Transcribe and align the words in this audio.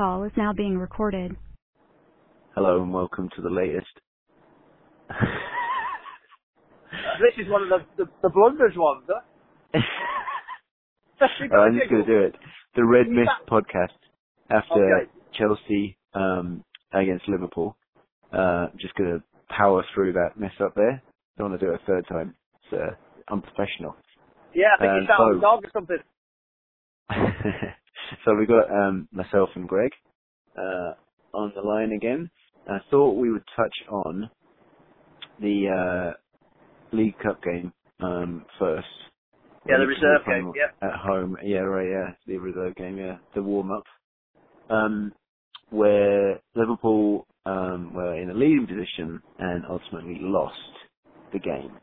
call 0.00 0.24
is 0.24 0.32
now 0.34 0.50
being 0.50 0.78
recorded. 0.78 1.36
Hello 2.54 2.82
and 2.82 2.90
welcome 2.90 3.28
to 3.36 3.42
the 3.42 3.50
latest. 3.50 3.86
This 7.20 7.44
is 7.44 7.50
one 7.52 7.62
of 7.62 7.68
the, 7.68 8.04
the, 8.04 8.10
the 8.22 8.28
blunders 8.30 8.72
ones, 8.76 9.04
huh? 9.06 9.20
Oh, 11.52 11.56
I'm 11.60 11.78
just 11.78 11.90
going 11.90 12.04
to 12.04 12.10
do 12.10 12.18
it. 12.22 12.34
The 12.76 12.84
Red 12.84 13.08
Mist 13.08 13.28
podcast 13.48 13.92
after 14.50 15.02
Okay. 15.02 15.10
Chelsea 15.38 15.96
um, 16.14 16.64
against 16.92 17.28
Liverpool. 17.28 17.76
Uh, 18.32 18.68
just 18.80 18.94
going 18.94 19.10
to 19.10 19.22
power 19.54 19.84
through 19.94 20.14
that 20.14 20.30
mess 20.40 20.50
up 20.64 20.74
there. 20.74 21.02
Don't 21.38 21.50
want 21.50 21.60
to 21.60 21.66
do 21.66 21.72
it 21.72 21.80
a 21.82 21.86
third 21.86 22.06
time. 22.08 22.34
It's 22.64 22.72
uh, 22.72 22.94
unprofessional. 23.32 23.94
Yeah, 24.54 24.68
I 24.78 24.80
think 24.80 24.90
Um, 24.92 24.96
you 25.02 25.06
sound 25.06 25.34
so- 25.36 25.40
dog 25.40 25.64
or 25.64 25.70
something. 25.72 25.98
so 28.24 28.34
we 28.34 28.46
got 28.46 28.70
um, 28.70 29.08
myself 29.12 29.50
and 29.54 29.68
Greg 29.68 29.90
uh, 30.56 30.92
on 31.34 31.52
the 31.54 31.62
line 31.62 31.92
again. 31.92 32.30
I 32.68 32.78
thought 32.90 33.16
we 33.16 33.30
would 33.30 33.44
touch 33.56 33.74
on 33.88 34.30
the 35.40 36.14
uh, 36.14 36.96
League 36.96 37.18
Cup 37.18 37.42
game 37.42 37.72
um, 38.00 38.44
first. 38.58 38.86
Yeah, 39.68 39.76
the 39.78 39.86
reserve 39.86 40.24
game, 40.26 40.52
yeah. 40.56 40.88
At 40.88 40.96
home, 40.96 41.36
yeah, 41.44 41.58
right, 41.58 41.88
yeah, 41.88 42.14
the 42.26 42.38
reserve 42.38 42.74
game, 42.76 42.96
yeah, 42.96 43.16
the 43.34 43.42
warm 43.42 43.70
up, 43.70 43.84
um, 44.70 45.12
where 45.68 46.40
Liverpool 46.54 47.26
um, 47.44 47.92
were 47.94 48.14
in 48.20 48.30
a 48.30 48.34
leading 48.34 48.66
position 48.66 49.20
and 49.38 49.64
ultimately 49.68 50.18
lost 50.20 50.54
the 51.32 51.38
game 51.38 51.76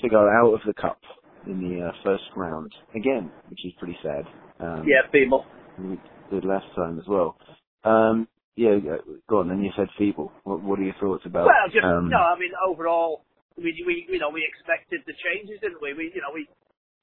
to 0.00 0.08
go 0.08 0.28
out 0.28 0.54
of 0.54 0.60
the 0.66 0.74
cup 0.74 0.98
in 1.46 1.60
the 1.60 1.86
uh, 1.86 1.92
first 2.02 2.24
round 2.36 2.72
again, 2.94 3.30
which 3.48 3.64
is 3.64 3.72
pretty 3.78 3.96
sad. 4.02 4.24
Um, 4.60 4.86
Yeah, 4.86 5.08
people. 5.12 5.46
we 5.78 6.00
did 6.30 6.44
last 6.44 6.66
time 6.76 6.98
as 6.98 7.06
well. 7.08 7.36
Um, 7.84 8.28
yeah, 8.56 8.78
go 9.28 9.40
on. 9.40 9.48
Then 9.48 9.62
you 9.62 9.72
said 9.76 9.88
feeble. 9.98 10.32
What, 10.44 10.62
what 10.62 10.78
are 10.80 10.84
your 10.84 10.94
thoughts 11.00 11.24
about? 11.26 11.46
Well, 11.46 11.68
just 11.72 11.88
um, 11.88 12.10
no. 12.10 12.18
I 12.18 12.38
mean, 12.38 12.52
overall, 12.66 13.24
we 13.56 13.72
we 13.86 14.06
you 14.10 14.18
know 14.20 14.30
we 14.30 14.46
expected 14.46 15.02
the 15.06 15.14
changes, 15.18 15.60
didn't 15.62 15.82
we? 15.82 15.94
We 15.94 16.12
you 16.14 16.22
know 16.22 16.32
we 16.34 16.48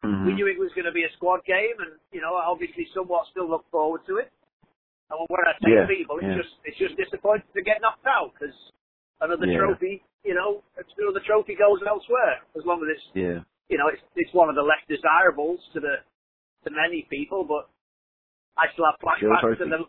mhm. 0.06 0.26
we 0.26 0.34
knew 0.36 0.48
it 0.48 0.60
was 0.60 0.72
going 0.76 0.86
to 0.88 0.94
be 0.96 1.04
a 1.06 1.14
squad 1.18 1.46
game, 1.46 1.78
and 1.80 2.00
you 2.12 2.22
know 2.22 2.36
obviously 2.36 2.88
somewhat 2.96 3.28
still 3.32 3.50
look 3.50 3.66
forward 3.72 4.02
to 4.08 4.18
it. 4.18 4.32
And 5.12 5.22
when 5.30 5.46
I 5.46 5.56
say 5.62 5.74
Yeah, 5.74 5.88
feeble, 5.88 6.20
it's 6.20 6.30
yeah. 6.30 6.36
just 6.36 6.50
it's 6.66 6.80
just 6.80 6.98
disappointing 6.98 7.50
to 7.54 7.64
get 7.64 7.82
knocked 7.82 8.08
out 8.10 8.34
because 8.34 8.56
another 9.22 9.46
Yeah. 9.46 9.54
trophy, 9.54 10.04
you 10.26 10.34
know, 10.34 10.64
another 10.76 11.22
trophy 11.26 11.56
goes 11.56 11.80
elsewhere 11.86 12.42
as 12.58 12.66
long 12.66 12.82
as 12.84 12.98
it's 12.98 13.08
Yeah, 13.16 13.40
you 13.70 13.78
know, 13.78 13.90
it's 13.94 14.02
it's 14.18 14.34
one 14.34 14.50
of 14.50 14.56
the 14.56 14.66
less 14.66 14.82
desirables 14.90 15.62
to 15.74 15.80
the 15.82 16.02
to 16.66 16.72
many 16.74 17.08
people, 17.10 17.46
but 17.46 17.70
I 18.58 18.68
still 18.74 18.86
have 18.90 18.98
flashbacks 19.00 19.58
to 19.62 19.66
the 19.70 19.86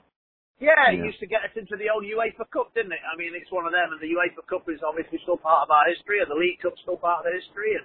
yeah, 0.56 0.88
it 0.88 1.05
used 1.05 1.20
to 1.20 1.28
get 1.28 1.44
us 1.44 1.52
into 1.52 1.77
the 1.77 1.92
old 1.92 2.00
UEFA 2.08 2.48
Cup, 2.48 2.72
didn't 2.72 2.92
it? 2.96 3.05
I 3.05 3.12
mean, 3.20 3.36
it's 3.36 3.52
one 3.52 3.69
of 3.69 3.77
them, 3.77 3.92
and 3.92 4.00
the 4.00 4.08
UEFA 4.08 4.41
Cup 4.48 4.64
is 4.72 4.80
obviously 4.80 5.20
still 5.20 5.36
part 5.36 5.69
of 5.69 5.70
our 5.70 5.84
history, 5.92 6.24
and 6.24 6.32
the 6.32 6.38
League 6.38 6.56
Cup's 6.64 6.80
still 6.80 6.97
part 6.97 7.20
of 7.20 7.24
the 7.28 7.36
history, 7.36 7.77
and 7.77 7.84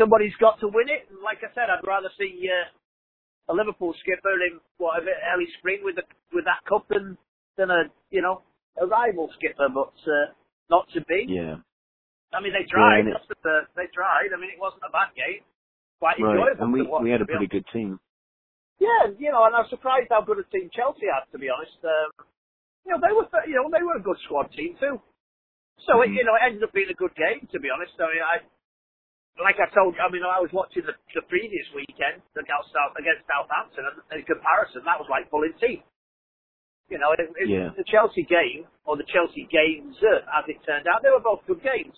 somebody's 0.00 0.32
got 0.40 0.56
to 0.64 0.68
win 0.72 0.88
it. 0.88 1.04
And 1.12 1.20
like 1.20 1.44
I 1.44 1.52
said, 1.52 1.68
I'd 1.68 1.84
rather 1.84 2.08
see 2.16 2.32
uh, 2.48 3.52
a 3.52 3.54
Liverpool 3.54 3.92
skipper 4.00 4.32
in 4.48 4.64
whatever 4.80 5.12
early 5.28 5.44
spring 5.60 5.84
with 5.84 6.00
the 6.00 6.06
with 6.32 6.48
that 6.48 6.64
cup 6.64 6.88
than 6.88 7.20
than 7.60 7.68
a 7.68 7.92
you 8.08 8.24
know 8.24 8.48
a 8.80 8.88
rival 8.88 9.28
skipper, 9.36 9.68
but 9.68 9.92
uh, 10.08 10.32
not 10.72 10.88
to 10.96 11.04
be. 11.04 11.28
yeah, 11.28 11.60
I 12.32 12.40
mean, 12.40 12.56
they 12.56 12.64
tried. 12.64 13.12
it- 13.12 13.12
That's 13.12 13.28
the. 13.44 13.68
They 13.76 13.92
tried. 13.92 14.32
I 14.32 14.40
mean, 14.40 14.48
it 14.48 14.60
wasn't 14.60 14.88
a 14.88 14.92
bad 14.92 15.12
game. 15.12 15.44
Quite 16.00 16.16
right. 16.16 16.32
enjoyable 16.32 16.64
And 16.64 16.72
we 16.72 16.80
watch. 16.80 17.04
we 17.04 17.12
had 17.12 17.20
a 17.20 17.28
pretty 17.28 17.44
good 17.46 17.68
team. 17.76 18.00
Yeah, 18.80 19.12
you 19.20 19.30
know, 19.30 19.44
and 19.44 19.54
I 19.54 19.62
was 19.62 19.70
surprised 19.70 20.08
how 20.10 20.24
good 20.24 20.40
a 20.40 20.46
team 20.48 20.72
Chelsea 20.72 21.06
had, 21.06 21.28
to 21.30 21.38
be 21.38 21.52
honest. 21.52 21.76
Um, 21.84 22.10
you 22.88 22.90
know, 22.96 23.00
they 23.00 23.12
were, 23.12 23.28
you 23.46 23.54
know, 23.60 23.68
they 23.68 23.84
were 23.84 24.00
a 24.00 24.02
good 24.02 24.16
squad 24.24 24.50
team 24.56 24.74
too. 24.80 24.96
So 25.86 26.00
it, 26.02 26.10
Mhm. 26.10 26.16
you 26.16 26.24
know, 26.24 26.34
it 26.36 26.42
ended 26.44 26.64
up 26.64 26.72
being 26.72 26.90
a 26.90 26.96
good 26.96 27.14
game, 27.14 27.46
to 27.52 27.60
be 27.60 27.70
honest. 27.70 27.92
I 28.00 28.08
mean, 28.08 28.24
I, 28.24 28.36
like 29.40 29.60
I 29.60 29.68
told 29.72 29.94
you, 29.96 30.00
I 30.00 30.08
mean, 30.10 30.24
I 30.24 30.40
was 30.40 30.52
watching 30.52 30.84
the, 30.84 30.96
the 31.14 31.22
previous 31.28 31.68
weekend 31.76 32.20
against 32.36 32.72
South 32.72 32.96
against 32.96 33.24
Southampton, 33.28 33.84
and 33.86 34.20
in 34.20 34.24
comparison, 34.24 34.84
that 34.84 34.98
was 35.00 35.08
like 35.08 35.30
pulling 35.30 35.54
teeth. 35.60 35.84
You 36.88 36.98
know, 36.98 37.12
it, 37.12 37.20
it, 37.36 37.48
Yeah. 37.48 37.70
the 37.76 37.84
Chelsea 37.84 38.24
game 38.24 38.66
or 38.84 38.96
the 38.96 39.06
Chelsea 39.12 39.46
games, 39.48 39.96
uh, 40.02 40.24
as 40.40 40.44
it 40.48 40.58
turned 40.64 40.88
out, 40.88 41.02
they 41.04 41.10
were 41.12 41.20
both 41.22 41.46
good 41.46 41.62
games. 41.62 41.96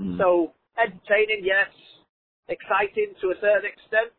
Mm. 0.00 0.16
So 0.16 0.54
entertaining, 0.78 1.44
yes. 1.44 1.68
Exciting 2.48 3.14
to 3.20 3.30
a 3.30 3.36
certain 3.42 3.66
extent. 3.68 4.10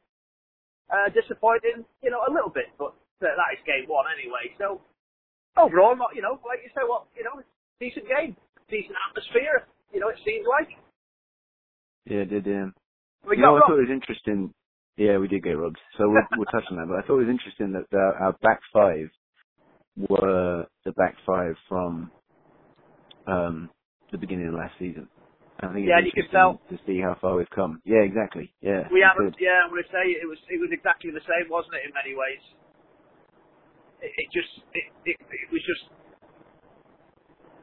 Uh, 0.90 1.06
disappointing, 1.14 1.86
you 2.02 2.10
know, 2.10 2.26
a 2.26 2.32
little 2.34 2.50
bit, 2.50 2.74
but 2.82 2.98
uh, 3.22 3.30
that 3.30 3.54
is 3.54 3.62
game 3.62 3.86
one 3.86 4.10
anyway. 4.10 4.50
So 4.58 4.82
overall, 5.54 5.96
not 5.96 6.18
you 6.18 6.22
know, 6.26 6.42
like 6.42 6.66
you 6.66 6.70
say, 6.74 6.82
what 6.82 7.06
you 7.14 7.24
know, 7.24 7.38
decent 7.80 8.10
game, 8.10 8.34
decent 8.70 8.98
atmosphere. 9.10 9.70
You 9.94 10.02
know, 10.02 10.10
it 10.10 10.18
seems 10.26 10.46
like 10.50 10.70
yeah, 12.10 12.26
it 12.26 12.30
did 12.30 12.48
um, 12.48 12.74
we 13.28 13.38
you 13.38 13.44
know, 13.44 13.58
I 13.58 13.60
thought 13.60 13.78
it 13.78 13.90
was 13.90 13.94
interesting. 13.94 14.54
Yeah, 14.98 15.18
we 15.18 15.28
did 15.28 15.44
get 15.44 15.58
robbed. 15.58 15.78
So 15.98 16.10
we'll, 16.10 16.22
we'll 16.38 16.46
touch 16.46 16.66
on 16.72 16.78
that. 16.78 16.88
But 16.88 17.04
I 17.04 17.08
thought 17.08 17.22
it 17.22 17.28
was 17.28 17.38
interesting 17.38 17.72
that 17.74 17.86
the, 17.92 18.00
our 18.20 18.34
back 18.42 18.60
five 18.74 19.10
were 20.10 20.66
the 20.86 20.92
back 20.94 21.16
five 21.26 21.56
from 21.68 22.12
um, 23.28 23.70
the 24.12 24.18
beginning 24.18 24.48
of 24.48 24.56
last 24.56 24.74
season. 24.80 25.08
I 25.60 25.74
think 25.74 25.88
Yeah, 25.88 26.00
and 26.00 26.08
you 26.08 26.14
can 26.16 26.26
interesting 26.26 26.60
to 26.72 26.78
see 26.88 27.00
how 27.04 27.18
far 27.20 27.36
we've 27.36 27.50
come. 27.52 27.82
Yeah, 27.84 28.04
exactly. 28.08 28.54
Yeah, 28.62 28.88
We 28.92 29.04
haven't. 29.04 29.36
good. 29.36 29.44
Yeah, 29.44 29.60
I'm 29.64 29.70
going 29.72 29.84
to 29.84 29.92
say 29.92 30.16
it 30.16 30.28
was 30.28 30.40
it 30.48 30.60
was 30.60 30.72
exactly 30.72 31.12
the 31.12 31.24
same, 31.28 31.52
wasn't 31.52 31.76
it? 31.76 31.84
In 31.88 31.92
many 31.94 32.16
ways, 32.16 32.44
it, 34.02 34.12
it 34.16 34.28
just 34.32 34.52
it, 34.74 34.88
it 35.06 35.18
it 35.20 35.50
was 35.52 35.64
just 35.68 35.92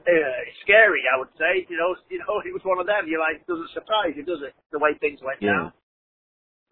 uh, 0.07 0.41
scary. 0.63 1.03
I 1.09 1.19
would 1.19 1.33
say, 1.41 1.65
you 1.69 1.77
know, 1.81 1.97
you 2.13 2.21
know, 2.21 2.41
it 2.45 2.53
was 2.53 2.63
one 2.65 2.79
of 2.79 2.87
them. 2.87 3.09
You 3.09 3.19
like 3.19 3.47
doesn't 3.49 3.73
surprise 3.73 4.13
you, 4.15 4.25
does 4.25 4.45
it? 4.45 4.53
The 4.73 4.79
way 4.79 4.93
things 5.01 5.21
went 5.25 5.41
Yeah. 5.41 5.57
down. 5.57 5.73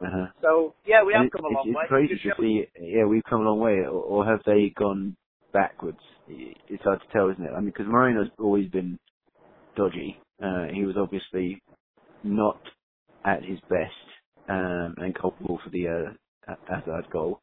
Uh-huh. 0.04 0.26
So 0.42 0.74
yeah, 0.84 1.02
we 1.02 1.14
And 1.14 1.24
have 1.24 1.32
come 1.32 1.46
a 1.46 1.54
long 1.54 1.66
it's, 1.68 1.76
way. 1.76 1.84
It's 1.88 1.90
crazy 1.90 2.14
to 2.20 2.30
see. 2.40 2.66
Yeah, 2.78 3.04
we've 3.06 3.24
come 3.24 3.40
a 3.40 3.48
long 3.48 3.60
way, 3.60 3.80
or, 3.86 4.02
or 4.02 4.24
have 4.26 4.40
they 4.46 4.72
gone 4.76 5.16
backwards? 5.52 6.00
It's 6.28 6.82
hard 6.82 7.00
to 7.00 7.08
tell, 7.12 7.30
isn't 7.30 7.44
it? 7.44 7.52
I 7.54 7.60
mean, 7.60 7.72
because 7.72 7.86
Moreno's 7.88 8.30
always 8.38 8.68
been 8.68 8.98
dodgy. 9.76 10.20
Uh, 10.42 10.66
he 10.72 10.84
was 10.84 10.96
obviously 10.98 11.62
not 12.22 12.60
at 13.24 13.44
his 13.44 13.60
best 13.68 13.92
um, 14.48 14.94
and 14.98 15.14
culpable 15.14 15.60
for 15.64 15.70
the 15.70 15.88
uh, 16.48 16.54
Hazard 16.68 17.08
goal. 17.12 17.40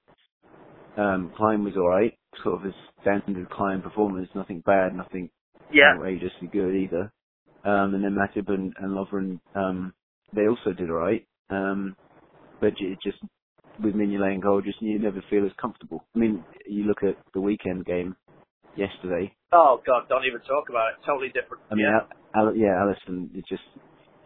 Um, 0.98 1.34
Klein 1.38 1.64
was 1.64 1.76
all 1.78 1.90
right, 1.90 2.18
sort 2.44 2.56
of 2.56 2.64
his 2.64 2.76
standard 3.02 3.50
Klein 3.50 3.82
performance, 3.82 4.30
nothing 4.36 4.62
bad, 4.66 4.96
nothing 4.96 5.30
Yeah, 5.74 5.94
outrageously 5.96 6.50
good 6.52 6.76
either. 6.76 7.12
Um, 7.64 7.96
and 7.96 8.04
then 8.04 8.16
Matip 8.18 8.50
and, 8.50 8.74
and 8.80 8.92
Lovren, 8.92 9.40
um, 9.56 9.94
they 10.36 10.48
also 10.48 10.74
did 10.78 10.90
alright. 10.90 11.28
Um, 11.50 11.96
but 12.62 12.74
it 12.80 13.00
just, 13.04 13.20
with 13.80 13.96
Mignolet 13.96 14.34
and 14.34 14.44
goal, 14.44 14.62
just 14.62 14.82
you 14.82 15.00
never 15.00 15.24
feel 15.30 15.46
as 15.46 15.52
comfortable. 15.62 16.06
I 16.16 16.20
mean, 16.20 16.46
you 16.68 16.86
look 16.86 17.04
at 17.04 17.18
the 17.34 17.42
weekend 17.42 17.86
game 17.86 18.16
yesterday. 18.76 19.34
Oh 19.54 19.82
God, 19.86 20.04
don't 20.10 20.26
even 20.26 20.40
talk 20.42 20.70
about 20.70 20.90
it. 20.94 21.06
Totally 21.06 21.28
different. 21.28 21.64
I 21.72 21.76
mean, 21.76 21.86
yeah, 21.86 22.00
Al- 22.36 22.48
Al- 22.48 22.56
yeah, 22.56 22.80
Alisson, 22.80 23.36
it 23.36 23.46
just 23.50 23.64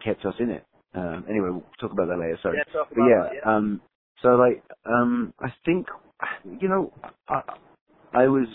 kept 0.04 0.24
us 0.24 0.34
in 0.38 0.50
it. 0.50 0.64
Um, 0.94 1.24
anyway, 1.28 1.48
we'll 1.50 1.64
talk 1.80 1.92
about 1.92 2.08
that 2.08 2.18
later. 2.18 2.38
Sorry. 2.42 2.58
yeah, 2.58 2.72
talk 2.72 2.88
But 2.90 3.02
yeah, 3.02 3.22
that. 3.22 3.32
Yeah. 3.44 3.56
um, 3.56 3.80
so 4.22 4.28
like, 4.30 4.62
um, 4.86 5.34
I 5.40 5.48
think, 5.64 5.86
you 6.60 6.68
know, 6.68 6.92
I, 7.28 7.42
I 8.14 8.26
was 8.28 8.48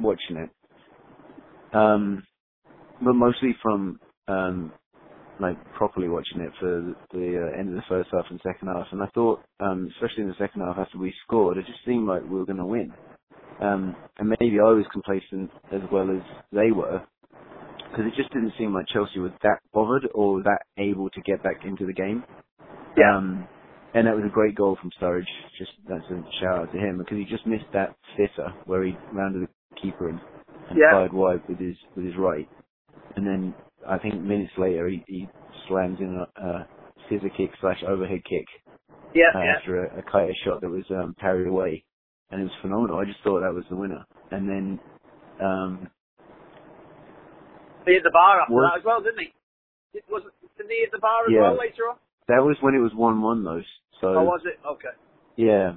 watching 0.00 0.36
it, 0.36 0.50
um, 1.74 2.24
but 3.02 3.14
mostly 3.14 3.54
from, 3.62 4.00
um, 4.28 4.72
like 5.40 5.56
properly 5.74 6.08
watching 6.08 6.40
it 6.40 6.52
for 6.60 6.94
the 7.12 7.50
uh, 7.54 7.58
end 7.58 7.70
of 7.70 7.74
the 7.76 7.82
first 7.88 8.10
half 8.12 8.26
and 8.30 8.40
second 8.42 8.68
half, 8.68 8.86
and 8.92 9.02
I 9.02 9.06
thought, 9.14 9.40
um, 9.60 9.90
especially 9.94 10.24
in 10.24 10.28
the 10.28 10.34
second 10.38 10.62
half 10.62 10.76
after 10.78 10.98
we 10.98 11.14
scored, 11.26 11.56
it 11.56 11.66
just 11.66 11.84
seemed 11.86 12.08
like 12.08 12.22
we 12.22 12.38
were 12.38 12.44
going 12.44 12.58
to 12.58 12.66
win. 12.66 12.92
Um, 13.60 13.96
and 14.18 14.28
maybe 14.40 14.60
I 14.60 14.70
was 14.72 14.86
complacent 14.92 15.50
as 15.72 15.82
well 15.92 16.10
as 16.10 16.22
they 16.52 16.72
were, 16.72 17.02
because 17.78 18.06
it 18.06 18.14
just 18.16 18.32
didn't 18.32 18.54
seem 18.58 18.74
like 18.74 18.86
Chelsea 18.88 19.20
was 19.20 19.32
that 19.42 19.60
bothered 19.72 20.08
or 20.14 20.42
that 20.42 20.62
able 20.78 21.10
to 21.10 21.20
get 21.22 21.42
back 21.42 21.64
into 21.64 21.86
the 21.86 21.92
game. 21.92 22.24
Yeah. 22.96 23.16
Um, 23.18 23.48
and 23.94 24.06
that 24.06 24.14
was 24.16 24.24
a 24.26 24.32
great 24.32 24.54
goal 24.54 24.76
from 24.80 24.90
Sturridge. 25.00 25.26
Just 25.58 25.72
that's 25.88 26.04
a 26.10 26.22
shout 26.40 26.58
out 26.60 26.72
to 26.72 26.78
him 26.78 26.98
because 26.98 27.18
he 27.18 27.24
just 27.24 27.46
missed 27.46 27.66
that 27.72 27.96
sitter 28.16 28.54
where 28.64 28.84
he 28.84 28.94
rounded 29.12 29.42
the 29.48 29.80
keeper 29.80 30.08
and, 30.08 30.20
and 30.68 30.78
Yeah. 30.78 30.90
fired 30.90 31.12
wide 31.12 31.42
with 31.48 31.58
his 31.58 31.76
with 31.96 32.06
his 32.06 32.16
right. 32.16 32.48
And 33.16 33.26
then 33.26 33.54
I 33.88 33.98
think 33.98 34.14
minutes 34.22 34.52
later 34.58 34.88
he, 34.88 35.04
he 35.08 35.28
slams 35.68 36.00
in 36.00 36.16
a, 36.16 36.42
a 36.42 36.68
scissor 37.08 37.30
kick 37.36 37.50
slash 37.60 37.82
overhead 37.86 38.22
kick 38.24 38.46
yeah, 39.14 39.32
uh, 39.34 39.38
yeah. 39.40 39.56
after 39.58 39.84
a, 39.84 39.98
a 39.98 40.34
shot 40.44 40.60
that 40.60 40.70
was 40.70 40.84
um, 40.90 41.14
parried 41.18 41.48
away, 41.48 41.84
and 42.30 42.40
it 42.40 42.44
was 42.44 42.52
phenomenal. 42.62 42.98
I 42.98 43.04
just 43.04 43.20
thought 43.24 43.40
that 43.40 43.54
was 43.54 43.64
the 43.70 43.76
winner. 43.76 44.04
And 44.30 44.48
then 44.48 44.80
um, 45.40 45.88
He 47.86 47.92
hit 47.94 48.02
the 48.04 48.10
bar 48.12 48.40
after 48.40 48.54
Was- 48.54 48.70
that 48.72 48.78
as 48.80 48.84
well, 48.84 49.00
didn't 49.02 49.20
he? 49.20 49.32
It 49.94 50.04
was 50.08 50.22
didn't 50.56 50.70
he 50.70 50.80
hit 50.80 50.92
the 50.92 50.98
bar 51.00 51.26
as 51.26 51.32
Yeah. 51.32 51.40
well 51.42 51.58
later 51.58 51.88
on? 51.90 51.96
that 52.28 52.44
was 52.44 52.56
when 52.60 52.74
it 52.74 52.78
was 52.78 52.92
one 52.94 53.20
one 53.22 53.42
though. 53.44 53.62
So 54.00 54.08
Or 54.08 54.24
was 54.24 54.42
it? 54.44 54.58
Okay. 54.64 54.94
Yeah. 55.36 55.72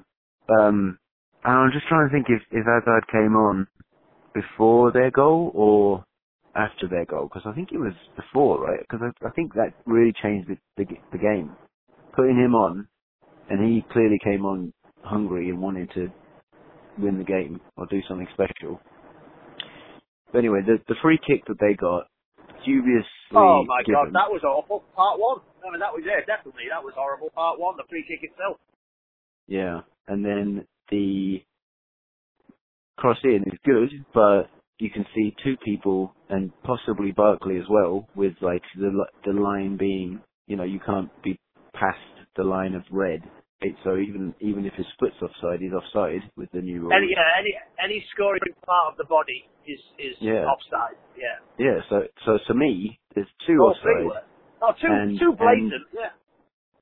Um, 0.49 0.99
And 1.43 1.53
I'm 1.57 1.71
just 1.71 1.87
trying 1.87 2.07
to 2.07 2.13
think 2.13 2.27
if 2.29 2.41
if 2.51 2.65
Hazard 2.65 3.07
came 3.11 3.35
on 3.35 3.67
before 4.33 4.91
their 4.91 5.11
goal 5.11 5.51
or 5.53 6.03
after 6.55 6.87
their 6.87 7.05
goal 7.05 7.27
because 7.27 7.43
I 7.45 7.53
think 7.55 7.71
it 7.71 7.79
was 7.79 7.93
before, 8.15 8.61
right? 8.63 8.79
Because 8.79 9.01
I, 9.01 9.27
I 9.27 9.31
think 9.31 9.53
that 9.55 9.73
really 9.85 10.13
changed 10.21 10.47
the, 10.49 10.57
the 10.77 10.85
the 11.11 11.17
game. 11.17 11.55
Putting 12.15 12.37
him 12.37 12.53
on, 12.53 12.87
and 13.49 13.59
he 13.67 13.81
clearly 13.91 14.19
came 14.23 14.45
on 14.45 14.71
hungry 15.03 15.49
and 15.49 15.59
wanted 15.59 15.89
to 15.95 16.11
win 16.97 17.17
the 17.17 17.23
game 17.23 17.59
or 17.77 17.85
do 17.87 18.01
something 18.07 18.27
special. 18.33 18.79
But 20.31 20.39
anyway, 20.39 20.61
the 20.65 20.77
the 20.87 20.95
free 21.01 21.19
kick 21.25 21.45
that 21.47 21.59
they 21.59 21.73
got, 21.73 22.07
dubiously 22.65 23.05
Oh 23.35 23.63
my 23.67 23.81
given. 23.85 24.11
god, 24.11 24.13
that 24.13 24.31
was 24.31 24.43
awful. 24.43 24.83
Part 24.95 25.19
one. 25.19 25.39
I 25.65 25.71
mean, 25.71 25.79
that 25.79 25.93
was 25.93 26.03
yeah, 26.05 26.19
definitely 26.25 26.63
that 26.69 26.83
was 26.83 26.93
horrible. 26.95 27.29
Part 27.33 27.59
one, 27.59 27.77
the 27.77 27.83
free 27.89 28.05
kick 28.07 28.19
itself. 28.23 28.57
Yeah, 29.47 29.81
and 30.07 30.23
then 30.23 30.65
the 30.89 31.43
cross 32.97 33.17
in 33.23 33.43
is 33.45 33.59
good, 33.65 33.89
but 34.13 34.43
you 34.79 34.89
can 34.89 35.05
see 35.15 35.35
two 35.43 35.55
people 35.63 36.13
and 36.29 36.51
possibly 36.63 37.11
Barkley 37.11 37.57
as 37.57 37.65
well, 37.69 38.07
with 38.15 38.33
like 38.41 38.63
the 38.75 39.05
the 39.25 39.33
line 39.33 39.77
being, 39.77 40.21
you 40.47 40.55
know, 40.55 40.63
you 40.63 40.79
can't 40.85 41.09
be 41.23 41.39
past 41.73 41.99
the 42.35 42.43
line 42.43 42.73
of 42.75 42.83
red. 42.91 43.21
It, 43.63 43.75
so 43.83 43.97
even 43.97 44.35
even 44.39 44.65
if 44.65 44.73
his 44.73 44.85
foot's 44.99 45.15
offside, 45.21 45.59
he's 45.61 45.71
offside 45.73 46.21
with 46.35 46.51
the 46.51 46.61
new 46.61 46.81
rules. 46.81 46.93
Any 46.95 47.11
yeah, 47.11 47.39
any 47.39 47.53
any 47.83 48.05
scoring 48.13 48.41
part 48.65 48.91
of 48.91 48.97
the 48.97 49.05
body 49.05 49.47
is 49.65 49.79
is 49.97 50.15
Yeah. 50.19 50.45
offside. 50.45 50.95
Yeah. 51.15 51.39
Yeah, 51.57 51.79
so 51.89 52.03
so 52.25 52.37
to 52.47 52.53
me, 52.53 52.99
there's 53.15 53.27
two 53.47 53.57
Oh, 53.61 53.71
offside. 53.71 54.23
Oh, 54.61 54.73
two 54.79 54.87
And- 54.87 55.19
two 55.19 55.33
blatant. 55.33 55.87
yeah. 55.93 56.09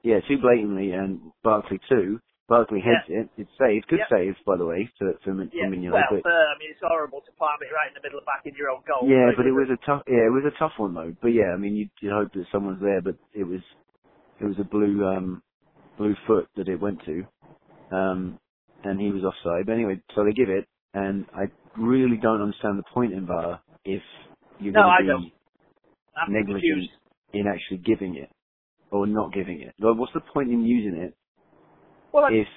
Yeah, 0.03 0.19
two 0.27 0.39
blatantly, 0.39 0.91
and 0.91 1.31
Barkley 1.43 1.79
two. 1.89 2.19
Barkley 2.49 2.81
heads 2.81 3.05
it. 3.07 3.29
It's 3.37 3.51
saved. 3.57 3.87
Good 3.87 3.99
Yeah. 3.99 4.09
save, 4.09 4.35
by 4.45 4.57
the 4.57 4.65
way, 4.65 4.89
for 4.97 5.13
for, 5.23 5.33
Min- 5.33 5.51
Yeah. 5.53 5.67
Mignolet. 5.67 5.91
well, 6.11 6.21
but- 6.23 6.25
uh, 6.31 6.53
I 6.53 6.57
mean, 6.59 6.71
it's 6.71 6.81
horrible 6.81 7.21
to 7.21 7.31
palm 7.33 7.57
it 7.61 7.71
right 7.71 7.87
in 7.87 7.93
the 7.93 8.01
middle 8.01 8.19
of 8.19 8.25
back 8.25 8.45
in 8.45 8.53
your 8.55 8.69
own 8.71 8.81
goal. 8.85 9.07
Yeah, 9.07 9.31
but 9.37 9.45
it 9.45 9.51
was 9.53 9.69
a 9.69 9.77
tough. 9.85 10.03
Yeah, 10.07 10.25
it 10.25 10.31
was 10.33 10.43
a 10.45 10.51
tough 10.57 10.73
one 10.77 10.93
though. 10.93 11.13
But 11.21 11.31
yeah, 11.33 11.53
I 11.53 11.57
mean, 11.57 11.75
you 11.75 11.87
you 12.01 12.09
hope 12.11 12.33
that 12.33 12.47
someone's 12.51 12.81
there, 12.81 13.01
but 13.01 13.15
it 13.33 13.43
was 13.45 13.61
it 14.39 14.45
was 14.45 14.57
a 14.59 14.63
blue 14.65 15.05
um 15.05 15.43
blue 15.97 16.15
foot 16.27 16.49
that 16.57 16.69
it 16.69 16.81
went 16.81 17.01
to, 17.05 17.23
um, 17.95 18.39
and 18.83 18.99
he 19.01 19.11
was 19.11 19.23
offside. 19.23 19.65
But 19.67 19.73
anyway, 19.73 20.01
so 20.15 20.23
they 20.25 20.33
give 20.33 20.49
it, 20.49 20.67
and 20.93 21.27
I 21.33 21.51
really 21.75 22.17
don't 22.21 22.41
understand 22.41 22.79
the 22.79 22.91
point 22.93 23.13
in 23.13 23.27
VAR 23.27 23.61
if 23.85 24.03
you're 24.59 24.73
No, 24.73 24.81
going 24.81 24.87
I 24.89 24.99
to 24.99 25.03
be 25.03 25.35
negligent 26.25 26.65
confused. 26.65 26.91
in 27.33 27.45
actually 27.47 27.79
giving 27.79 28.15
it 28.17 28.31
or 28.91 29.07
not 29.07 29.33
giving 29.33 29.61
it. 29.61 29.75
Like, 29.79 29.97
what's 29.99 30.13
the 30.13 30.21
point 30.33 30.51
in 30.51 30.63
using 30.65 30.99
it 31.01 31.15
Well, 32.13 32.25
if 32.27 32.47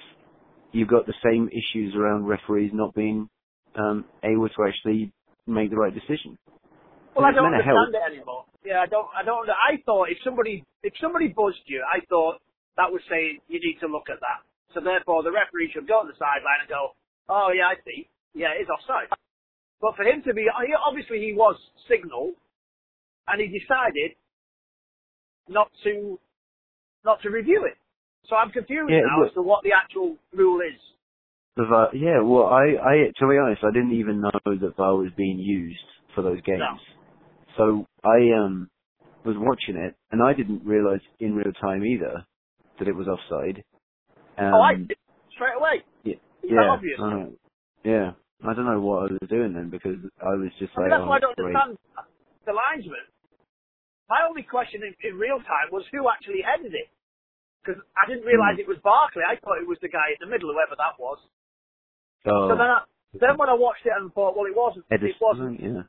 you've 0.71 0.89
got 0.89 1.07
the 1.07 1.15
same 1.23 1.49
issues 1.49 1.95
around 1.95 2.25
referees 2.27 2.71
not 2.73 2.95
being 2.95 3.29
um, 3.75 4.09
able 4.23 4.49
to 4.49 4.65
actually 4.67 5.13
make 5.47 5.69
the 5.71 5.77
right 5.77 5.93
decision? 5.93 6.37
well, 7.15 7.25
I 7.25 7.33
don't 7.33 7.53
help. 7.65 7.85
understand 7.85 7.95
it 7.95 8.03
anymore. 8.15 8.45
Yeah, 8.65 8.81
I 8.81 8.87
don't. 8.87 9.07
I 9.15 9.23
don't. 9.23 9.49
I 9.49 9.77
thought 9.85 10.09
if 10.11 10.17
somebody 10.23 10.63
if 10.83 10.93
somebody 11.01 11.29
buzzed 11.29 11.63
you, 11.67 11.83
I 11.85 12.05
thought 12.07 12.41
that 12.77 12.91
was 12.91 13.01
saying 13.09 13.39
you 13.47 13.59
need 13.59 13.79
to 13.79 13.87
look 13.87 14.09
at 14.09 14.19
that. 14.19 14.43
So 14.73 14.81
therefore, 14.81 15.23
the 15.23 15.31
referee 15.31 15.71
should 15.73 15.87
go 15.87 16.03
to 16.03 16.07
the 16.11 16.17
sideline 16.19 16.61
and 16.61 16.69
go, 16.69 16.95
"Oh 17.29 17.51
yeah, 17.55 17.67
I 17.71 17.75
see. 17.85 18.09
Yeah, 18.33 18.51
it's 18.57 18.69
offside." 18.69 19.07
But 19.81 19.95
for 19.95 20.03
him 20.03 20.23
to 20.23 20.33
be, 20.33 20.47
obviously 20.49 21.19
he 21.19 21.33
was 21.33 21.55
signalled, 21.87 22.35
and 23.27 23.39
he 23.41 23.47
decided 23.47 24.15
not 25.47 25.71
to 25.83 26.19
not 27.03 27.21
to 27.21 27.29
review 27.29 27.65
it. 27.65 27.77
So 28.27 28.35
I'm 28.35 28.51
confused 28.51 28.89
Yeah, 28.91 29.01
now 29.05 29.19
look- 29.19 29.27
as 29.29 29.33
to 29.35 29.41
what 29.41 29.63
the 29.63 29.73
actual 29.73 30.17
rule 30.33 30.61
is. 30.61 30.79
The 31.55 31.65
VAR, 31.65 31.95
yeah, 31.95 32.19
well, 32.19 32.47
I, 32.47 32.75
I, 32.83 32.95
to 33.17 33.27
be 33.29 33.37
honest, 33.37 33.63
I 33.63 33.71
didn't 33.71 33.93
even 33.93 34.19
know 34.19 34.31
that 34.43 34.75
VAR 34.75 34.97
was 34.97 35.11
being 35.15 35.39
used 35.39 35.85
for 36.13 36.21
those 36.21 36.41
games. 36.41 36.59
No. 36.59 36.77
So 37.55 37.85
I 38.03 38.31
um 38.37 38.69
was 39.23 39.37
watching 39.37 39.77
it, 39.77 39.95
and 40.11 40.21
I 40.21 40.33
didn't 40.33 40.65
realise 40.65 41.01
in 41.19 41.35
real 41.35 41.53
time 41.53 41.85
either 41.85 42.25
that 42.79 42.87
it 42.87 42.95
was 42.95 43.07
offside. 43.07 43.63
Um, 44.37 44.53
oh, 44.53 44.61
I 44.61 44.75
did 44.75 44.97
straight 45.33 45.55
away. 45.57 45.83
yeah, 46.03 46.19
yeah, 46.43 46.69
obvious? 46.71 46.99
I 46.99 47.09
don't- 47.09 47.39
yeah. 47.83 48.11
I 48.43 48.51
don't 48.53 48.67
know 48.67 48.81
what 48.83 49.09
I 49.09 49.15
was 49.15 49.29
doing 49.31 49.53
then 49.55 49.69
because 49.71 49.95
I 50.21 50.35
was 50.35 50.51
just 50.59 50.75
I 50.75 50.81
mean, 50.85 50.91
like, 50.91 50.99
that's 50.99 51.07
oh, 51.07 51.09
why 51.09 51.17
I 51.17 51.23
don't 51.23 51.37
great. 51.39 51.55
understand 51.55 51.79
the 52.45 52.53
linesman. 52.53 53.05
My 54.11 54.21
only 54.27 54.43
question 54.43 54.83
in, 54.83 54.93
in 55.01 55.17
real 55.17 55.39
time 55.39 55.71
was 55.71 55.87
who 55.89 56.05
actually 56.11 56.43
headed 56.45 56.75
it. 56.75 56.91
Because 57.63 57.81
I 57.97 58.05
didn't 58.05 58.27
realise 58.29 58.61
it 58.61 58.69
was 58.69 58.77
Barkley. 58.85 59.25
I 59.25 59.39
thought 59.41 59.57
it 59.57 59.65
was 59.65 59.81
the 59.81 59.89
guy 59.89 60.13
in 60.13 60.21
the 60.21 60.29
middle, 60.29 60.53
whoever 60.53 60.77
that 60.77 60.99
was. 61.01 61.17
Oh, 62.29 62.49
So 62.49 62.53
then, 62.53 62.69
I, 62.69 62.85
then 63.17 63.33
when 63.41 63.49
I 63.49 63.57
watched 63.57 63.81
it 63.89 63.95
and 63.97 64.13
thought, 64.13 64.37
well, 64.37 64.45
it 64.45 64.53
wasn't. 64.53 64.85
Edison, 64.93 65.09
It 65.09 65.17
wasn't. 65.17 65.57
yeah. 65.57 65.83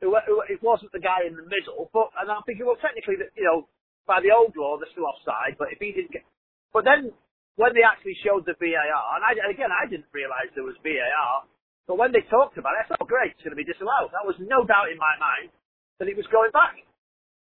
It, 0.00 0.08
it 0.48 0.60
wasn't 0.64 0.92
the 0.96 1.04
guy 1.04 1.28
in 1.28 1.36
the 1.36 1.44
middle. 1.44 1.90
But 1.92 2.16
and 2.16 2.32
I'm 2.32 2.40
thinking, 2.48 2.64
well, 2.64 2.80
technically, 2.80 3.20
that 3.20 3.36
you 3.36 3.44
know, 3.44 3.68
by 4.06 4.20
the 4.20 4.30
old 4.32 4.54
law, 4.56 4.76
they're 4.78 4.90
still 4.92 5.06
offside. 5.08 5.56
But 5.58 5.72
if 5.72 5.78
he 5.80 5.92
didn't 5.92 6.12
get, 6.12 6.24
but 6.72 6.84
then 6.84 7.10
when 7.56 7.74
they 7.74 7.84
actually 7.84 8.16
showed 8.24 8.46
the 8.46 8.54
VAR, 8.56 9.04
and 9.18 9.22
I, 9.26 9.32
again, 9.50 9.68
I 9.68 9.84
didn't 9.88 10.08
realise 10.14 10.48
there 10.56 10.64
was 10.64 10.78
VAR. 10.80 11.44
But 11.88 11.98
when 11.98 12.12
they 12.14 12.22
talked 12.30 12.54
about 12.56 12.78
it, 12.78 12.86
I 12.86 12.94
thought, 12.94 13.02
oh, 13.02 13.10
great, 13.10 13.34
it's 13.34 13.42
going 13.42 13.56
to 13.56 13.58
be 13.58 13.66
disallowed. 13.66 14.14
That 14.14 14.22
was 14.22 14.38
no 14.38 14.62
doubt 14.62 14.94
in 14.94 14.98
my 15.00 15.18
mind 15.18 15.50
that 15.98 16.06
it 16.06 16.14
was 16.16 16.26
going 16.30 16.54
back. 16.54 16.78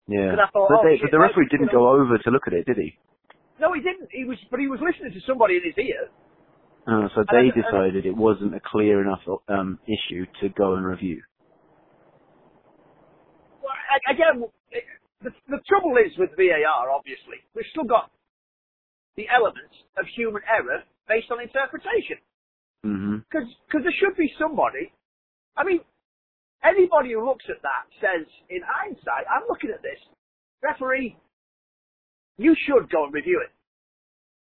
Yeah. 0.10 0.36
thought, 0.52 0.68
but, 0.68 0.82
oh, 0.82 0.84
they, 0.84 0.98
but 1.00 1.12
the 1.14 1.22
referee 1.22 1.48
didn't 1.54 1.72
go 1.72 1.88
over 1.94 2.18
to 2.18 2.30
look 2.34 2.44
at 2.50 2.54
it, 2.54 2.66
did 2.66 2.78
he? 2.82 2.98
No, 3.62 3.72
he 3.72 3.80
didn't. 3.80 4.10
He 4.12 4.26
was, 4.26 4.36
but 4.50 4.60
he 4.60 4.68
was 4.68 4.82
listening 4.82 5.14
to 5.14 5.22
somebody 5.30 5.62
in 5.62 5.64
his 5.64 5.78
ear. 5.78 6.10
Uh, 6.84 7.08
so 7.16 7.24
And 7.24 7.30
they 7.32 7.48
I- 7.48 7.54
and- 7.54 7.64
decided 7.64 8.06
it 8.06 8.18
wasn't 8.18 8.56
a 8.56 8.60
clear 8.60 9.00
enough 9.02 9.22
um, 9.48 9.80
issue 9.88 10.26
to 10.42 10.50
go 10.50 10.76
and 10.76 10.84
review. 10.86 11.22
Well, 13.62 13.72
again, 14.10 14.44
the, 15.24 15.32
the 15.48 15.62
trouble 15.68 15.96
is 15.98 16.12
with 16.18 16.32
VAR. 16.36 16.92
Obviously, 16.92 17.40
we've 17.56 17.68
still 17.72 17.88
got 17.88 18.12
the 19.16 19.28
elements 19.30 19.74
of 19.98 20.06
human 20.16 20.42
error 20.48 20.84
based 21.08 21.32
on 21.32 21.42
interpretation. 21.42 22.20
Mm-hmm. 22.86 23.24
Because 23.24 23.84
there 23.84 23.98
should 24.00 24.18
be 24.18 24.32
somebody. 24.38 24.92
I 25.56 25.64
mean, 25.64 25.80
anybody 26.64 27.14
who 27.14 27.24
looks 27.24 27.46
at 27.48 27.62
that 27.62 27.88
says, 28.02 28.28
in 28.50 28.62
hindsight, 28.66 29.26
I'm 29.30 29.48
looking 29.48 29.72
at 29.72 29.82
this, 29.82 30.00
referee, 30.62 31.16
you 32.38 32.56
should 32.66 32.90
go 32.90 33.06
and 33.06 33.14
review 33.14 33.42
it. 33.44 33.52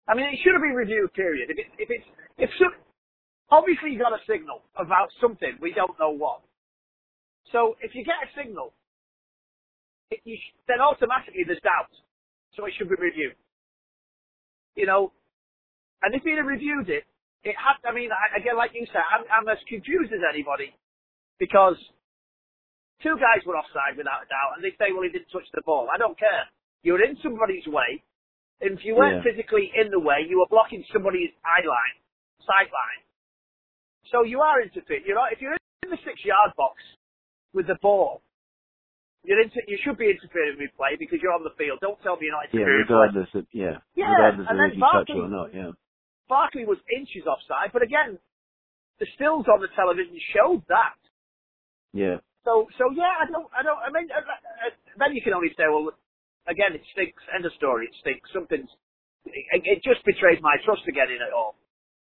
I 0.08 0.14
mean, 0.14 0.26
it 0.26 0.38
should 0.42 0.54
have 0.54 0.62
been 0.62 0.74
reviewed. 0.74 1.12
Period. 1.14 1.50
If 1.50 1.58
it, 1.58 1.66
if 1.78 1.88
it's 1.90 2.08
if 2.38 2.50
some, 2.58 2.74
obviously 3.50 3.92
you 3.92 3.98
got 3.98 4.12
a 4.12 4.22
signal 4.26 4.62
about 4.76 5.08
something 5.20 5.54
we 5.60 5.72
don't 5.72 5.94
know 6.00 6.10
what. 6.10 6.40
So 7.52 7.76
if 7.82 7.94
you 7.94 8.04
get 8.04 8.18
a 8.24 8.28
signal, 8.34 8.72
you 10.24 10.36
sh- 10.36 10.54
then 10.68 10.80
automatically 10.80 11.44
there's 11.46 11.60
doubt. 11.62 11.90
So 12.56 12.66
it 12.66 12.74
should 12.76 12.88
be 12.88 12.96
reviewed. 13.00 13.36
You 14.76 14.86
know, 14.86 15.12
and 16.02 16.14
if 16.14 16.22
he'd 16.22 16.36
have 16.36 16.46
reviewed 16.46 16.88
it, 16.90 17.04
it 17.44 17.56
had, 17.58 17.80
I 17.88 17.92
mean, 17.94 18.10
I, 18.12 18.38
again, 18.38 18.56
like 18.56 18.72
you 18.74 18.86
said, 18.92 19.02
I'm, 19.08 19.24
I'm 19.32 19.48
as 19.48 19.58
confused 19.68 20.12
as 20.12 20.20
anybody 20.22 20.72
because 21.38 21.76
two 23.02 23.16
guys 23.18 23.42
were 23.46 23.56
offside 23.58 23.96
without 23.98 24.22
a 24.22 24.28
doubt, 24.30 24.54
and 24.56 24.62
they 24.62 24.70
say, 24.78 24.92
well, 24.94 25.02
he 25.02 25.10
didn't 25.10 25.30
touch 25.32 25.46
the 25.54 25.62
ball. 25.66 25.88
I 25.92 25.98
don't 25.98 26.18
care. 26.18 26.46
You're 26.82 27.02
in 27.02 27.18
somebody's 27.22 27.66
way. 27.66 28.02
And 28.62 28.78
if 28.78 28.84
you 28.84 28.94
weren't 28.94 29.24
Yeah. 29.24 29.32
physically 29.32 29.72
in 29.74 29.90
the 29.90 29.98
way, 29.98 30.22
you 30.28 30.38
were 30.38 30.46
blocking 30.50 30.84
somebody's 30.92 31.30
eye 31.44 31.66
line, 31.66 31.96
sight 32.46 32.70
line. 32.70 33.02
So 34.10 34.22
you 34.22 34.40
are 34.40 34.60
interfering. 34.62 35.02
You're 35.06 35.16
not, 35.16 35.32
if 35.32 35.40
you're 35.40 35.54
in 35.82 35.90
the 35.90 35.98
six-yard 36.04 36.52
box 36.56 36.78
with 37.52 37.66
the 37.66 37.76
ball, 37.82 38.22
you're 39.24 39.40
inter- 39.42 39.66
you 39.68 39.78
should 39.84 39.98
be 39.98 40.10
interfering 40.10 40.58
with 40.58 40.74
play 40.76 40.96
because 40.98 41.20
you're 41.22 41.34
on 41.34 41.44
the 41.44 41.54
field. 41.58 41.78
Don't 41.80 42.00
tell 42.02 42.16
me 42.16 42.26
you're 42.30 42.36
not 42.36 42.46
Yeah, 42.52 42.60
interfering 42.60 42.86
play. 42.86 43.08
regardless 43.08 43.28
of 43.34 43.46
yeah, 43.52 43.78
Yeah, 43.96 44.08
regardless 44.10 44.48
and 44.50 44.58
of 44.60 44.70
if 44.72 44.78
you 44.78 44.84
touch 44.84 45.10
or 45.14 45.28
not. 45.28 45.54
Yeah. 45.54 45.72
Barkley 46.28 46.64
was 46.66 46.78
inches 46.90 47.26
offside, 47.26 47.72
but 47.72 47.82
again, 47.82 48.18
the 49.00 49.06
stills 49.16 49.46
on 49.52 49.60
the 49.60 49.68
television 49.76 50.18
showed 50.34 50.64
that. 50.68 50.96
Yeah. 51.92 52.18
So, 52.44 52.68
so 52.78 52.90
yeah, 52.96 53.12
I 53.20 53.26
don't, 53.30 53.48
I 53.52 53.62
don't, 53.62 53.78
I 53.78 53.90
mean, 53.92 54.08
uh, 54.10 54.18
uh, 54.20 54.72
then 54.98 55.14
you 55.14 55.22
can 55.22 55.34
only 55.34 55.50
say, 55.56 55.64
well, 55.68 55.92
again, 56.48 56.74
it 56.74 56.82
stinks. 56.92 57.22
End 57.34 57.44
of 57.46 57.52
story. 57.54 57.86
It 57.86 57.96
stinks. 58.00 58.30
Something's, 58.32 58.70
it, 59.26 59.62
it 59.64 59.84
just 59.84 60.04
betrays 60.06 60.40
my 60.42 60.56
trust 60.64 60.82
again 60.88 61.08
in 61.12 61.20
it 61.22 61.34
all. 61.36 61.56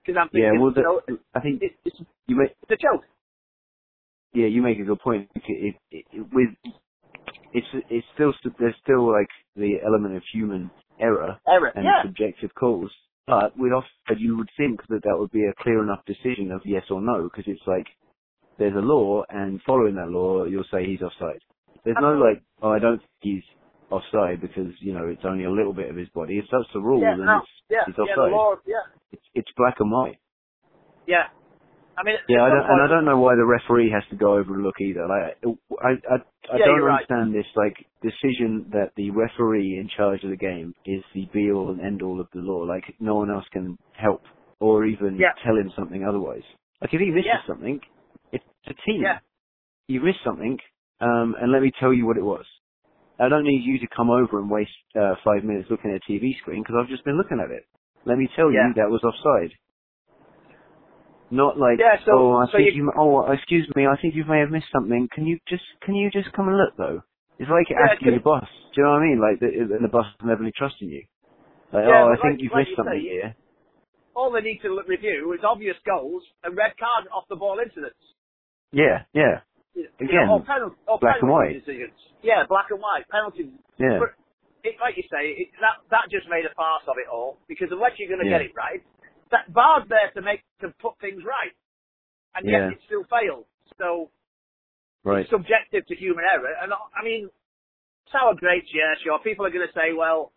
Because 0.03 0.19
I'm 0.19 0.29
Yeah. 0.33 0.51
thinking, 0.51 0.61
Well, 0.61 0.73
the, 0.73 0.81
you 0.81 0.87
know, 0.87 1.01
I 1.35 1.39
think 1.41 1.61
it, 1.63 1.73
it's, 1.85 1.97
you 2.27 2.35
make 2.37 2.55
it's 2.63 2.71
a 2.71 2.77
joke. 2.81 3.05
yeah 4.33 4.47
you 4.47 4.61
make 4.61 4.79
a 4.79 4.83
good 4.85 4.99
point. 4.99 5.29
It, 5.35 5.43
it, 5.91 6.05
it, 6.11 6.27
with 6.33 6.49
it's 7.51 7.68
it's 7.89 8.08
still 8.16 8.34
there's 8.60 8.75
still 8.84 9.08
like 9.12 9.30
the 9.56 9.75
element 9.86 10.16
of 10.18 10.24
human 10.34 10.72
error 11.00 11.39
Error. 11.48 11.74
and 11.74 11.86
Yeah. 11.86 12.04
subjective 12.04 12.51
calls. 12.56 12.92
But 13.27 13.54
offside, 13.72 14.20
you 14.20 14.38
would 14.38 14.50
think 14.58 14.82
that 14.89 15.01
that 15.04 15.18
would 15.18 15.32
be 15.32 15.46
a 15.46 15.63
clear 15.63 15.84
enough 15.84 16.06
decision 16.06 16.51
of 16.51 16.62
yes 16.66 16.84
or 16.92 17.01
no, 17.01 17.24
because 17.24 17.46
it's 17.48 17.66
like 17.68 17.88
there's 18.58 18.75
a 18.75 18.80
law, 18.86 19.24
and 19.30 19.62
following 19.66 19.96
that 19.96 20.10
law, 20.10 20.46
you'll 20.46 20.66
say 20.72 20.86
he's 20.86 21.01
offside. 21.01 21.42
There's 21.86 21.98
no 22.00 22.13
like, 22.13 22.44
oh, 22.62 22.72
I 22.72 22.80
don't 22.80 23.00
think 23.00 23.10
he's 23.22 23.44
offside 23.89 24.42
because 24.42 24.74
you 24.82 24.94
know 24.94 25.08
it's 25.08 25.25
only 25.25 25.46
a 25.46 25.51
little 25.51 25.74
bit 25.74 25.89
of 25.89 25.96
his 25.98 26.10
body. 26.10 26.38
If 26.39 26.46
that's 26.51 26.72
the 26.74 26.82
rule, 26.82 27.01
Yeah, 27.01 27.16
then 27.18 27.25
no, 27.25 27.38
it's 27.39 27.48
yeah, 27.70 27.77
it's 27.88 27.98
yeah, 27.98 28.16
the 28.16 28.22
law, 28.38 28.56
yeah, 28.68 28.86
it's 29.12 29.24
it's 29.34 29.51
black 29.58 29.75
and 29.80 29.92
white. 29.92 30.20
yeah. 31.08 31.27
I 31.98 32.04
mean, 32.06 32.18
Yeah, 32.30 32.44
I 32.44 32.50
don't, 32.50 32.66
and 32.70 32.82
I 32.84 32.88
don't 32.88 33.06
know 33.06 33.20
why 33.20 33.36
the 33.36 33.46
referee 33.46 33.92
has 33.92 34.04
to 34.12 34.18
go 34.18 34.36
over 34.39 34.56
and 34.56 34.63
look 34.63 34.80
either. 34.82 35.08
Like, 35.08 35.38
I, 35.82 35.92
I, 36.08 36.16
I 36.56 36.60
Yeah, 36.60 36.66
don't 36.66 36.75
you're 36.75 36.86
right. 36.86 37.08
understand 37.08 37.36
this 37.36 37.48
like 37.56 37.75
decision 38.01 38.68
that 38.72 38.92
the 38.98 39.12
referee 39.12 39.77
in 39.80 39.89
charge 39.98 40.24
of 40.24 40.32
the 40.32 40.38
game 40.38 40.74
is 40.86 41.04
the 41.13 41.27
be 41.34 41.51
all 41.51 41.72
and 41.72 41.82
end 41.82 42.01
all 42.01 42.22
of 42.22 42.27
the 42.34 42.39
law. 42.42 42.63
Like, 42.63 42.86
no 43.01 43.16
one 43.16 43.32
else 43.32 43.46
can 43.51 43.77
help 43.92 44.24
or 44.62 44.86
even 44.86 45.18
Yeah. 45.20 45.34
tell 45.44 45.58
him 45.58 45.72
something 45.77 46.06
otherwise. 46.08 46.44
Like, 46.82 46.94
if 46.94 47.01
he 47.01 47.12
misses 47.12 47.27
Yeah. 47.27 47.44
something, 47.48 47.82
it's 48.32 48.46
a 48.68 48.75
team. 48.88 49.04
Yeah. 49.04 49.20
You 49.88 50.01
missed 50.01 50.24
something, 50.25 50.60
um, 51.01 51.36
and 51.42 51.51
let 51.51 51.62
me 51.62 51.72
tell 51.80 51.94
you 51.94 52.08
what 52.08 52.18
it 52.18 52.24
was. 52.25 52.46
I 53.20 53.30
don't 53.30 53.46
need 53.46 53.63
you 53.63 53.80
to 53.80 53.88
come 53.96 54.12
over 54.12 54.39
and 54.39 54.51
waste 54.51 54.72
uh, 54.96 55.16
five 55.25 55.44
minutes 55.46 55.70
looking 55.72 55.92
at 55.92 56.01
a 56.04 56.12
TV 56.12 56.38
screen 56.39 56.63
because 56.63 56.75
I've 56.82 56.89
just 56.89 57.06
been 57.06 57.18
looking 57.18 57.39
at 57.44 57.51
it. 57.51 57.66
Let 58.06 58.18
me 58.20 58.30
tell 58.36 58.51
you 58.51 58.74
that 58.75 58.89
was 58.92 59.04
offside. 59.04 59.54
Not 61.29 61.57
like, 61.60 61.79
Yeah, 61.79 62.00
so- 62.05 62.12
oh, 62.13 62.38
I 62.38 62.46
so 62.48 62.57
think 62.57 62.75
you- 62.75 62.84
you, 62.86 62.93
oh, 62.98 63.29
excuse 63.31 63.67
me, 63.75 63.86
I 63.86 63.96
think 63.98 64.15
you 64.15 64.24
may 64.25 64.39
have 64.39 64.50
missed 64.50 64.72
something. 64.72 65.07
Can 65.12 65.25
you 65.27 65.39
just, 65.48 65.63
can 65.81 65.96
you 65.96 66.10
just 66.10 66.31
come 66.34 66.48
and 66.48 66.57
look 66.57 66.75
though? 66.77 67.01
It's 67.39 67.50
like 67.50 67.69
Yeah, 67.69 67.84
asking 67.91 68.12
your 68.13 68.22
boss. 68.22 68.48
Do 68.74 68.81
you 68.81 68.84
know 68.84 68.91
what 68.93 69.01
I 69.01 69.05
mean? 69.05 69.19
Like, 69.19 69.39
the, 69.39 69.77
the 69.81 69.88
boss 69.91 70.07
doesn't 70.17 70.29
have 70.29 70.41
any 70.41 70.51
trust 70.55 70.81
in 70.81 70.89
you. 70.89 71.03
Like, 71.72 71.86
Yeah, 71.86 72.03
oh, 72.05 72.07
I 72.10 72.15
but 72.15 72.22
think 72.24 72.41
you've 72.41 72.51
like 72.53 72.60
missed 72.62 72.69
you 72.72 72.75
something 72.77 73.01
say, 73.03 73.10
here. 73.10 73.36
all 74.15 74.31
they 74.31 74.41
need 74.41 74.60
to 74.63 74.69
look- 74.74 74.88
review 74.88 75.34
is 75.34 75.43
obvious 75.43 75.75
goals 75.86 76.24
and 76.43 76.55
red 76.55 76.74
card 76.79 77.07
off 77.13 77.27
the 77.29 77.36
ball 77.36 77.60
incidents. 77.60 78.00
Yeah, 78.72 79.03
yeah, 79.13 79.41
Again, 80.00 80.27
know, 80.27 80.39
or 80.39 80.43
penalty, 80.43 80.75
or 80.88 80.98
black 81.00 81.22
and 81.22 81.29
white. 81.31 81.53
decisions. 81.53 81.93
Yeah, 82.24 82.43
black 82.50 82.72
and 82.72 82.79
white 82.81 83.07
penalties. 83.12 83.51
yeah, 83.77 84.00
But 84.00 84.10
it, 84.63 84.75
like 84.81 84.98
you 84.98 85.03
say, 85.12 85.31
it, 85.38 85.48
that 85.62 85.79
that 85.91 86.10
just 86.10 86.27
made 86.29 86.46
a 86.46 86.53
farce 86.55 86.84
of 86.88 86.96
it 86.98 87.07
all 87.07 87.38
because 87.48 87.69
unless 87.72 88.00
you're 88.00 88.10
going 88.10 88.19
to 88.24 88.25
Yeah. 88.27 88.39
get 88.39 88.50
it 88.50 88.55
right, 88.55 88.81
that 89.31 89.50
VAR's 89.51 89.88
there 89.89 90.12
to 90.15 90.22
make 90.22 90.43
to 90.62 90.74
put 90.81 90.98
things 91.00 91.24
right, 91.25 91.53
and 92.36 92.46
yet 92.48 92.62
Yeah. 92.67 92.72
it 92.72 92.79
still 92.86 93.03
fails. 93.05 93.46
So 93.77 94.10
right. 95.03 95.22
it's 95.22 95.29
subjective 95.29 95.86
to 95.88 95.96
human 95.96 96.24
error. 96.25 96.53
And 96.62 96.74
I 96.74 97.03
mean, 97.03 97.29
sour 98.12 98.34
grapes, 98.36 98.69
yeah, 98.74 98.93
sure. 99.03 99.19
People 99.19 99.46
are 99.46 99.51
going 99.51 99.67
to 99.67 99.74
say, 99.74 99.93
well, 99.93 100.31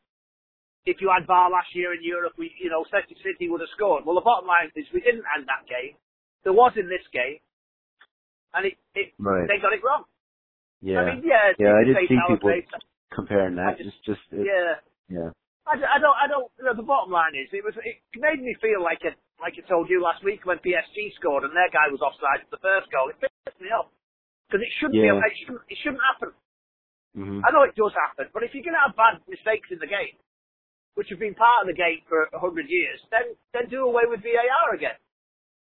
if 0.87 1.01
you 1.01 1.11
had 1.13 1.27
VAR 1.27 1.51
last 1.51 1.75
year 1.75 1.93
in 1.95 2.03
Europe, 2.03 2.33
we, 2.39 2.51
you 2.59 2.71
know, 2.71 2.85
Celtic 2.91 3.17
City 3.23 3.49
would 3.49 3.61
have 3.61 3.71
scored. 3.77 4.05
Well, 4.05 4.15
the 4.17 4.25
bottom 4.25 4.47
line 4.49 4.71
is 4.75 4.87
we 4.93 5.01
didn't 5.01 5.25
end 5.37 5.47
that 5.47 5.69
game. 5.69 5.97
There 6.43 6.53
was 6.55 6.73
in 6.77 6.89
this 6.89 7.05
game, 7.13 7.39
and 8.55 8.67
it, 8.67 8.75
it 8.95 9.13
Right. 9.19 9.47
they 9.47 9.61
got 9.61 9.73
it 9.73 9.85
wrong. 9.85 10.05
Yeah, 10.81 11.01
I 11.01 11.15
mean, 11.15 11.23
yeah, 11.25 11.53
Yeah, 11.59 11.75
I 11.77 11.85
did 11.85 11.97
see 12.09 12.17
people 12.17 12.37
grapes. 12.41 12.73
comparing 13.13 13.57
that. 13.57 13.77
just- 13.77 13.89
It's 13.89 14.07
just, 14.07 14.21
it, 14.33 14.47
Yeah. 14.49 14.81
yeah, 15.09 15.31
I, 15.71 15.79
I 15.79 15.99
don't, 16.03 16.19
I 16.19 16.27
don't, 16.27 16.51
you 16.59 16.65
know, 16.67 16.75
the 16.75 16.85
bottom 16.87 17.15
line 17.15 17.39
is, 17.39 17.47
it 17.55 17.63
was, 17.63 17.79
it 17.87 18.03
made 18.19 18.43
me 18.43 18.53
feel 18.59 18.83
like 18.83 19.01
it, 19.07 19.15
like 19.39 19.55
I 19.55 19.63
told 19.71 19.87
you 19.89 20.03
last 20.03 20.25
week 20.27 20.43
when 20.45 20.59
PSG 20.59 21.15
scored 21.17 21.47
and 21.47 21.55
their 21.55 21.71
guy 21.71 21.87
was 21.95 22.03
offside 22.03 22.43
for 22.51 22.59
the 22.59 22.65
first 22.65 22.91
goal. 22.91 23.09
It 23.09 23.23
pissed 23.23 23.63
me 23.63 23.71
off. 23.71 23.89
Because 24.51 24.67
it 24.67 24.73
shouldn't 24.83 24.99
Yeah. 24.99 25.15
be, 25.15 25.31
it 25.31 25.37
shouldn't, 25.47 25.63
it 25.71 25.79
shouldn't 25.81 26.03
happen. 26.03 26.31
hmm 27.15 27.41
I 27.47 27.55
know 27.55 27.63
it 27.65 27.79
does 27.79 27.95
happen, 27.95 28.29
but 28.35 28.43
if 28.43 28.53
you're 28.53 28.67
going 28.67 28.77
to 28.77 28.85
have 28.85 28.99
bad 28.99 29.23
mistakes 29.31 29.71
in 29.71 29.79
the 29.79 29.89
game, 29.91 30.19
which 30.99 31.09
have 31.11 31.21
been 31.23 31.35
part 31.39 31.65
of 31.65 31.69
the 31.71 31.79
game 31.79 32.03
for 32.11 32.29
a 32.35 32.41
hundred 32.41 32.67
years, 32.69 33.01
then, 33.11 33.39
then 33.55 33.71
do 33.71 33.87
away 33.87 34.05
with 34.11 34.21
VAR 34.27 34.75
again. 34.75 34.99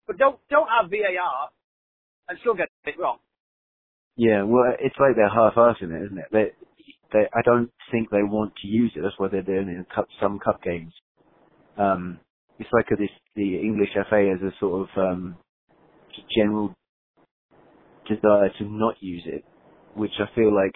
But 0.09 0.19
don't, 0.19 0.41
don't 0.51 0.69
have 0.73 0.91
VAR 0.91 1.51
and 2.29 2.39
still 2.41 2.55
get 2.55 2.69
it 2.87 2.99
wrong. 2.99 3.19
yeah. 4.17 4.43
Well, 4.45 4.73
it's 4.81 4.97
like 5.01 5.17
they're 5.17 5.29
half-assing 5.31 5.93
it, 5.93 6.07
isn't 6.07 6.19
it? 6.19 6.29
They, 6.33 6.47
they, 7.13 7.27
I 7.35 7.43
don't 7.45 7.73
think 7.93 8.11
they 8.11 8.23
want 8.25 8.55
to 8.63 8.69
use 8.69 8.93
it. 8.97 9.03
That's 9.03 9.19
why 9.19 9.29
they're 9.31 9.43
doing 9.43 9.69
it 9.69 9.79
in 9.79 9.87
cup, 9.95 10.07
some 10.21 10.39
cup 10.41 10.63
games. 10.63 10.95
Um, 11.77 12.21
it's 12.59 12.71
like 12.73 12.87
a, 12.93 12.97
this, 12.97 13.11
the 13.37 13.57
English 13.61 13.91
FA 13.95 14.33
has 14.33 14.43
a 14.43 14.55
sort 14.61 14.89
of 14.91 14.99
um, 14.99 15.39
general 16.37 16.75
desire 18.09 18.51
to 18.59 18.65
not 18.65 18.97
use 19.01 19.25
it, 19.27 19.45
which 19.95 20.13
I 20.19 20.35
feel 20.35 20.55
like 20.55 20.75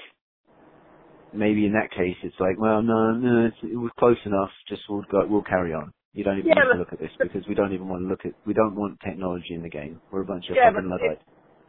maybe 1.33 1.67
in 1.67 1.75
that 1.75 1.91
case 1.93 2.17
it's 2.25 2.41
like, 2.41 2.59
well, 2.59 2.83
no, 2.83 3.13
no, 3.13 3.47
it's, 3.47 3.59
it 3.63 3.77
was 3.77 3.93
close 3.99 4.19
enough. 4.27 4.51
Just 4.69 4.83
we'll 4.89 5.05
go, 5.11 5.27
we'll 5.29 5.45
carry 5.45 5.75
on. 5.75 5.93
You 6.15 6.25
don't 6.25 6.39
even 6.41 6.55
Yeah, 6.55 6.55
need 6.55 6.69
to 6.73 6.79
look 6.79 6.93
at 6.93 7.01
this 7.01 7.13
because 7.23 7.43
we 7.49 7.55
don't 7.55 7.75
even 7.75 7.89
want 7.89 8.03
to 8.05 8.09
look 8.09 8.27
at. 8.27 8.35
We 8.47 8.55
don't 8.55 8.77
want 8.77 8.99
technology 9.05 9.55
in 9.55 9.63
the 9.63 9.71
game. 9.71 10.01
We're 10.11 10.23
a 10.23 10.27
bunch 10.27 10.47
of 10.51 10.59
Yeah, 10.59 10.63
fucking 10.63 10.89
luddites. 10.91 11.23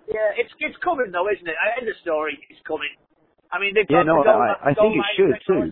Yeah, 0.08 0.36
it's 0.36 0.52
it's 0.60 0.78
coming 0.84 1.12
though, 1.12 1.30
isn't 1.32 1.48
it? 1.48 1.56
End 1.80 1.88
the 1.88 1.96
story. 2.04 2.36
It's 2.50 2.60
coming. 2.68 2.92
I 3.52 3.60
mean, 3.60 3.74
they've 3.76 3.88
Yeah, 3.90 4.04
no, 4.04 4.24
the 4.24 4.32
I- 4.32 4.72
I 4.72 4.74
think 4.76 4.96
it 4.98 5.06
should, 5.16 5.40
too. 5.48 5.72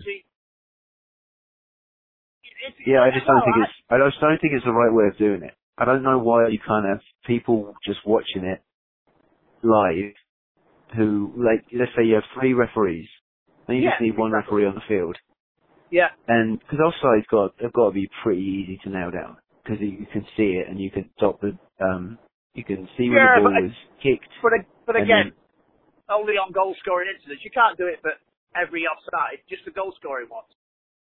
It's, 2.66 2.76
Yeah, 2.86 3.02
I 3.02 3.10
just 3.12 3.26
don't 3.26 3.42
think 3.44 3.56
right. 3.56 3.68
it's. 3.68 3.72
I 3.90 3.98
just 4.08 4.20
don't 4.20 4.40
think 4.40 4.54
it's 4.54 4.64
the 4.64 4.72
right 4.72 4.92
way 4.94 5.06
of 5.12 5.18
doing 5.18 5.42
it. 5.42 5.54
I 5.78 5.84
don't 5.86 6.02
know 6.04 6.18
why 6.20 6.48
you 6.48 6.60
can't 6.66 6.86
have 6.86 7.00
people 7.26 7.74
just 7.84 8.00
watching 8.06 8.44
it 8.44 8.62
live, 9.62 10.14
who 10.96 11.32
like 11.38 11.64
let's 11.72 11.92
say 11.96 12.04
you 12.06 12.14
have 12.16 12.24
three 12.38 12.54
referees, 12.54 13.08
and 13.68 13.78
you 13.78 13.88
just 13.90 14.00
need 14.00 14.18
one 14.18 14.32
exactly. 14.32 14.54
referee 14.54 14.66
on 14.66 14.76
the 14.76 14.82
field, 14.88 15.16
Yeah, 15.90 16.10
and 16.28 16.58
because 16.60 16.80
offside's 16.80 17.26
got 17.30 17.52
they've 17.60 17.72
got 17.72 17.88
to 17.88 17.94
be 17.94 18.08
pretty 18.24 18.42
easy 18.42 18.80
to 18.84 18.90
nail 18.90 19.10
down 19.12 19.38
because 19.64 19.80
you 19.80 20.06
can 20.12 20.26
see 20.36 20.60
it 20.60 20.68
and 20.68 20.80
you 20.80 20.90
can 20.90 21.10
stop 21.18 21.40
the 21.40 21.58
um 21.80 22.18
you 22.54 22.64
can 22.64 22.88
see 22.98 23.10
when 23.10 23.22
Yeah, 23.22 23.22
the 23.22 23.28
ball 23.34 23.54
I- 23.54 23.62
was 23.62 23.72
kicked. 24.02 24.32
but 24.42 24.52
but 24.86 24.96
again, 24.96 25.32
only 26.10 26.34
on 26.38 26.52
goal 26.52 26.74
scoring 26.80 27.08
incidents. 27.12 27.42
You 27.44 27.50
can't 27.50 27.76
do 27.78 27.86
it 27.86 27.98
for 28.02 28.12
every 28.54 28.84
offside, 28.86 29.42
just 29.48 29.64
the 29.64 29.70
goal 29.74 29.92
scoring 30.00 30.28
ones. 30.30 30.50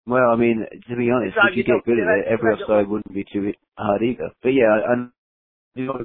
well, 0.08 0.30
I 0.32 0.36
mean, 0.36 0.66
to 0.66 0.96
be 0.96 1.12
honest, 1.12 1.38
if 1.38 1.56
you 1.58 1.62
you 1.62 1.64
get 1.64 1.86
good 1.86 2.00
at 2.00 2.08
it, 2.22 2.26
every 2.30 2.54
offside 2.54 2.88
wouldn't 2.88 3.14
be 3.14 3.26
too 3.32 3.54
hard 3.78 4.02
either. 4.02 4.30
But 4.42 4.54
yeah, 4.54 4.72
and 4.88 5.12
you 5.76 5.86
know, 5.88 6.00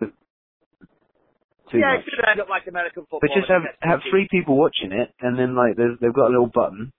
too 1.71 1.79
yeah, 1.79 1.97
much. 1.99 2.07
it 2.07 2.11
should 2.11 2.29
end 2.29 2.41
up 2.41 2.49
like 2.49 2.67
American 2.67 3.03
football. 3.05 3.21
But 3.21 3.35
just 3.35 3.50
have 3.50 3.62
have 3.81 4.00
three 4.11 4.29
people 4.31 4.57
watching 4.57 4.93
it, 4.93 5.11
and 5.21 5.38
then 5.38 5.55
like 5.57 5.76
they've 5.76 6.15
got 6.15 6.29
a 6.29 6.35
little 6.35 6.50
button, 6.53 6.93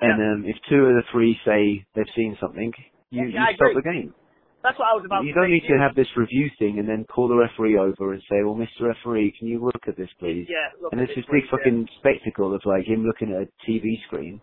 and 0.00 0.18
Yeah. 0.18 0.32
um, 0.32 0.44
if 0.46 0.56
two 0.68 0.86
of 0.86 0.94
the 0.96 1.04
three 1.12 1.38
say 1.44 1.84
they've 1.94 2.14
seen 2.16 2.36
something, 2.40 2.72
you, 3.10 3.26
Yeah, 3.26 3.44
I 3.44 3.50
you 3.50 3.56
stop 3.56 3.74
the 3.74 3.82
game. 3.82 4.14
That's 4.62 4.78
what 4.78 4.92
I 4.92 4.94
was 4.94 5.04
about 5.08 5.24
You 5.24 5.32
don't 5.32 5.50
need 5.50 5.64
to 5.68 5.78
have 5.80 5.96
this 5.96 6.08
review 6.16 6.50
thing 6.58 6.78
and 6.78 6.88
then 6.88 7.04
call 7.08 7.28
the 7.28 7.36
referee 7.36 7.78
over 7.78 8.12
and 8.12 8.22
say, 8.28 8.44
"Well, 8.44 8.54
Mr. 8.54 8.92
Referee, 8.92 9.32
can 9.38 9.48
you 9.48 9.64
look 9.64 9.88
at 9.88 9.96
this, 9.96 10.10
please?" 10.18 10.46
Yeah, 10.48 10.68
look 10.80 10.92
and 10.92 11.00
it's 11.00 11.14
this, 11.14 11.24
big 11.32 11.44
yeah. 11.44 11.50
fucking 11.50 11.88
spectacle 11.98 12.54
of 12.54 12.60
like 12.66 12.84
him 12.84 13.04
looking 13.04 13.32
at 13.32 13.48
a 13.48 13.48
TV 13.64 14.02
screen. 14.06 14.40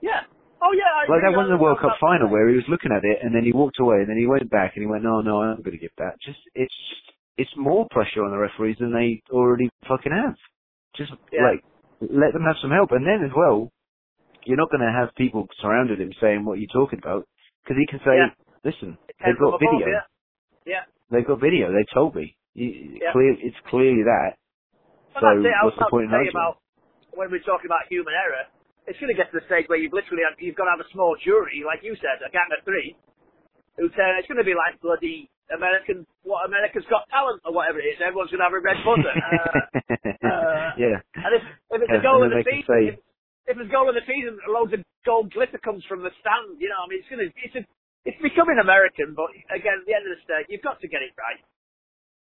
Yeah. 0.00 0.24
Oh 0.60 0.72
yeah, 0.72 0.88
I 0.88 1.08
Like 1.08 1.22
that 1.22 1.32
in 1.36 1.48
the 1.50 1.56
World 1.60 1.80
Cup 1.80 1.96
final 2.00 2.28
where 2.28 2.48
he 2.48 2.56
was 2.56 2.68
looking 2.68 2.92
at 2.92 3.04
it 3.04 3.18
and 3.22 3.34
then 3.34 3.44
he 3.44 3.52
walked 3.52 3.80
away 3.80 4.00
and 4.00 4.08
then 4.08 4.16
he 4.16 4.26
went 4.26 4.48
back 4.50 4.76
and 4.76 4.82
he 4.82 4.90
went, 4.90 5.02
"No, 5.04 5.20
no, 5.20 5.42
I'm 5.42 5.62
going 5.62 5.76
to 5.76 5.82
give 5.82 5.94
that." 5.98 6.20
Just 6.20 6.40
it's 6.54 6.74
just 6.88 7.04
it's 7.36 7.56
more 7.56 7.86
pressure 7.90 8.24
on 8.24 8.30
the 8.30 8.38
referees 8.38 8.76
than 8.78 8.92
they 8.92 9.22
already 9.30 9.68
fucking 9.88 10.12
have. 10.12 10.36
Just 10.96 11.12
Yeah. 11.32 11.56
like 11.56 11.64
let 12.00 12.32
them 12.32 12.44
have 12.44 12.56
some 12.60 12.70
help, 12.70 12.92
and 12.92 13.06
then 13.06 13.24
as 13.24 13.32
well, 13.34 13.72
you're 14.44 14.56
not 14.56 14.70
going 14.70 14.84
to 14.84 14.92
have 14.92 15.14
people 15.16 15.48
surrounded 15.60 16.00
him 16.00 16.12
saying 16.20 16.44
what 16.44 16.58
you're 16.58 16.72
talking 16.72 16.98
about 16.98 17.26
because 17.62 17.78
he 17.80 17.86
can 17.86 18.00
say, 18.00 18.16
Yeah. 18.16 18.30
"Listen, 18.64 18.98
they've 19.20 19.38
got 19.38 19.60
video. 19.60 19.86
Yeah. 19.86 20.06
Yeah. 20.64 20.84
They've 21.10 21.26
got 21.26 21.40
video. 21.40 21.70
They 21.70 21.84
told 21.92 22.16
me. 22.16 22.36
You, 22.54 22.98
Yeah. 23.02 23.12
Clear, 23.12 23.36
it's 23.38 23.58
clearly 23.66 24.02
that. 24.04 24.38
Well, 25.14 25.20
so 25.20 25.42
that's 25.42 25.46
it. 25.46 25.54
I 25.54 25.64
was 25.64 25.74
what's 25.74 25.86
the 25.86 25.90
point 25.90 26.10
in 26.10 26.28
about 26.30 26.58
when 27.14 27.30
we're 27.30 27.44
talking 27.46 27.66
about 27.66 27.86
human 27.90 28.14
error. 28.14 28.46
It's 28.86 28.98
going 29.00 29.08
to 29.08 29.16
get 29.16 29.32
to 29.32 29.40
the 29.40 29.46
stage 29.46 29.66
where 29.68 29.78
you've 29.78 29.94
literally 29.94 30.22
you've 30.38 30.56
got 30.56 30.68
to 30.68 30.74
have 30.76 30.84
a 30.84 30.90
small 30.92 31.16
jury, 31.16 31.64
like 31.64 31.80
you 31.82 31.96
said, 31.96 32.20
a 32.20 32.30
gang 32.30 32.50
of 32.52 32.60
three, 32.64 32.96
who 33.78 33.88
say 33.96 34.04
it's 34.20 34.28
going 34.28 34.42
to 34.42 34.46
be 34.46 34.54
like 34.54 34.76
bloody 34.84 35.30
American, 35.52 36.06
what 36.22 36.44
America's 36.46 36.84
Got 36.88 37.08
Talent 37.08 37.40
or 37.44 37.52
whatever 37.52 37.80
it 37.80 37.88
is. 37.96 38.00
Everyone's 38.00 38.30
going 38.30 38.44
to 38.44 38.48
have 38.48 38.56
a 38.56 38.60
red 38.60 38.80
buzzer. 38.84 39.12
uh, 39.12 40.28
uh, 40.28 40.68
yeah. 40.76 40.96
and 41.20 41.32
if, 41.32 41.44
if 41.72 41.78
it's 41.84 41.96
a 41.96 42.04
goal 42.04 42.24
of 42.24 42.32
the 42.32 42.44
season, 42.44 42.92
if, 42.92 42.96
if 43.48 43.54
it's 43.56 43.68
a 43.68 43.72
goal 43.72 43.88
of 43.88 43.96
the 43.96 44.04
season, 44.04 44.36
loads 44.48 44.72
of 44.72 44.80
gold 45.04 45.32
glitter 45.32 45.60
comes 45.60 45.84
from 45.88 46.04
the 46.04 46.12
stand. 46.20 46.60
You 46.60 46.68
know, 46.72 46.80
I 46.80 46.86
mean, 46.88 47.00
it's 47.00 47.10
going 47.12 47.24
to, 47.24 47.30
it's 47.40 47.56
a, 47.56 47.64
it's 48.04 48.20
becoming 48.22 48.58
American, 48.60 49.14
but 49.16 49.32
again, 49.54 49.80
at 49.80 49.86
the 49.88 49.94
end 49.96 50.04
of 50.08 50.12
the 50.16 50.20
day, 50.28 50.42
you've 50.48 50.62
got 50.64 50.80
to 50.80 50.88
get 50.88 51.00
it 51.02 51.12
right. 51.16 51.40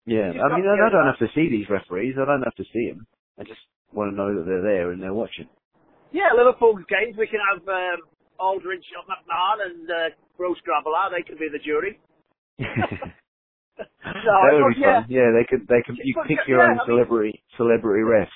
Yeah, 0.05 0.31
You've 0.31 0.43
I 0.43 0.55
mean, 0.55 0.65
I 0.69 0.77
don't 0.89 1.07
it 1.07 1.11
have 1.17 1.19
to 1.25 1.31
see 1.33 1.49
these 1.49 1.69
referees. 1.69 2.15
I 2.19 2.25
don't 2.25 2.43
have 2.45 2.55
to 2.55 2.67
see 2.71 2.89
them. 2.93 3.07
I 3.39 3.43
just 3.43 3.59
want 3.91 4.11
to 4.13 4.15
know 4.15 4.31
that 4.37 4.45
they're 4.45 4.61
there 4.61 4.91
and 4.91 5.01
they're 5.01 5.13
watching. 5.13 5.49
Yeah, 6.13 6.29
Liverpool's 6.37 6.85
games, 6.87 7.17
we 7.17 7.27
can 7.27 7.41
have 7.51 7.65
um, 7.67 7.99
Aldridge, 8.39 8.85
McMahon, 9.09 9.57
and 9.65 9.89
uh, 9.89 10.09
Bruce 10.37 10.61
Grobbelaar. 10.63 11.09
They 11.11 11.23
could 11.27 11.39
be 11.39 11.49
the 11.51 11.59
jury. 11.59 11.99
that 13.77 14.51
would 14.53 14.75
be 14.75 14.81
yeah, 14.81 15.01
fun. 15.01 15.05
Yeah, 15.09 15.31
they 15.35 15.45
could. 15.49 15.67
They 15.67 15.81
could. 15.85 15.97
You 16.03 16.13
But 16.15 16.27
pick 16.27 16.37
yeah, 16.47 16.49
your 16.55 16.61
I 16.61 16.65
own 16.71 16.77
mean- 16.77 16.85
celebrity 16.87 17.43
celebrity 17.57 18.03
refs. 18.03 18.31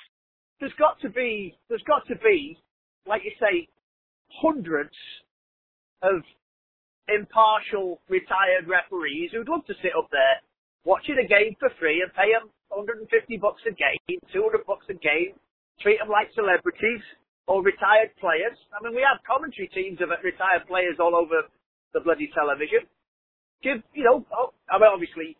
there's 0.60 0.74
got 0.78 1.00
to 1.00 1.08
be, 1.08 1.56
there's 1.68 1.82
got 1.86 2.06
to 2.08 2.16
be, 2.16 2.58
like 3.06 3.22
you 3.24 3.32
say, 3.40 3.68
hundreds 4.42 4.94
of 6.02 6.20
impartial 7.14 8.00
retired 8.08 8.66
referees 8.66 9.30
who'd 9.32 9.48
love 9.48 9.66
to 9.66 9.74
sit 9.82 9.92
up 9.96 10.08
there 10.10 10.40
watching 10.84 11.18
a 11.18 11.26
game 11.26 11.54
for 11.58 11.70
free 11.78 12.02
and 12.02 12.12
pay 12.14 12.32
them 12.32 12.48
150 12.70 13.06
bucks 13.38 13.62
a 13.66 13.74
game, 13.74 14.20
200 14.32 14.64
bucks 14.66 14.86
a 14.88 14.96
game, 14.96 15.34
treat 15.82 15.98
them 15.98 16.08
like 16.08 16.30
celebrities 16.34 17.02
or 17.50 17.62
retired 17.66 18.14
players. 18.22 18.54
I 18.70 18.78
mean, 18.82 18.94
we 18.94 19.02
have 19.02 19.18
commentary 19.26 19.68
teams 19.74 19.98
of 20.00 20.14
retired 20.22 20.64
players 20.70 21.02
all 21.02 21.18
over 21.18 21.50
the 21.92 22.00
bloody 22.00 22.30
television. 22.30 22.86
Give, 23.60 23.82
you 23.92 24.06
know, 24.06 24.24
oh, 24.32 24.54
I 24.70 24.78
mean, 24.78 24.88
obviously, 24.88 25.36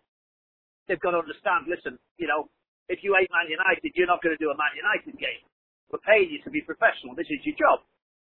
they've 0.90 1.00
got 1.00 1.14
to 1.14 1.22
understand. 1.22 1.70
Listen, 1.70 1.96
you 2.18 2.26
know, 2.26 2.50
if 2.90 3.00
you 3.06 3.14
hate 3.14 3.30
Man 3.30 3.48
United, 3.48 3.94
you're 3.94 4.10
not 4.10 4.20
going 4.20 4.34
to 4.34 4.42
do 4.42 4.50
a 4.50 4.58
Man 4.58 4.74
United 4.74 5.14
game. 5.16 5.40
We're 5.88 6.02
paying 6.02 6.28
you 6.28 6.42
to 6.42 6.50
be 6.50 6.60
professional. 6.60 7.14
This 7.14 7.30
is 7.30 7.40
your 7.46 7.56
job. 7.56 7.80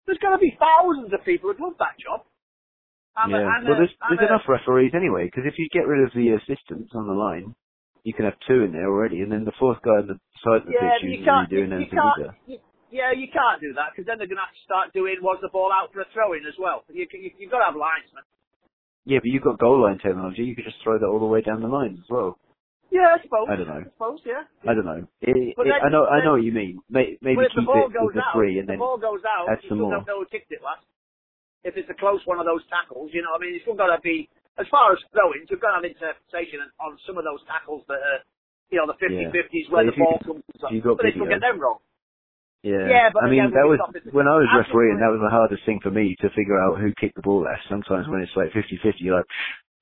There's 0.08 0.20
going 0.20 0.36
to 0.36 0.42
be 0.42 0.56
thousands 0.56 1.12
of 1.12 1.20
people 1.24 1.52
who'd 1.52 1.60
love 1.60 1.76
that 1.80 1.96
job. 2.00 2.24
I'm 3.16 3.30
yeah. 3.30 3.46
I'm 3.46 3.64
well, 3.64 3.76
there's, 3.78 3.94
I'm 4.02 4.16
there's 4.16 4.26
a- 4.28 4.32
enough 4.32 4.46
referees 4.48 4.92
anyway, 4.94 5.26
because 5.26 5.44
if 5.46 5.54
you 5.58 5.68
get 5.72 5.86
rid 5.86 6.04
of 6.04 6.12
the 6.14 6.34
assistants 6.38 6.92
on 6.94 7.06
the 7.06 7.14
line, 7.14 7.54
you 8.02 8.12
can 8.12 8.24
have 8.26 8.38
two 8.46 8.62
in 8.64 8.72
there 8.72 8.90
already, 8.90 9.20
and 9.20 9.30
then 9.32 9.44
the 9.44 9.56
fourth 9.58 9.78
guy 9.82 10.02
on 10.02 10.06
the 10.08 10.18
side 10.42 10.62
of 10.62 10.66
the 10.66 10.74
Yeah, 10.74 10.98
pitch 10.98 11.04
you 11.04 11.10
isn't 11.22 11.26
really 11.26 11.46
doing 11.48 11.70
you, 11.70 11.76
you 11.78 11.80
anything 11.82 11.98
can't. 11.98 12.18
either. 12.18 12.30
You, 12.46 12.58
yeah, 12.90 13.10
you 13.12 13.26
can't 13.32 13.60
do 13.60 13.72
that 13.74 13.90
because 13.90 14.06
then 14.06 14.18
they're 14.18 14.30
going 14.30 14.38
to 14.38 14.46
have 14.46 14.54
to 14.54 14.64
start 14.66 14.92
doing 14.94 15.18
was 15.22 15.38
the 15.42 15.50
ball 15.50 15.72
out 15.74 15.90
for 15.92 16.00
a 16.00 16.06
throw 16.14 16.34
in 16.34 16.46
as 16.46 16.54
well. 16.58 16.84
You, 16.92 17.06
you, 17.10 17.30
you've 17.38 17.50
got 17.50 17.58
to 17.58 17.68
have 17.72 17.78
linesmen. 17.78 18.22
Yeah, 19.04 19.18
but 19.18 19.28
you've 19.28 19.42
got 19.42 19.58
goal 19.58 19.82
line 19.82 19.98
technology. 19.98 20.44
You 20.44 20.54
could 20.54 20.64
just 20.64 20.78
throw 20.82 20.98
that 20.98 21.06
all 21.06 21.18
the 21.18 21.26
way 21.26 21.40
down 21.42 21.60
the 21.60 21.68
line 21.68 21.98
as 21.98 22.08
well. 22.08 22.38
Yeah, 22.90 23.18
I 23.18 23.22
suppose. 23.22 23.48
I 23.50 23.56
don't 23.56 23.66
know. 23.68 23.82
I 23.82 23.90
suppose, 23.90 24.20
yeah. 24.24 24.44
I 24.62 24.72
don't 24.74 24.86
know. 24.86 25.02
It, 25.20 25.56
then- 25.58 25.72
I 25.82 25.88
know. 25.90 26.06
I 26.06 26.24
know 26.24 26.32
what 26.38 26.46
you 26.46 26.52
mean. 26.52 26.80
May, 26.88 27.18
maybe 27.20 27.42
the 27.42 27.60
keep 27.60 27.66
ball 27.66 27.90
it 27.90 27.92
goes 27.92 28.14
with 28.14 28.14
the 28.14 28.22
out, 28.22 28.32
three, 28.34 28.58
and 28.58 28.68
the 28.68 28.72
then 28.72 28.78
ball 28.78 28.96
goes 28.96 29.20
out, 29.26 29.50
add 29.50 29.58
some 29.68 29.78
more. 29.78 29.90
don't 29.98 30.06
know 30.06 30.20
who 30.22 30.26
kicked 30.30 30.52
it 30.52 30.62
last. 30.62 30.86
If 31.64 31.76
it's 31.80 31.88
a 31.88 31.96
close 31.96 32.20
one 32.28 32.38
of 32.38 32.44
those 32.46 32.60
tackles, 32.68 33.10
you 33.16 33.24
know, 33.24 33.32
I 33.32 33.40
mean, 33.40 33.56
it's 33.56 33.64
still 33.64 33.74
got 33.74 33.88
to 33.88 34.00
be 34.04 34.28
as 34.60 34.68
far 34.70 34.92
as 34.92 35.00
throwing. 35.10 35.48
You've 35.48 35.60
got 35.64 35.74
to 35.74 35.80
have 35.80 35.88
interpretation 35.88 36.60
on 36.78 37.00
some 37.08 37.16
of 37.16 37.24
those 37.24 37.40
tackles 37.48 37.82
that 37.88 37.98
are, 38.04 38.20
you 38.68 38.78
know, 38.78 38.86
the 38.86 38.98
50-50s 39.00 39.72
where 39.72 39.88
But 39.88 39.96
the 39.96 39.98
ball 39.98 40.18
comes. 40.20 40.44
you 40.70 40.80
got 40.84 41.00
but 41.00 41.08
they 41.08 41.16
still 41.16 41.26
get 41.26 41.40
them 41.40 41.58
wrong. 41.58 41.80
yeah. 42.62 42.84
Yeah, 42.88 43.08
but 43.12 43.24
I 43.24 43.32
mean, 43.32 43.48
that 43.48 43.64
was 43.64 43.80
can 43.80 43.96
stop 43.96 43.96
it. 43.96 44.12
when 44.12 44.28
I 44.28 44.36
was 44.36 44.48
refereeing. 44.52 45.00
That 45.00 45.08
was 45.10 45.24
the 45.24 45.32
hardest 45.32 45.64
thing 45.64 45.80
for 45.82 45.90
me 45.90 46.14
to 46.20 46.28
figure 46.36 46.60
out 46.60 46.76
who 46.78 46.92
kicked 47.00 47.16
the 47.16 47.24
ball 47.24 47.42
last. 47.48 47.64
Sometimes 47.72 48.06
when 48.12 48.20
it's 48.20 48.36
like 48.36 48.52
50-50, 48.52 49.00
you're 49.00 49.16
like, 49.16 49.28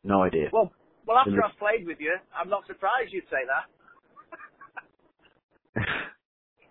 no 0.07 0.23
idea. 0.23 0.49
Well, 0.55 0.71
well, 1.07 1.19
after 1.19 1.43
I've 1.43 1.59
played 1.59 1.87
with 1.87 1.99
you, 1.99 2.15
I'm 2.31 2.49
not 2.49 2.63
surprised 2.67 3.11
you'd 3.13 3.27
say 3.27 3.43
that. 3.51 3.67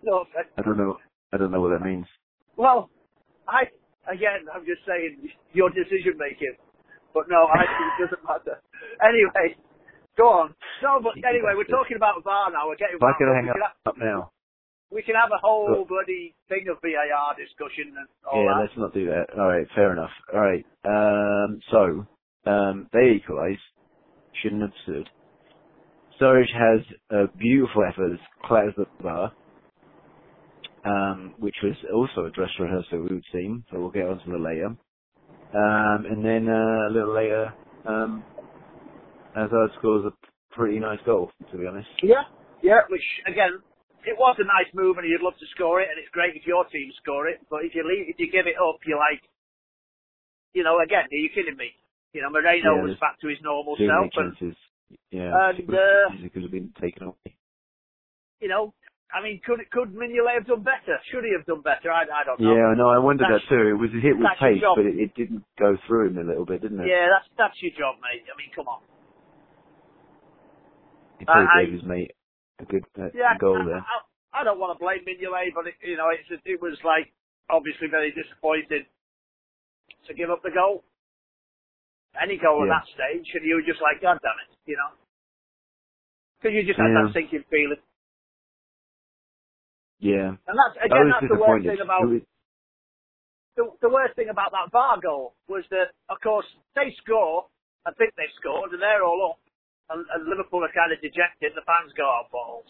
No. 0.03 0.25
I 0.58 0.62
don't 0.63 0.77
know. 0.77 0.98
I 1.32 1.38
don't 1.38 1.51
know 1.51 1.62
what 1.62 1.77
that 1.77 1.86
means. 1.86 2.08
Well, 2.58 2.89
I 3.48 3.65
again, 4.10 4.48
I'm 4.53 4.65
just 4.65 4.81
saying 4.88 5.20
your 5.53 5.70
decision 5.70 6.17
making. 6.17 6.55
But 7.13 7.27
no, 7.27 7.48
I 7.51 7.67
think 7.67 7.88
it 7.91 7.98
doesn't 8.08 8.24
matter. 8.24 8.55
Anyway, 9.03 9.60
go 10.17 10.48
on. 10.48 10.55
No, 10.81 11.00
but 11.03 11.20
anyway, 11.27 11.53
we're 11.60 11.67
talking 11.67 11.98
about 12.00 12.24
VAR 12.24 12.51
now. 12.51 12.67
We're 12.72 12.79
getting 12.79 12.96
If 12.98 13.03
I 13.03 13.12
up. 13.12 13.20
hang 13.20 13.43
we, 13.43 13.50
up, 13.51 13.55
can 13.55 13.62
have, 13.67 13.75
up 13.86 13.98
now. 14.00 14.31
we 14.91 15.01
can 15.03 15.15
have 15.15 15.29
a 15.36 15.39
whole 15.43 15.86
bloody 15.88 16.34
thing 16.48 16.65
of 16.72 16.79
VAR 16.79 17.36
discussion 17.36 17.91
and 18.00 18.08
all 18.24 18.43
yeah, 18.43 18.55
that. 18.55 18.62
let's 18.63 18.77
not 18.77 18.93
do 18.93 19.05
that. 19.12 19.27
All 19.38 19.48
right, 19.51 19.67
fair 19.75 19.91
enough. 19.91 20.12
All 20.34 20.39
right. 20.39 20.65
Um, 20.88 21.60
so 21.70 22.08
um, 22.50 22.88
they 22.93 23.20
equalise. 23.20 23.60
Shouldn't 24.41 24.62
have 24.62 24.72
stood. 24.84 25.10
Sturridge 26.20 26.53
has 26.53 26.79
a 27.12 27.27
beautiful 27.38 27.84
effort, 27.84 28.20
clatters 28.46 28.74
the 28.77 28.86
bar, 29.03 29.34
um, 30.85 31.35
which 31.39 31.55
was 31.63 31.75
also 31.93 32.25
a 32.27 32.31
dress 32.31 32.50
rehearsal, 32.59 33.05
it 33.05 33.13
would 33.13 33.23
seem. 33.31 33.65
So 33.71 33.79
we'll 33.79 33.91
get 33.91 34.07
onto 34.07 34.31
the 34.31 34.38
later. 34.38 34.75
Um, 35.53 36.05
and 36.09 36.23
then 36.23 36.47
uh, 36.47 36.88
a 36.88 36.91
little 36.91 37.13
later, 37.13 37.53
um, 37.85 38.23
Hazard 39.35 39.71
scores 39.79 40.05
a 40.05 40.13
pretty 40.55 40.79
nice 40.79 41.00
goal, 41.05 41.31
to 41.51 41.57
be 41.57 41.67
honest. 41.67 41.89
Yeah, 42.03 42.23
yeah. 42.63 42.81
Which 42.89 43.03
again, 43.27 43.59
it 44.05 44.17
was 44.17 44.35
a 44.39 44.47
nice 44.47 44.71
move, 44.73 44.97
and 44.97 45.07
you'd 45.07 45.21
love 45.21 45.38
to 45.39 45.45
score 45.55 45.81
it, 45.81 45.89
and 45.91 46.00
it's 46.00 46.11
great 46.11 46.35
if 46.35 46.47
your 46.47 46.65
team 46.65 46.91
score 47.01 47.27
it. 47.27 47.39
But 47.50 47.65
if 47.65 47.75
you 47.75 47.83
leave, 47.83 48.07
if 48.09 48.19
you 48.19 48.31
give 48.31 48.47
it 48.47 48.55
up, 48.57 48.79
you're 48.85 49.00
like, 49.00 49.21
you 50.53 50.63
know, 50.63 50.79
again, 50.79 51.05
are 51.11 51.21
you 51.21 51.29
kidding 51.29 51.57
me? 51.57 51.71
You 52.13 52.21
know, 52.21 52.29
Moreno 52.29 52.75
Yeah, 52.75 52.83
was 52.83 52.97
back 53.00 53.19
to 53.21 53.27
his 53.27 53.39
normal 53.43 53.75
self, 53.77 54.11
many 54.11 54.31
and. 54.41 54.55
Yeah, 55.09 55.31
and, 55.55 55.69
uh, 55.69 56.11
could 56.33 56.43
have 56.43 56.51
been 56.51 56.73
taken 56.81 57.03
away. 57.07 57.35
you 58.41 58.50
know, 58.50 58.73
I 59.13 59.22
mean, 59.22 59.41
could 59.46 59.60
could 59.72 59.91
Mignolet 59.94 60.39
have 60.39 60.48
done 60.48 60.63
better? 60.63 60.96
Should 61.12 61.24
he 61.27 61.36
have 61.36 61.46
done 61.46 61.62
better? 61.62 61.91
I, 61.91 62.03
I 62.08 62.24
don't 62.24 62.39
know. 62.39 62.56
Yeah, 62.56 62.71
I 62.71 62.76
know. 62.76 62.89
I 62.89 62.97
wondered 63.00 63.28
That's- 63.28 63.43
that 63.50 63.56
too. 63.56 63.67
It 63.67 63.80
was 63.80 63.91
a 63.91 64.00
hit 64.00 64.15
with 64.17 64.28
pace, 64.39 64.63
but 64.63 64.86
it, 64.88 64.95
it 65.00 65.12
didn't 65.15 65.43
go 65.60 65.76
through 65.88 66.15
him 66.15 66.17
a 66.19 66.24
little 66.24 66.45
bit, 66.45 66.62
didn't 66.63 66.80
it? 66.80 66.88
Yeah, 66.88 67.08
that's 67.12 67.28
that's 67.38 67.58
your 67.62 67.76
job, 67.76 68.00
mate. 68.00 68.24
I 68.32 68.36
mean, 68.39 68.52
come 68.56 68.67
on. 68.71 68.80
He 71.19 71.26
probably 71.26 71.47
I- 71.47 71.60
I- 71.60 71.65
gave 71.65 71.74
his 71.76 71.84
mate 71.84 72.12
a 72.60 72.65
good 72.65 72.86
uh, 73.00 73.12
Yeah, 73.13 73.36
goal 73.38 73.60
I, 73.60 73.65
there. 73.65 73.84
I, 73.84 73.97
I 74.41 74.43
don't 74.47 74.60
want 74.60 74.78
to 74.78 74.80
blame 74.80 75.04
Mignolet, 75.04 75.52
but 75.54 75.67
it, 75.67 75.76
you 75.84 75.97
know, 75.97 76.08
it's 76.10 76.28
it 76.45 76.62
was 76.62 76.80
like 76.88 77.12
obviously 77.50 77.88
very 77.91 78.12
disappointed 78.15 78.88
to 80.08 80.13
give 80.13 80.30
up 80.32 80.41
the 80.43 80.52
goal. 80.56 80.84
Any 82.15 82.38
goal 82.38 82.63
Yeah. 82.65 82.80
at 82.80 82.84
that 82.84 82.88
stage, 82.91 83.28
and 83.36 83.43
you 83.43 83.56
were 83.56 83.67
just 83.67 83.82
like, 83.82 84.02
God 84.02 84.19
damn 84.24 84.36
it, 84.43 84.52
you 84.67 84.76
know, 84.76 84.91
because 86.39 86.56
you 86.56 86.63
just 86.63 86.80
had 86.80 86.91
Yeah. 86.91 87.08
that 87.08 87.13
sinking 87.13 87.43
feeling, 87.52 87.80
Yeah, 90.01 90.33
and 90.33 90.55
that's 90.57 90.75
again 90.81 91.13
that's 91.13 91.29
the 91.29 91.37
worst 91.37 91.61
thing 91.69 91.79
about 91.79 92.09
was- 92.09 92.25
the, 93.55 93.67
the 93.83 93.91
worst 93.91 94.15
thing 94.15 94.29
about 94.31 94.49
that 94.55 94.71
VAR 94.71 94.97
goal 95.03 95.35
was 95.51 95.67
that, 95.75 95.91
of 96.07 96.17
course, 96.23 96.47
they 96.73 96.87
score, 97.03 97.51
I 97.85 97.91
think 97.99 98.15
they 98.15 98.31
scored, 98.39 98.71
and 98.71 98.79
they're 98.81 99.03
all 99.03 99.35
up, 99.35 99.43
and, 99.91 100.07
and 100.07 100.23
Liverpool 100.23 100.63
are 100.63 100.71
kind 100.71 100.95
of 100.95 101.03
dejected, 101.03 101.51
the 101.51 101.67
fans 101.67 101.91
go 101.99 102.07
out 102.07 102.31
balls. 102.31 102.63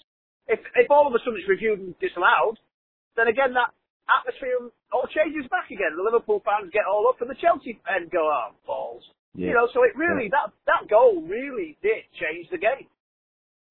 If, 0.50 0.58
if 0.74 0.90
all 0.90 1.06
of 1.06 1.14
a 1.14 1.22
sudden 1.22 1.38
it's 1.38 1.46
reviewed 1.48 1.80
and 1.86 1.94
disallowed, 2.02 2.58
then 3.14 3.30
again 3.30 3.54
that 3.54 3.70
atmosphere 4.10 4.74
all 4.90 5.06
changes 5.14 5.46
back 5.54 5.70
again. 5.70 5.94
The 5.96 6.02
Liverpool 6.04 6.42
fans 6.42 6.74
get 6.74 6.90
all 6.90 7.06
up, 7.08 7.22
and 7.22 7.30
the 7.30 7.38
Chelsea 7.38 7.78
men 7.86 8.10
go 8.10 8.26
out 8.28 8.58
balls. 8.66 9.06
yeah. 9.38 9.54
You 9.54 9.56
know, 9.62 9.70
so 9.72 9.86
it 9.86 9.94
really, 9.94 10.34
that, 10.34 10.50
that 10.66 10.90
goal 10.90 11.22
really 11.22 11.78
did 11.86 12.10
change 12.18 12.50
the 12.50 12.58
game. 12.60 12.90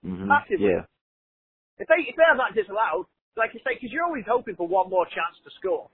Mhm. 0.07 0.31
massively. 0.31 0.79
Yeah, 0.79 0.87
If 1.77 1.91
they, 1.91 2.07
if 2.09 2.15
they 2.17 2.25
have 2.25 2.39
that 2.39 2.55
disallowed, 2.55 3.05
like 3.37 3.55
you 3.55 3.61
say, 3.67 3.75
because 3.77 3.93
you're 3.93 4.05
always 4.07 4.25
hoping 4.27 4.57
for 4.57 4.67
one 4.69 4.91
more 4.91 5.07
chance 5.07 5.37
to 5.45 5.51
score. 5.61 5.91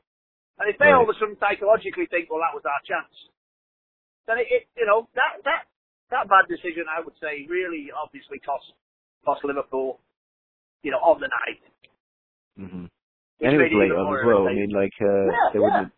And 0.58 0.70
if 0.70 0.78
they 0.78 0.92
Right. 0.92 0.94
all 0.94 1.04
of 1.04 1.10
a 1.10 1.18
sudden 1.18 1.36
psychologically 1.40 2.06
think, 2.08 2.30
well, 2.30 2.40
that 2.40 2.54
was 2.56 2.64
our 2.64 2.80
chance, 2.88 3.12
then 4.26 4.38
it, 4.38 4.48
it 4.50 4.62
you 4.76 4.86
know, 4.86 5.08
that, 5.14 5.42
that, 5.44 5.62
that 6.10 6.28
bad 6.28 6.48
decision, 6.48 6.86
I 6.88 7.00
would 7.04 7.14
say, 7.20 7.46
really 7.48 7.90
obviously 7.92 8.38
cost, 8.40 8.72
cost 9.24 9.44
Liverpool, 9.44 10.00
you 10.82 10.90
know, 10.92 10.98
on 11.02 11.20
the 11.20 11.28
night. 11.28 11.62
hmm 12.56 12.86
Which 13.38 13.52
and 13.52 13.60
it 13.60 13.72
was 13.72 13.72
late 13.74 13.92
on 13.92 14.14
as 14.16 14.24
well. 14.24 14.46
I 14.48 14.54
mean, 14.54 14.70
like 14.72 14.94
uh, 15.02 15.06
Yeah, 15.06 15.50
they 15.52 15.58
yeah. 15.60 15.64
wouldn't. 15.64 15.92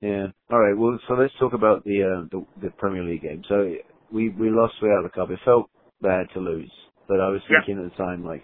Yeah. 0.00 0.26
All 0.50 0.60
right. 0.60 0.76
Well, 0.78 0.98
so 1.08 1.14
let's 1.14 1.32
talk 1.40 1.54
about 1.54 1.84
the 1.84 2.02
uh, 2.02 2.28
the, 2.30 2.46
the 2.62 2.70
Premier 2.78 3.02
League 3.04 3.22
game. 3.22 3.42
So 3.48 3.74
we 4.12 4.28
we 4.30 4.50
lost 4.50 4.74
without 4.82 5.02
the 5.04 5.10
cup. 5.10 5.30
It 5.30 5.40
felt 5.44 5.70
bad 6.02 6.26
to 6.34 6.40
lose, 6.40 6.70
but 7.08 7.20
I 7.20 7.28
was 7.30 7.40
Yeah. 7.50 7.58
thinking 7.58 7.84
at 7.84 7.90
the 7.90 7.96
time, 7.96 8.24
like, 8.24 8.42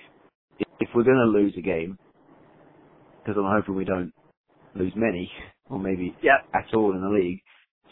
if, 0.59 0.69
we're 0.95 1.05
going 1.05 1.17
to 1.17 1.39
lose 1.39 1.55
a 1.59 1.63
game, 1.63 1.99
because 3.25 3.39
I'm 3.39 3.51
hoping 3.61 3.77
we 3.77 3.85
don't 3.87 4.13
lose 4.75 4.93
many, 4.97 5.31
or 5.71 5.79
maybe 5.81 6.19
Yeah, 6.23 6.39
at 6.55 6.75
all 6.75 6.93
in 6.95 7.03
the 7.03 7.19
league, 7.21 7.41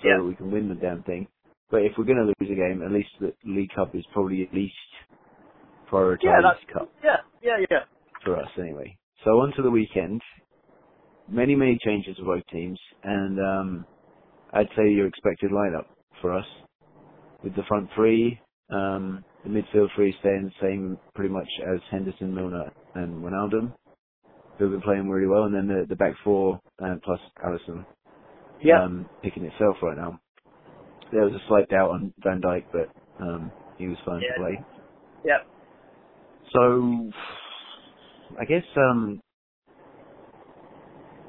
so 0.03 0.09
Yeah. 0.09 0.17
that 0.17 0.25
we 0.25 0.37
can 0.37 0.51
win 0.53 0.69
the 0.69 0.77
damn 0.77 1.03
thing. 1.05 1.29
But 1.71 1.83
if 1.83 1.93
we're 1.99 2.05
going 2.07 2.19
to 2.19 2.27
lose 2.45 2.53
a 2.53 2.57
game, 2.57 2.83
at 2.85 2.93
least 2.93 3.11
the 3.21 3.35
League 3.45 3.71
Cup 3.77 3.95
is 3.95 4.05
probably 4.13 4.43
at 4.43 4.55
least 4.55 4.75
prioritised 5.91 6.21
yeah, 6.23 6.41
that's, 6.43 6.61
cup 6.73 6.93
yeah, 7.05 7.17
yeah, 7.43 7.57
yeah. 7.71 7.85
for 8.25 8.37
us 8.39 8.51
anyway. 8.59 8.99
So 9.25 9.31
on 9.33 9.53
to 9.57 9.63
the 9.63 9.71
weekend. 9.71 10.23
Many, 11.29 11.57
many 11.57 11.79
changes 11.85 12.17
for 12.19 12.37
both 12.37 12.45
teams, 12.53 12.79
and 13.03 13.39
um, 13.41 13.87
I'd 14.53 14.69
say 14.77 14.91
your 14.91 15.07
expected 15.09 15.51
lineup 15.53 15.87
for 16.23 16.37
us 16.39 16.47
with 17.43 17.57
the 17.57 17.65
front 17.69 17.91
three, 17.97 18.41
um, 18.71 19.25
the 19.45 19.51
midfield 19.51 19.89
three 19.97 20.17
staying 20.21 20.45
the 20.53 20.67
same 20.67 21.01
pretty 21.15 21.33
much 21.33 21.49
as 21.75 21.81
Henderson, 21.91 22.35
Milner, 22.35 22.73
and 22.95 23.23
Wijnaldum, 23.25 23.75
who 24.59 24.65
have 24.65 24.73
been 24.73 24.83
playing 24.83 25.09
really 25.11 25.29
well, 25.29 25.45
and 25.45 25.55
then 25.55 25.69
the, 25.69 25.87
the 25.89 25.97
back 25.97 26.15
four 26.25 26.61
uh, 26.85 26.97
plus 27.05 27.21
Alisson 27.45 27.87
Yeah. 28.63 28.87
um, 28.87 29.11
picking 29.23 29.45
itself 29.45 29.77
right 29.83 29.97
now. 29.99 30.21
There 31.13 31.25
was 31.25 31.35
a 31.35 31.49
slight 31.49 31.69
doubt 31.71 31.91
on 31.91 32.15
Van 32.25 32.41
Dijk, 32.43 32.67
but 32.73 32.91
um, 33.23 33.53
he 33.77 33.89
was 33.89 33.99
fine 34.07 34.23
Yeah. 34.23 34.29
to 34.29 34.35
play. 34.35 34.67
Yeah. 35.25 35.39
So, 36.53 37.11
I 38.41 38.45
guess 38.47 38.65
um, 38.77 39.21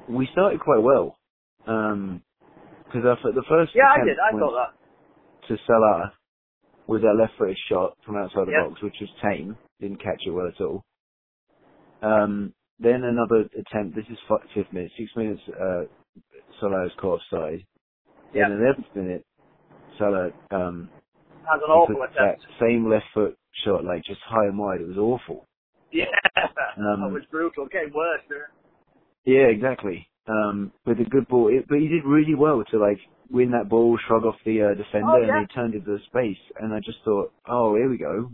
we 0.08 0.28
started 0.32 0.60
quite 0.60 0.82
well 0.82 1.18
because 1.64 3.18
the 3.34 3.44
first 3.48 3.72
Yeah, 3.74 3.88
I 3.90 4.04
did. 4.04 4.18
I 4.18 4.32
thought 4.38 4.54
that. 4.54 4.74
to 5.48 5.56
Salah 5.66 6.14
with 6.86 7.02
that 7.02 7.16
left-footed 7.18 7.56
shot 7.68 7.96
from 8.04 8.16
outside 8.16 8.46
the 8.46 8.52
Yeah. 8.52 8.68
box, 8.68 8.82
which 8.82 9.00
was 9.00 9.10
tame, 9.22 9.56
didn't 9.80 9.98
catch 10.02 10.20
it 10.26 10.30
well 10.30 10.48
at 10.48 10.60
all. 10.60 10.84
Um, 12.02 12.54
then 12.78 13.02
another 13.04 13.48
attempt. 13.56 13.94
This 13.96 14.08
is 14.10 14.18
fi- 14.28 14.44
fifth 14.52 14.72
minute, 14.72 14.92
six 14.96 15.14
minutes. 15.16 15.40
Uh, 15.48 15.84
Salah's 16.60 16.92
caught 17.00 17.20
offside. 17.20 17.64
Yeah. 18.32 18.48
Then 18.48 18.58
eleventh 18.62 18.94
minute, 18.94 19.26
Salah 19.98 20.30
um, 20.50 20.90
Has 21.46 21.60
an 21.64 21.70
awful 21.70 22.02
attempt. 22.02 22.42
that 22.44 22.48
same 22.60 22.88
left 22.88 23.06
foot 23.14 23.36
shot, 23.64 23.84
like 23.84 24.04
just 24.04 24.20
high 24.22 24.46
and 24.46 24.58
wide. 24.58 24.80
It 24.80 24.88
was 24.88 24.98
awful. 24.98 25.46
Yeah. 25.92 26.06
Um, 26.76 27.00
that 27.02 27.10
was 27.12 27.24
brutal. 27.30 27.66
Getting 27.66 27.92
worse. 27.94 28.20
didn't? 28.28 28.50
Yeah, 29.24 29.46
exactly. 29.46 30.08
Um, 30.26 30.72
with 30.86 31.00
a 31.00 31.04
good 31.04 31.28
ball, 31.28 31.48
it, 31.52 31.68
but 31.68 31.78
he 31.80 31.88
did 31.88 32.04
really 32.06 32.34
well 32.34 32.64
to 32.70 32.78
like 32.78 32.96
win 33.28 33.50
that 33.52 33.68
ball, 33.68 33.98
shrug 34.08 34.24
off 34.24 34.36
the 34.46 34.72
uh, 34.72 34.74
defender, 34.74 35.12
Oh, 35.12 35.22
and 35.22 35.46
he 35.46 35.54
turned 35.54 35.74
into 35.74 35.84
the 35.84 36.00
space. 36.08 36.40
And 36.58 36.72
I 36.72 36.80
just 36.80 36.98
thought, 37.04 37.32
oh, 37.46 37.76
here 37.76 37.90
we 37.90 37.98
go. 37.98 38.30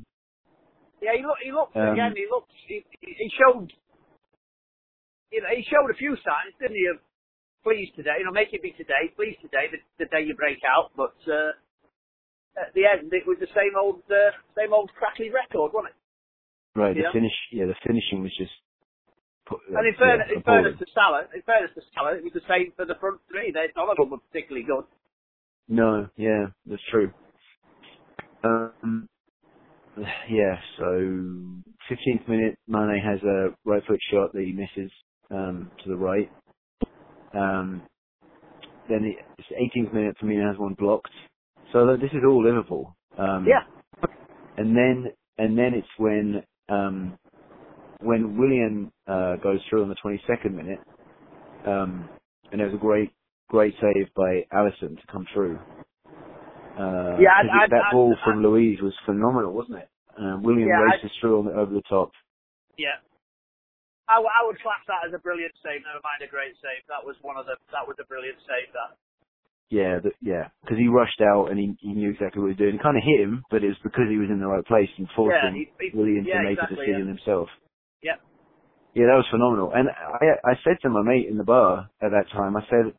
Yeah, 1.03 1.18
he 1.18 1.22
looked. 1.26 1.42
He 1.42 1.50
looked 1.50 1.76
Um, 1.76 1.94
again. 1.94 2.14
He 2.14 2.26
looked. 2.31 2.53
He, 2.68 2.85
he 3.00 3.31
showed. 3.35 3.72
You 5.33 5.42
know, 5.42 5.50
he 5.50 5.64
showed 5.66 5.90
a 5.90 5.98
few 5.98 6.14
signs, 6.22 6.55
didn't 6.61 6.76
he? 6.76 6.87
Of 6.94 7.03
pleased 7.64 7.94
today. 7.96 8.22
You 8.22 8.26
know, 8.26 8.33
make 8.33 8.53
it 8.53 8.62
be 8.62 8.72
today. 8.72 9.11
Pleased 9.16 9.40
today, 9.42 9.66
the, 9.70 9.79
the 9.98 10.09
day 10.11 10.22
you 10.22 10.35
break 10.35 10.59
out. 10.62 10.92
But 10.96 11.16
uh, 11.26 11.53
at 12.55 12.72
the 12.74 12.87
end, 12.87 13.12
it 13.12 13.26
was 13.26 13.38
the 13.40 13.50
same 13.50 13.74
old, 13.79 14.03
uh, 14.11 14.31
same 14.57 14.72
old 14.72 14.90
crackly 14.94 15.31
record, 15.31 15.72
wasn't 15.74 15.94
it? 15.94 16.79
Right. 16.79 16.94
The 16.94 17.03
Yeah. 17.03 17.12
finish. 17.12 17.37
Yeah, 17.53 17.66
the 17.66 17.79
finishing 17.87 18.22
was 18.22 18.35
just. 18.38 18.55
Put, 19.51 19.61
And 19.75 19.87
in 19.89 19.95
yeah, 19.99 19.99
fairness, 19.99 20.29
in 20.33 20.43
fairness 20.45 20.75
to 20.81 20.87
Salah, 20.95 21.29
in 21.35 21.43
fairness 21.43 21.73
to 21.77 21.83
Salah, 21.95 22.17
it 22.19 22.25
was 22.25 22.35
the 22.35 22.47
same 22.49 22.73
for 22.77 22.87
the 22.87 22.97
front 23.01 23.21
three. 23.31 23.53
They, 23.53 23.69
none 23.77 23.91
of 23.91 23.99
them 23.99 24.11
were 24.11 24.19
particularly 24.19 24.67
good. 24.67 24.87
No, 25.69 26.09
yeah, 26.17 26.47
that's 26.67 26.83
true. 26.91 27.13
Um, 28.45 29.09
yeah, 29.97 30.61
so 30.79 30.85
15th 30.85 32.29
minute, 32.29 32.59
Mane 32.69 33.03
has 33.05 33.21
a 33.23 33.57
right 33.65 33.83
foot 33.89 34.01
shot 34.13 34.33
that 34.35 34.45
he 34.45 34.53
misses 34.53 34.93
um, 35.31 35.73
to 35.85 35.91
the 35.91 35.97
right. 35.97 36.33
Um, 37.35 37.89
then 38.89 39.15
it's 39.39 39.49
18th 39.51 39.95
minute, 39.95 40.17
Firmino 40.23 40.49
has 40.51 40.59
one 40.59 40.75
blocked. 40.79 41.11
So 41.73 41.87
this 42.01 42.13
is 42.13 42.23
all 42.27 42.45
Liverpool. 42.45 42.97
Um, 43.19 43.49
Yeah. 43.49 43.65
And 44.57 44.77
then 44.77 45.07
and 45.39 45.59
then 45.59 45.73
it's 45.75 45.89
when 45.99 46.45
um, 46.69 47.19
when 48.01 48.39
Willian 48.39 48.93
uh, 49.07 49.37
goes 49.43 49.61
through 49.71 49.85
on 49.85 49.89
the 49.91 49.97
22nd 49.97 50.55
minute, 50.55 50.81
um, 51.65 52.11
and 52.53 52.61
there 52.61 52.69
was 52.69 52.77
a 52.77 52.79
great 52.81 53.13
great 53.49 53.75
save 53.81 54.09
by 54.17 54.47
Alisson 54.53 54.97
to 55.01 55.07
come 55.13 55.27
through. 55.35 55.57
Uh, 56.77 57.19
Yeah, 57.21 57.33
I- 57.35 57.43
it- 57.43 57.53
I- 57.53 57.67
that 57.71 57.87
I- 57.87 57.91
ball 57.93 58.17
from 58.25 58.43
Luiz 58.43 58.81
was 58.83 58.95
phenomenal, 59.07 59.53
wasn't 59.53 59.79
it? 59.79 59.89
Uh, 60.19 60.39
Willian 60.43 60.69
Yeah, 60.69 60.81
races 60.81 61.13
through 61.21 61.41
on 61.41 61.45
the, 61.47 61.53
over 61.53 61.73
the 61.75 61.83
top. 61.83 62.13
Yeah. 62.79 63.01
I, 64.09 64.17
w- 64.19 64.31
I 64.31 64.45
would 64.47 64.59
class 64.61 64.83
that 64.89 65.07
as 65.07 65.15
a 65.15 65.19
brilliant 65.23 65.55
save. 65.63 65.83
Never 65.87 66.03
mind 66.03 66.23
a 66.23 66.29
great 66.29 66.57
save. 66.59 66.83
That 66.89 67.07
was 67.07 67.17
one 67.23 67.37
of 67.39 67.47
the. 67.47 67.57
That 67.73 67.87
was 67.87 67.97
a 68.01 68.05
brilliant 68.07 68.39
save. 68.43 68.73
That. 68.75 68.99
Yeah, 69.71 70.01
the, 70.03 70.13
yeah, 70.21 70.51
because 70.63 70.79
he 70.79 70.89
rushed 70.89 71.21
out 71.23 71.51
and 71.51 71.59
he, 71.59 71.75
he 71.81 71.95
knew 71.95 72.11
exactly 72.11 72.43
what 72.43 72.49
he 72.49 72.55
was 72.55 72.59
doing. 72.59 72.75
It 72.77 72.83
kind 72.83 72.97
of 72.97 73.05
hit 73.05 73.21
him, 73.23 73.45
but 73.51 73.65
it 73.65 73.69
was 73.69 73.79
because 73.83 74.07
he 74.11 74.19
was 74.19 74.31
in 74.31 74.41
the 74.41 74.47
right 74.47 74.67
place 74.67 74.91
and 74.99 75.09
forcing 75.17 75.55
he- 75.55 75.73
he- 75.81 75.97
Willian 75.97 76.27
yeah, 76.27 76.39
to 76.39 76.45
make 76.45 76.59
exactly, 76.59 76.87
a 76.87 76.87
decision 76.87 77.09
himself. 77.09 77.49
Yeah. 78.03 78.17
Yeah, 78.95 79.07
that 79.07 79.23
was 79.23 79.27
phenomenal. 79.31 79.73
And 79.75 79.89
I, 79.91 80.51
I 80.51 80.55
said 80.65 80.79
to 80.83 80.91
my 80.91 81.03
mate 81.03 81.29
in 81.31 81.39
the 81.39 81.45
bar 81.45 81.91
at 82.03 82.11
that 82.11 82.31
time, 82.33 82.57
I 82.57 82.63
said, 82.71 82.95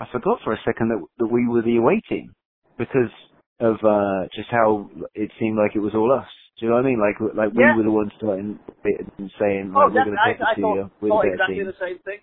I 0.00 0.06
forgot 0.12 0.40
for 0.44 0.52
a 0.52 0.58
second 0.64 0.90
that, 0.90 1.04
that 1.18 1.26
we 1.32 1.48
were 1.48 1.62
the 1.62 1.76
away 1.78 2.02
team 2.08 2.34
because 2.78 3.12
of 3.60 3.76
uh, 3.84 4.28
just 4.34 4.50
how 4.50 4.90
it 5.14 5.30
seemed 5.40 5.56
like 5.58 5.76
it 5.76 5.80
was 5.80 5.94
all 5.94 6.12
us. 6.12 6.28
Do 6.58 6.66
you 6.66 6.70
know 6.70 6.76
what 6.78 6.86
I 6.86 6.88
mean? 6.88 7.00
Like, 7.00 7.36
like 7.36 7.52
we 7.54 7.64
Yeah. 7.64 7.76
were 7.76 7.84
the 7.84 7.90
ones 7.92 8.12
starting 8.16 8.58
and 8.84 9.32
saying, 9.40 9.72
Oh, 9.74 9.80
like, 9.86 9.94
we're 9.94 10.04
going 10.04 10.18
to 10.18 10.24
I, 10.24 10.32
take 10.32 10.40
it 10.40 10.54
to 10.56 10.60
you. 10.62 10.90
We're 11.00 11.10
thought 11.10 11.22
the 11.22 11.28
exactly 11.34 11.56
team. 11.56 11.66
the 11.66 11.78
same 11.80 11.98
thing. 12.00 12.20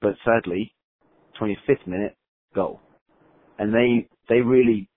But 0.00 0.14
sadly, 0.24 0.74
25th 1.40 1.86
minute 1.86 2.16
goal, 2.54 2.80
and 3.58 3.74
they 3.74 4.08
they 4.28 4.40
really 4.42 4.88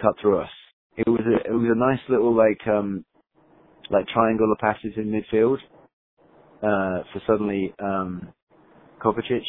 cut 0.00 0.14
through 0.20 0.40
us. 0.42 0.50
It 0.96 1.08
was 1.08 1.20
a 1.26 1.36
it 1.48 1.52
was 1.52 1.70
a 1.70 1.78
nice 1.78 2.00
little 2.08 2.34
like 2.34 2.60
um 2.66 3.04
like 3.90 4.06
triangle 4.08 4.50
of 4.52 4.58
passes 4.58 4.92
in 4.96 5.10
midfield 5.10 5.58
uh 6.62 7.02
for 7.12 7.20
suddenly 7.26 7.74
um 7.82 8.32
Kovacic 9.02 9.42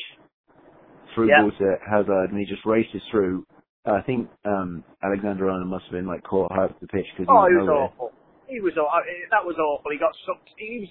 through 1.13 1.29
Yeah. 1.29 1.41
ball 1.41 1.51
to 1.51 1.75
Hazard 1.89 2.31
and 2.31 2.39
he 2.39 2.45
just 2.45 2.65
races 2.65 3.01
through. 3.12 3.45
I 3.86 4.01
think 4.01 4.29
um 4.43 4.84
Alexander 5.03 5.49
Arnold 5.49 5.69
must 5.69 5.86
have 5.86 5.93
been 5.93 6.08
like 6.08 6.23
caught 6.23 6.51
high 6.51 6.65
up 6.65 6.79
the 6.81 6.88
pitch 6.88 7.05
because 7.15 7.29
Oh, 7.29 7.45
he 7.45 7.53
he 7.53 7.55
was 7.62 7.69
awful. 7.69 8.12
He 8.47 8.60
was. 8.62 8.73
That 8.75 9.45
was 9.45 9.58
awful. 9.58 9.89
He 9.91 9.97
got 9.97 10.13
sucked. 10.25 10.49
He 10.58 10.86
was. 10.86 10.89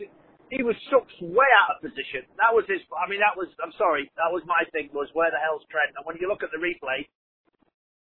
He 0.50 0.62
was 0.62 0.76
sucked 0.90 1.10
way 1.22 1.50
out 1.66 1.74
of 1.74 1.82
position. 1.82 2.22
That 2.38 2.54
was 2.54 2.62
his. 2.70 2.82
I 2.94 3.10
mean, 3.10 3.18
that 3.18 3.34
was. 3.34 3.50
I'm 3.58 3.74
sorry. 3.74 4.06
That 4.18 4.30
was 4.30 4.42
my 4.46 4.62
thing. 4.70 4.90
Was 4.94 5.10
where 5.14 5.30
the 5.30 5.38
hell's 5.42 5.66
Trent? 5.70 5.94
And 5.98 6.06
when 6.06 6.14
you 6.22 6.30
look 6.30 6.42
at 6.46 6.50
the 6.54 6.62
replay, 6.62 7.06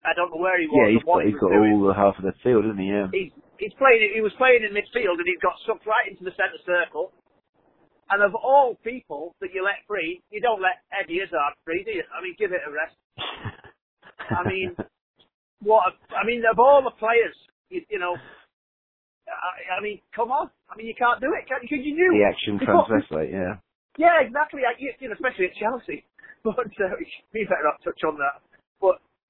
I 0.05 0.13
don't 0.15 0.29
know 0.33 0.41
where 0.41 0.59
he 0.59 0.67
was 0.67 0.77
Yeah, 0.77 0.89
he's 0.93 1.03
got 1.03 1.21
he 1.23 1.31
he's 1.31 1.37
was 1.39 1.43
got 1.47 1.51
doing. 1.57 1.73
all 1.77 1.87
the 1.87 1.97
half 1.97 2.15
of 2.17 2.25
the 2.25 2.33
field, 2.43 2.65
isn't 2.65 2.79
he? 2.79 2.89
Yeah. 2.89 3.07
He's 3.11 3.31
he's 3.59 3.73
playing. 3.79 4.03
He 4.13 4.21
was 4.21 4.33
playing 4.37 4.63
in 4.63 4.71
midfield 4.73 5.17
and 5.19 5.27
he 5.27 5.35
got 5.41 5.57
sucked 5.65 5.85
right 5.85 6.07
into 6.09 6.23
the 6.23 6.31
centre 6.37 6.61
circle. 6.65 7.11
And 8.09 8.23
of 8.23 8.31
all 8.39 8.79
people 8.87 9.35
that 9.43 9.51
you 9.51 9.65
let 9.67 9.83
free, 9.83 10.23
you 10.31 10.39
don't 10.39 10.61
let 10.63 10.79
Eddie 10.95 11.19
Izzard 11.19 11.53
free, 11.67 11.83
do 11.83 11.91
you? 11.91 12.03
I 12.15 12.23
mean, 12.23 12.35
give 12.39 12.55
it 12.55 12.63
a 12.63 12.71
rest. 12.71 12.95
I 14.31 14.47
mean, 14.47 14.71
what? 15.59 15.91
A, 15.91 16.15
I 16.15 16.23
mean, 16.23 16.43
of 16.47 16.55
all 16.57 16.79
the 16.79 16.95
players, 16.95 17.35
you, 17.67 17.83
you 17.91 17.99
know, 17.99 18.15
I, 19.27 19.75
I 19.75 19.83
mean, 19.83 19.99
come 20.15 20.31
on. 20.31 20.47
I 20.71 20.77
mean, 20.79 20.87
you 20.87 20.95
can't 20.95 21.19
do 21.19 21.35
it, 21.35 21.47
can 21.51 21.59
you? 21.63 21.67
'Cause 21.67 21.83
you 21.83 21.95
knew. 21.99 22.15
the 22.15 22.23
action 22.23 22.55
translate, 22.63 23.31
yeah. 23.31 23.59
Yeah, 23.99 24.23
exactly. 24.23 24.61
I, 24.63 24.71
you, 24.79 24.93
you 24.99 25.09
know, 25.09 25.15
especially 25.19 25.51
at 25.51 25.55
Chelsea. 25.59 26.05
But 26.47 26.59
uh, 26.79 26.95
we 27.33 27.43
better 27.43 27.65
not 27.65 27.83
touch 27.83 27.99
on 28.07 28.15
that. 28.23 28.39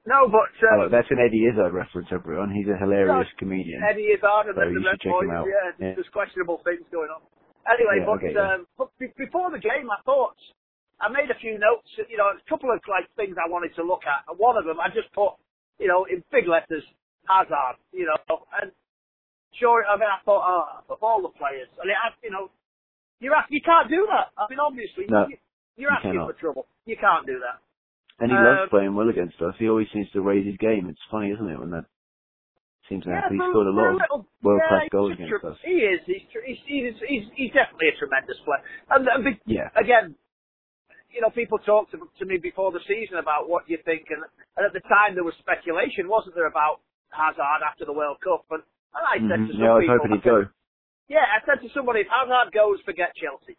No, 0.06 0.28
but 0.32 0.48
Oh, 0.72 0.86
um, 0.88 0.92
that's 0.92 1.10
an 1.12 1.20
Eddie 1.20 1.48
Izzard 1.52 1.74
reference, 1.74 2.08
everyone. 2.12 2.52
He's 2.52 2.68
a 2.72 2.78
hilarious 2.80 3.28
comedian. 3.40 3.84
Eddie 3.84 4.16
Izzard 4.16 4.48
and 4.48 4.56
So 4.56 4.64
you 4.70 4.80
the 4.80 4.92
should 4.96 5.02
check 5.02 5.12
him 5.20 5.28
Boys. 5.28 5.36
out. 5.36 5.46
Yeah, 5.48 5.68
Yeah. 5.80 5.94
there's 5.96 6.10
questionable 6.16 6.60
things 6.64 6.86
going 6.92 7.10
on. 7.12 7.22
Anyway, 7.68 8.00
Yeah, 8.00 8.06
but, 8.06 8.24
okay, 8.24 8.36
um, 8.40 8.68
but 8.78 8.88
be- 9.00 9.12
before 9.18 9.52
the 9.52 9.60
game, 9.60 9.92
I 9.92 10.00
thought 10.08 10.38
I 11.02 11.10
made 11.10 11.30
a 11.30 11.36
few 11.36 11.58
notes. 11.60 11.92
You 12.08 12.16
know, 12.18 12.30
a 12.32 12.40
couple 12.48 12.72
of 12.72 12.80
like 12.88 13.10
things 13.20 13.36
I 13.38 13.50
wanted 13.50 13.76
to 13.76 13.84
look 13.84 14.06
at, 14.08 14.24
and 14.30 14.40
one 14.40 14.56
of 14.56 14.64
them 14.64 14.80
I 14.80 14.88
just 14.90 15.12
put, 15.12 15.34
you 15.78 15.88
know, 15.88 16.06
in 16.06 16.24
big 16.32 16.48
letters, 16.48 16.84
Hazard. 17.28 17.76
You 17.92 18.06
know, 18.08 18.48
and 18.62 18.72
sure, 19.60 19.84
I 19.86 19.98
mean, 19.98 20.08
I 20.08 20.24
thought, 20.24 20.44
oh, 20.48 20.94
of 20.94 21.04
all 21.04 21.22
the 21.22 21.30
players, 21.36 21.68
and 21.82 21.92
it, 21.92 21.98
you 22.24 22.32
know, 22.32 22.50
you're 23.20 23.36
ask- 23.36 23.52
you 23.52 23.62
can't 23.62 23.90
do 23.90 24.08
that. 24.08 24.32
I 24.38 24.48
mean, 24.50 24.60
obviously, 24.60 25.06
No, 25.10 25.28
you, 25.28 25.36
you're 25.76 25.92
you 25.92 25.96
asking 25.98 26.12
cannot. 26.14 26.28
for 26.32 26.40
trouble. 26.40 26.66
You 26.86 26.96
can't 26.96 27.26
do 27.28 27.40
that. 27.44 27.60
And 28.20 28.32
he 28.32 28.38
Um, 28.38 28.44
loves 28.44 28.70
playing 28.70 28.96
well 28.96 29.10
against 29.10 29.40
us. 29.42 29.54
He 29.60 29.70
always 29.70 29.88
seems 29.94 30.10
to 30.12 30.22
raise 30.22 30.46
his 30.46 30.58
game. 30.58 30.90
It's 30.90 31.02
funny, 31.12 31.32
isn't 31.32 31.50
it, 31.50 31.60
when 31.60 31.70
that 31.72 31.86
seems 32.90 33.04
to 33.06 33.12
happen. 33.14 33.38
He 33.38 33.44
scored 33.52 33.68
a 33.68 33.72
lot 33.72 33.94
of 33.94 34.02
little- 34.02 34.28
world-class 34.42 34.84
yeah, 34.84 34.90
goals 34.90 35.12
against 35.14 35.44
us. 35.46 35.58
He 35.64 35.86
is. 35.86 36.02
He's, 36.06 36.24
he's, 36.32 36.58
he's, 36.66 36.96
he's, 37.08 37.26
he's 37.36 37.52
definitely 37.54 37.90
a 37.90 37.98
tremendous 38.00 38.40
player. 38.42 38.64
And, 38.90 39.08
and 39.08 39.24
be- 39.26 39.42
Yeah. 39.46 39.70
again, 39.76 40.16
you 41.12 41.22
know, 41.22 41.30
people 41.30 41.60
talked 41.60 41.92
to, 41.92 42.00
to 42.20 42.26
me 42.26 42.38
before 42.38 42.72
the 42.72 42.82
season 42.88 43.18
about 43.18 43.50
what 43.50 43.70
you 43.70 43.78
think, 43.86 44.10
and, 44.10 44.24
and 44.58 44.66
at 44.66 44.74
the 44.74 44.82
time 44.90 45.14
there 45.16 45.24
was 45.24 45.36
speculation, 45.40 46.08
wasn't 46.10 46.34
there, 46.36 46.48
about 46.48 46.82
Hazard 47.12 47.62
after 47.66 47.86
the 47.86 47.94
World 47.94 48.18
Cup? 48.24 48.46
And, 48.50 48.64
and 48.96 49.04
I 49.06 49.16
said 49.30 49.40
Mhm. 49.46 49.48
to 49.48 49.54
some 49.54 49.62
Yeah, 49.62 49.72
I 49.72 49.76
was 49.76 49.82
people, 49.84 49.98
hoping 49.98 50.12
he'd 50.18 50.24
go. 50.24 50.40
yeah, 51.08 51.26
I 51.38 51.46
said 51.46 51.62
to 51.62 51.70
somebody, 51.74 52.02
if 52.02 52.08
Hazard 52.10 52.50
goes, 52.54 52.82
forget 52.82 53.14
Chelsea. 53.16 53.58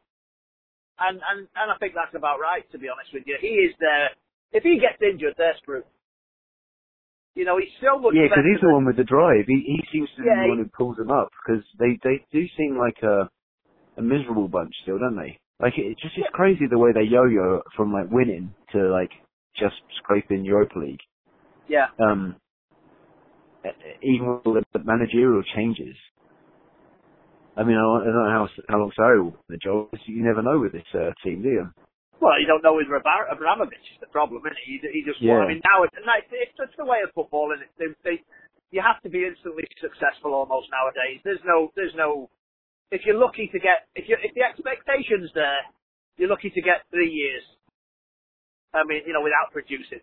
And, 0.98 1.20
and, 1.22 1.46
and 1.54 1.70
I 1.70 1.76
think 1.78 1.94
that's 1.94 2.14
about 2.14 2.40
right, 2.40 2.66
to 2.72 2.78
be 2.78 2.88
honest 2.90 3.12
with 3.14 3.22
you. 3.26 3.36
He 3.40 3.54
is 3.70 3.74
there. 3.78 4.10
If 4.52 4.62
he 4.62 4.78
gets 4.80 5.00
injured, 5.02 5.34
they're 5.36 5.54
screwed. 5.62 5.84
You 7.34 7.44
know, 7.44 7.58
he's 7.58 7.68
so 7.80 7.98
much 8.00 8.14
Yeah, 8.14 8.24
because 8.24 8.44
he's 8.50 8.60
the 8.60 8.72
one 8.72 8.84
with 8.84 8.96
the 8.96 9.04
drive. 9.04 9.44
He 9.46 9.62
he 9.62 9.80
seems 9.92 10.08
to 10.16 10.22
be 10.22 10.28
Yeah, 10.28 10.42
the 10.42 10.48
one 10.48 10.58
who 10.58 10.70
pulls 10.76 10.96
them 10.96 11.10
up 11.10 11.30
because 11.38 11.62
they 11.78 11.98
they 12.02 12.24
do 12.32 12.44
seem 12.56 12.76
like 12.76 12.96
a 13.02 13.28
a 13.98 14.02
miserable 14.02 14.48
bunch 14.48 14.72
still, 14.82 14.98
don't 14.98 15.16
they? 15.16 15.38
Like 15.60 15.74
it 15.76 15.98
just 16.00 16.16
is 16.16 16.24
crazy 16.32 16.66
the 16.68 16.78
way 16.78 16.92
they 16.92 17.02
yo-yo 17.02 17.62
from 17.76 17.92
like 17.92 18.10
winning 18.10 18.54
to 18.72 18.90
like 18.90 19.10
just 19.56 19.76
scraping 19.98 20.44
Europa 20.44 20.78
League. 20.78 21.00
Yeah. 21.68 21.88
Um, 22.00 22.36
even 24.02 24.40
with 24.44 24.64
the 24.72 24.78
managerial 24.84 25.42
changes. 25.54 25.96
I 27.56 27.64
mean, 27.64 27.76
I 27.76 27.80
don't 27.80 28.02
I 28.02 28.04
don't 28.04 28.14
know 28.14 28.30
how 28.30 28.48
how 28.68 28.78
long 28.78 28.92
Sarri 28.98 29.18
will 29.18 29.30
win 29.30 29.40
the 29.48 29.58
job. 29.58 29.88
You 30.06 30.24
never 30.24 30.42
know 30.42 30.60
with 30.60 30.72
this 30.72 30.86
uh, 30.94 31.10
team, 31.24 31.42
do 31.42 31.48
you? 31.48 31.68
Well, 32.18 32.34
you 32.40 32.46
don't 32.50 32.62
know 32.66 32.74
with 32.74 32.90
Abra- 32.90 33.30
Abramovich 33.30 33.86
is 33.94 33.98
the 34.02 34.10
problem, 34.10 34.42
isn't 34.42 34.58
it? 34.58 34.66
He, 34.66 34.78
he 34.90 35.00
just, 35.06 35.22
Yeah. 35.22 35.38
I 35.38 35.46
mean, 35.46 35.62
now 35.62 35.86
it's, 35.86 35.94
and 35.94 36.04
it's, 36.18 36.30
it's 36.34 36.56
just 36.58 36.74
the 36.76 36.84
way 36.84 36.98
of 37.06 37.14
football, 37.14 37.54
and 37.54 37.62
they, 37.78 37.94
they, 38.02 38.16
you 38.74 38.82
have 38.82 38.98
to 39.06 39.10
be 39.10 39.22
instantly 39.22 39.64
successful 39.78 40.34
almost 40.34 40.66
nowadays. 40.74 41.22
There's 41.22 41.42
no, 41.46 41.70
there's 41.78 41.94
no, 41.94 42.26
if 42.90 43.06
you're 43.06 43.18
lucky 43.18 43.46
to 43.54 43.58
get, 43.62 43.86
if 43.94 44.08
you 44.08 44.16
if 44.18 44.34
the 44.34 44.42
expectation's 44.42 45.30
there, 45.34 45.62
you're 46.18 46.28
lucky 46.28 46.50
to 46.50 46.62
get 46.62 46.82
three 46.90 47.10
years. 47.10 47.44
I 48.74 48.82
mean, 48.84 49.02
you 49.06 49.12
know, 49.14 49.22
without 49.22 49.52
producing. 49.52 50.02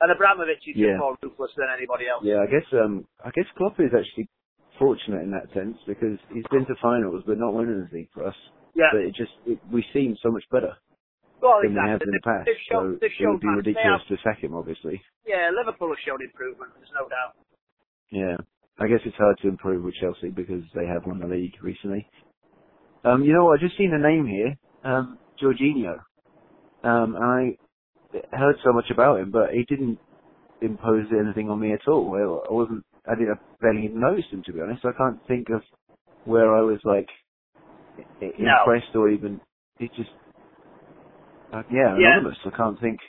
And 0.00 0.12
Abramovich 0.12 0.64
is 0.68 0.76
Yeah. 0.76 0.96
just 0.96 0.98
more 1.00 1.16
ruthless 1.22 1.52
than 1.56 1.68
anybody 1.72 2.08
else. 2.08 2.24
Yeah, 2.24 2.40
I 2.40 2.46
guess 2.46 2.64
um 2.72 3.06
I 3.24 3.30
guess 3.34 3.46
Klopp 3.56 3.78
is 3.80 3.92
actually 3.92 4.28
fortunate 4.78 5.22
in 5.22 5.30
that 5.32 5.52
sense 5.52 5.76
because 5.86 6.16
he's 6.32 6.46
been 6.50 6.64
to 6.66 6.74
finals 6.80 7.22
but 7.26 7.36
not 7.38 7.52
winning 7.52 7.84
the 7.84 7.88
league 7.96 8.08
for 8.14 8.24
us. 8.26 8.36
Yeah. 8.74 8.88
But 8.92 9.02
it 9.02 9.14
just 9.14 9.32
it, 9.46 9.58
we 9.70 9.84
seem 9.92 10.16
so 10.22 10.30
much 10.30 10.44
better 10.50 10.72
Well, 11.40 11.60
than 11.62 11.74
we 11.74 11.88
have 11.88 12.02
in 12.02 12.10
the 12.10 12.20
past. 12.24 12.46
They've 12.46 12.64
shown, 12.70 12.94
so 12.94 12.98
they've 13.00 13.10
it 13.18 13.26
would 13.26 13.40
be. 13.40 13.48
Ridiculous 13.48 14.02
have, 14.08 14.18
to 14.18 14.22
sack 14.22 14.38
him, 14.42 14.54
obviously. 14.54 15.00
yeah, 15.26 15.50
Liverpool 15.56 15.88
has 15.88 15.98
shown 16.06 16.20
improvement. 16.22 16.72
There's 16.76 16.92
no 16.94 17.08
doubt. 17.08 17.34
Yeah. 18.10 18.36
I 18.78 18.88
guess 18.88 19.00
it's 19.04 19.16
hard 19.16 19.38
to 19.42 19.48
improve 19.48 19.84
with 19.84 19.94
Chelsea 20.00 20.30
because 20.30 20.62
they 20.74 20.86
have 20.86 21.04
won 21.06 21.18
the 21.20 21.26
league 21.26 21.54
recently. 21.62 22.08
Um, 23.04 23.22
you 23.22 23.32
know 23.32 23.44
what? 23.46 23.58
I 23.60 23.62
just 23.62 23.76
seen 23.76 23.92
a 23.92 23.98
name 23.98 24.26
here, 24.26 24.56
um, 24.84 25.18
Jorginho. 25.42 25.98
Um, 26.82 27.14
and 27.14 27.24
I 27.24 28.36
heard 28.36 28.56
so 28.64 28.72
much 28.72 28.90
about 28.90 29.20
him, 29.20 29.30
but 29.30 29.50
he 29.52 29.64
didn't 29.64 29.98
imposed 30.62 31.12
anything 31.12 31.48
on 31.50 31.60
me 31.60 31.72
at 31.72 31.86
all. 31.88 32.14
I 32.48 32.52
wasn't. 32.52 32.84
I 33.06 33.14
didn't 33.14 33.32
I 33.32 33.38
barely 33.60 33.84
even 33.84 34.00
noticed 34.00 34.28
him 34.30 34.42
to 34.44 34.52
be 34.52 34.60
honest. 34.60 34.84
I 34.84 34.92
can't 34.96 35.18
think 35.26 35.48
of 35.50 35.62
where 36.24 36.54
I 36.54 36.60
was 36.60 36.80
like 36.84 37.08
i- 38.20 38.32
No. 38.38 38.56
impressed 38.64 38.94
or 38.94 39.08
even. 39.10 39.40
It 39.78 39.90
just. 39.94 40.10
Uh, 41.52 41.62
yeah, 41.70 41.98
Yeah. 41.98 42.18
anonymous. 42.22 42.38
I 42.46 42.50
can't 42.50 42.78
think. 42.80 43.00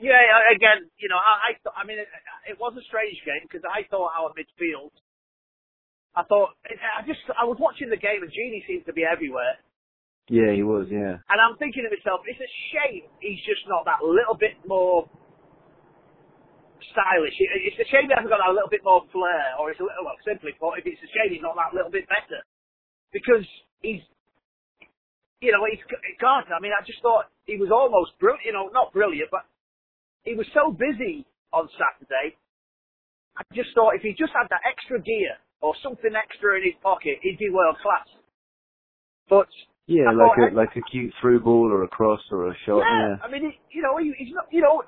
Yeah, 0.00 0.14
again, 0.54 0.86
you 1.02 1.08
know, 1.08 1.18
I, 1.18 1.50
I, 1.50 1.52
th- 1.58 1.74
I 1.74 1.82
mean, 1.82 1.98
it, 1.98 2.06
it 2.46 2.56
was 2.60 2.70
a 2.78 2.82
strange 2.86 3.18
game 3.26 3.42
because 3.42 3.66
I 3.66 3.82
thought 3.90 4.14
our 4.14 4.30
midfield. 4.38 4.94
I 6.14 6.22
thought 6.22 6.54
I 6.66 7.02
just 7.06 7.18
I 7.34 7.44
was 7.44 7.58
watching 7.58 7.90
the 7.90 7.98
game 7.98 8.22
and 8.22 8.30
Gini 8.30 8.62
seemed 8.66 8.86
to 8.86 8.92
be 8.94 9.02
everywhere, 9.06 9.58
Yeah, 10.30 10.50
he 10.54 10.62
was. 10.62 10.86
Yeah. 10.90 11.18
and 11.30 11.38
I'm 11.38 11.54
thinking 11.58 11.82
to 11.86 11.90
myself, 11.90 12.22
it's 12.26 12.38
a 12.42 12.50
shame 12.74 13.06
he's 13.22 13.38
just 13.46 13.66
not 13.70 13.84
that 13.86 14.02
little 14.06 14.34
bit 14.38 14.54
more 14.66 15.06
stylish. 16.94 17.34
It- 17.38 17.74
It's 17.74 17.78
a 17.82 17.88
shame 17.90 18.06
he 18.06 18.14
hasn't 18.14 18.30
got 18.30 18.38
that 18.42 18.54
little 18.54 18.70
bit 18.70 18.82
more 18.86 19.02
flair, 19.10 19.54
or 19.58 19.70
it's 19.70 19.78
a 19.78 19.86
little, 19.86 20.04
well, 20.06 20.18
simply 20.26 20.52
put, 20.58 20.78
if 20.78 20.86
it's 20.86 21.02
a 21.02 21.10
shame 21.10 21.30
he's 21.34 21.42
not 21.42 21.54
that 21.58 21.74
little 21.74 21.90
bit 21.90 22.06
better, 22.08 22.42
because 23.12 23.46
he's, 23.82 24.02
you 25.40 25.52
know, 25.52 25.62
he's 25.70 25.80
God. 26.20 26.44
I 26.50 26.60
mean, 26.60 26.72
I 26.74 26.84
just 26.84 27.00
thought 27.02 27.30
he 27.46 27.56
was 27.56 27.70
almost 27.70 28.18
brilliant. 28.18 28.44
You 28.46 28.52
know, 28.52 28.68
not 28.72 28.92
brilliant, 28.92 29.30
but 29.30 29.46
he 30.24 30.34
was 30.34 30.46
so 30.54 30.72
busy 30.72 31.26
on 31.52 31.68
Saturday. 31.78 32.36
I 33.36 33.42
just 33.54 33.70
thought 33.74 33.94
if 33.94 34.02
he 34.02 34.12
just 34.18 34.32
had 34.34 34.50
that 34.50 34.62
extra 34.66 35.00
gear 35.00 35.38
or 35.62 35.74
something 35.82 36.10
extra 36.14 36.58
in 36.58 36.64
his 36.64 36.74
pocket, 36.82 37.18
he'd 37.22 37.38
be 37.38 37.50
world 37.50 37.76
class. 37.82 38.08
But 39.30 39.46
Yeah, 39.86 40.10
I 40.10 40.12
like 40.12 40.34
thought- 40.36 40.52
a 40.52 40.54
like 40.54 40.76
a 40.76 40.82
cute 40.90 41.14
through 41.20 41.40
ball 41.40 41.70
or 41.70 41.84
a 41.84 41.88
cross 41.88 42.20
or 42.32 42.48
a 42.50 42.54
shot. 42.66 42.82
yeah, 42.82 42.98
Yeah. 42.98 43.16
I 43.22 43.28
mean, 43.30 43.42
he, 43.50 43.78
you 43.78 43.82
know, 43.82 43.96
he, 43.98 44.12
he's 44.18 44.34
not, 44.34 44.46
you 44.50 44.60
know, 44.60 44.82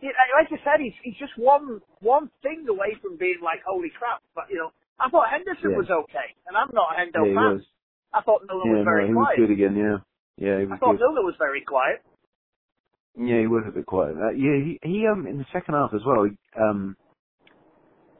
he, 0.00 0.06
like 0.06 0.52
I 0.52 0.58
said, 0.64 0.80
he's 0.80 0.94
he's 1.02 1.16
just 1.18 1.32
one 1.36 1.80
one 2.00 2.30
thing 2.42 2.66
away 2.68 2.94
from 3.02 3.16
being 3.16 3.40
like 3.42 3.60
holy 3.66 3.90
crap. 3.98 4.22
But 4.34 4.44
you 4.50 4.56
know, 4.56 4.70
I 5.00 5.10
thought 5.10 5.28
Henderson 5.30 5.72
Yeah. 5.72 5.76
was 5.78 5.90
okay, 5.90 6.34
and 6.46 6.56
I'm 6.56 6.70
not 6.72 6.94
a 6.94 7.00
Hendo 7.00 7.26
Yeah, 7.26 7.34
fan. 7.34 7.66
Was. 8.14 8.22
I 8.22 8.22
thought 8.22 8.42
Milner 8.46 8.64
Yeah, 8.64 8.78
was 8.78 8.84
very 8.84 9.04
no, 9.04 9.08
he 9.08 9.14
was 9.14 9.34
good 9.36 9.50
again. 9.50 9.74
Yeah. 9.76 9.98
Yeah, 10.38 10.58
he 10.60 10.66
I 10.70 10.78
thought 10.78 10.96
good. 10.96 11.00
Milner 11.02 11.22
was 11.26 11.34
very 11.38 11.62
quiet. 11.66 12.00
Yeah, 13.18 13.40
he 13.40 13.46
was 13.46 13.64
a 13.68 13.72
bit 13.72 13.86
quiet. 13.86 14.16
Uh, 14.16 14.32
yeah, 14.32 14.56
he, 14.62 14.78
he 14.82 15.06
um 15.06 15.26
in 15.26 15.38
the 15.38 15.46
second 15.52 15.74
half 15.74 15.90
as 15.94 16.02
well. 16.06 16.24
He, 16.24 16.34
um, 16.60 16.96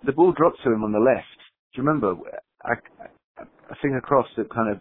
the 0.04 0.12
ball 0.12 0.32
dropped 0.32 0.58
to 0.64 0.72
him 0.72 0.84
on 0.84 0.92
the 0.92 1.00
left. 1.02 1.38
Do 1.74 1.82
you 1.82 1.88
remember? 1.88 2.14
I, 2.62 2.74
I, 3.38 3.42
I 3.42 3.74
think 3.82 3.94
a 3.98 4.02
cross 4.02 4.26
that 4.36 4.50
kind 4.52 4.76
of 4.76 4.78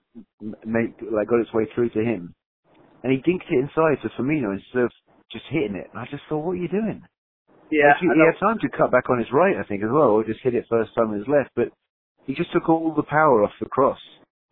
made 0.65 0.95
like 1.02 1.30
got 1.30 1.41
its 1.41 1.54
way 1.54 1.65
through 1.73 1.89
to 1.91 2.02
him, 2.04 2.36
and 3.04 3.13
he 3.13 3.19
dinked 3.23 3.49
it 3.49 3.60
inside 3.63 4.02
to 4.04 4.10
Firmino 4.19 4.54
instead 4.54 4.84
of 4.86 4.91
just 5.32 5.45
hitting 5.49 5.76
it. 5.76 5.89
And 5.93 6.02
I 6.02 6.06
just 6.12 6.23
thought, 6.30 6.45
what 6.45 6.54
are 6.54 6.63
you 6.63 6.69
doing? 6.69 7.04
Yeah, 7.71 7.93
Like, 7.93 8.02
he, 8.02 8.08
he 8.08 8.21
had 8.26 8.39
time 8.39 8.60
to 8.62 8.69
cut 8.78 8.91
back 8.91 9.10
on 9.10 9.19
his 9.19 9.32
right, 9.34 9.58
I 9.58 9.63
think, 9.67 9.84
as 9.84 9.89
well, 9.91 10.13
or 10.13 10.23
just 10.23 10.41
hit 10.43 10.56
it 10.56 10.65
first 10.69 10.93
time 10.95 11.10
on 11.10 11.17
his 11.19 11.28
left. 11.28 11.52
But 11.56 11.69
he 12.26 12.36
just 12.36 12.52
took 12.54 12.69
all 12.69 12.93
the 12.95 13.04
power 13.04 13.43
off 13.43 13.54
the 13.60 13.67
cross. 13.69 13.99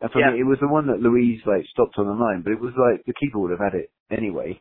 And 0.02 0.12
for 0.12 0.20
Yeah. 0.20 0.32
me, 0.32 0.40
it 0.42 0.46
was 0.46 0.60
the 0.60 0.68
one 0.68 0.88
that 0.88 1.02
Luiz 1.02 1.42
like 1.46 1.66
stopped 1.68 1.98
on 1.98 2.08
the 2.08 2.14
line, 2.14 2.42
but 2.44 2.54
it 2.54 2.60
was 2.62 2.74
like 2.78 3.06
the 3.06 3.14
keeper 3.14 3.40
would 3.40 3.52
have 3.52 3.62
had 3.62 3.76
it 3.76 3.92
anyway, 4.12 4.60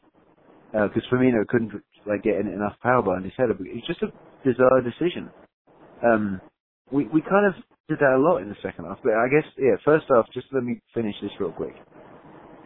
because 0.72 1.04
Firmino 1.10 1.46
couldn't 1.48 1.72
like 2.06 2.22
get 2.22 2.36
in 2.36 2.48
enough 2.48 2.78
power 2.80 3.02
behind 3.02 3.24
his 3.24 3.34
header. 3.36 3.56
It's 3.60 3.86
just 3.86 4.02
a 4.02 4.12
bizarre 4.44 4.82
decision. 4.82 5.30
Um, 6.04 6.40
we 6.92 7.06
we 7.08 7.22
kind 7.22 7.46
of 7.46 7.54
did 7.88 7.98
that 8.00 8.16
a 8.16 8.22
lot 8.22 8.42
in 8.42 8.48
the 8.48 8.56
second 8.62 8.86
half, 8.86 8.98
but 9.02 9.14
I 9.14 9.28
guess 9.28 9.50
yeah, 9.58 9.76
first 9.84 10.06
half. 10.14 10.26
Just 10.32 10.48
let 10.52 10.64
me 10.64 10.80
finish 10.94 11.16
this 11.22 11.32
real 11.40 11.52
quick. 11.52 11.74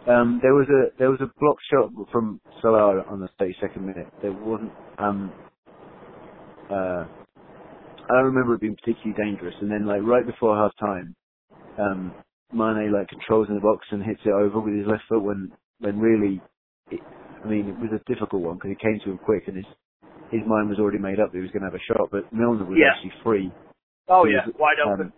Um, 0.09 0.41
there 0.43 0.55
was 0.55 0.69
a 0.69 0.99
there 0.99 1.11
was 1.11 1.21
a 1.23 1.31
block 1.41 1.59
shot 1.71 1.91
from 2.13 2.41
Salah 2.63 3.05
on 3.09 3.21
the 3.21 3.29
32nd 3.41 3.83
minute. 3.83 4.09
There 4.23 4.33
wasn't 4.33 4.73
um, 4.99 5.33
uh, 6.71 7.07
I 8.11 8.15
don't 8.15 8.27
remember 8.27 8.55
it 8.55 8.61
being 8.61 8.77
particularly 8.77 9.15
dangerous. 9.23 9.55
And 9.61 9.71
then 9.71 9.87
like 9.87 10.03
right 10.03 10.27
before 10.27 10.57
half 10.57 10.73
time, 10.81 11.17
um, 11.79 12.15
Mane 12.55 12.93
like 12.93 13.09
controls 13.09 13.49
in 13.51 13.57
the 13.57 13.63
box 13.63 13.87
and 13.93 14.03
hits 14.05 14.23
it 14.25 14.31
over 14.33 14.61
with 14.61 14.75
his 14.79 14.87
left 14.89 15.05
foot 15.11 15.23
when 15.23 15.53
when 15.81 15.99
really, 16.01 16.41
it, 16.91 17.03
I 17.45 17.49
mean 17.49 17.69
it 17.69 17.79
was 17.79 17.93
a 17.95 18.05
difficult 18.13 18.43
one 18.43 18.57
because 18.57 18.73
it 18.73 18.81
came 18.81 19.01
to 19.05 19.13
him 19.13 19.19
quick 19.19 19.45
and 19.49 19.57
his 19.59 19.67
his 20.31 20.43
mind 20.47 20.71
was 20.71 20.79
already 20.81 20.99
made 20.99 21.21
up 21.21 21.33
that 21.33 21.39
he 21.39 21.43
was 21.43 21.53
going 21.53 21.63
to 21.63 21.71
have 21.71 21.79
a 21.79 21.87
shot, 21.87 22.11
but 22.11 22.33
Milner 22.33 22.65
was 22.67 22.79
Yeah. 22.81 22.95
actually 22.95 23.13
free. 23.23 23.53
Oh 24.09 24.25
He 24.25 24.31
yeah, 24.31 24.47
was, 24.47 24.55
wide 24.59 24.81
um, 24.85 24.93
open. 24.95 25.13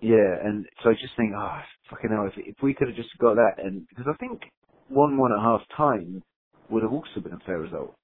yeah, 0.00 0.36
and 0.44 0.66
so 0.82 0.90
I 0.90 0.94
just 0.94 1.16
think, 1.16 1.32
oh, 1.36 1.60
fucking 1.90 2.10
hell, 2.10 2.26
if, 2.28 2.34
if 2.38 2.56
we 2.62 2.74
could 2.74 2.88
have 2.88 2.96
just 2.96 3.16
got 3.18 3.36
that, 3.36 3.62
and 3.64 3.88
because 3.88 4.06
I 4.08 4.16
think 4.18 4.42
one 4.88 5.18
one 5.18 5.32
at 5.32 5.40
half 5.42 5.62
time 5.76 6.22
would 6.70 6.82
have 6.82 6.92
also 6.92 7.20
been 7.22 7.34
a 7.34 7.40
fair 7.46 7.58
result. 7.60 7.94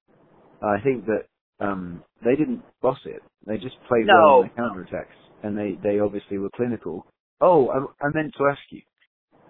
I 0.61 0.81
think 0.83 1.05
that 1.07 1.27
um, 1.59 2.03
they 2.23 2.35
didn't 2.35 2.63
boss 2.81 2.99
it; 3.05 3.21
they 3.47 3.57
just 3.57 3.77
played 3.87 4.07
No. 4.07 4.13
well 4.13 4.41
in 4.41 4.41
the 4.41 4.49
counter 4.55 4.81
attacks, 4.81 5.15
and 5.43 5.57
they 5.57 5.77
they 5.83 5.99
obviously 5.99 6.37
were 6.39 6.49
clinical. 6.55 7.05
Oh, 7.41 7.69
I, 7.69 8.05
I 8.05 8.09
meant 8.13 8.33
to 8.37 8.47
ask 8.51 8.59
you, 8.69 8.81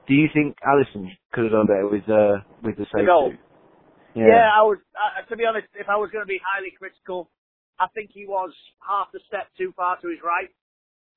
do 0.07 0.13
you 0.13 0.29
think 0.33 0.57
Alisson 0.65 1.09
could 1.33 1.45
have 1.45 1.53
done 1.53 1.67
better 1.67 1.87
with 1.87 2.05
uh, 2.09 2.41
with 2.63 2.77
the 2.77 2.85
save 2.93 3.05
goal? 3.05 3.31
too? 3.31 3.37
Yeah, 4.17 4.49
I 4.49 4.65
was. 4.65 4.81
Uh, 4.97 5.21
to 5.29 5.37
be 5.37 5.45
honest, 5.45 5.69
if 5.77 5.87
I 5.89 5.95
was 5.97 6.09
going 6.09 6.25
to 6.25 6.29
be 6.29 6.41
highly 6.41 6.73
critical, 6.73 7.29
I 7.77 7.87
think 7.93 8.09
he 8.13 8.25
was 8.25 8.51
half 8.81 9.13
a 9.13 9.21
step 9.29 9.47
too 9.57 9.73
far 9.77 10.01
to 10.01 10.09
his 10.09 10.19
right. 10.25 10.49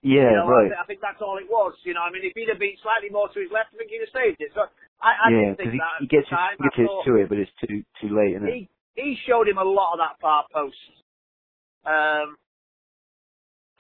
yeah, 0.05 0.29
you 0.29 0.37
know, 0.37 0.49
I, 0.49 0.69
right. 0.69 0.73
I 0.77 0.85
think 0.85 1.01
that's 1.01 1.21
all 1.25 1.41
it 1.41 1.49
was. 1.49 1.73
You 1.89 1.97
know, 1.97 2.05
I 2.05 2.13
mean, 2.13 2.23
if 2.23 2.37
he'd 2.37 2.53
have 2.53 2.61
been 2.61 2.77
slightly 2.85 3.09
more 3.09 3.33
to 3.33 3.41
his 3.41 3.49
left, 3.49 3.73
I 3.73 3.81
think 3.81 3.91
he'd 3.91 4.05
have 4.05 4.13
saved 4.13 4.41
it. 4.45 4.53
So 4.53 4.69
I, 5.01 5.11
I 5.17 5.27
yeah, 5.33 5.41
didn't 5.41 5.57
think 5.57 5.73
he, 5.73 5.81
that 5.81 5.97
he 6.05 6.07
gets 6.07 6.29
time. 6.29 6.61
his, 6.61 6.69
gets 6.77 6.85
thought 6.85 7.05
to 7.09 7.13
it, 7.17 7.27
but 7.33 7.41
it's 7.41 7.55
too 7.65 7.81
too 8.01 8.13
late, 8.13 8.37
isn't 8.37 8.45
it? 8.45 8.53
he 8.53 8.61
he 8.95 9.17
showed 9.25 9.49
him 9.49 9.57
a 9.57 9.65
lot 9.65 9.97
of 9.97 9.99
that 10.05 10.21
far 10.21 10.45
post. 10.53 10.77
Um, 11.89 12.37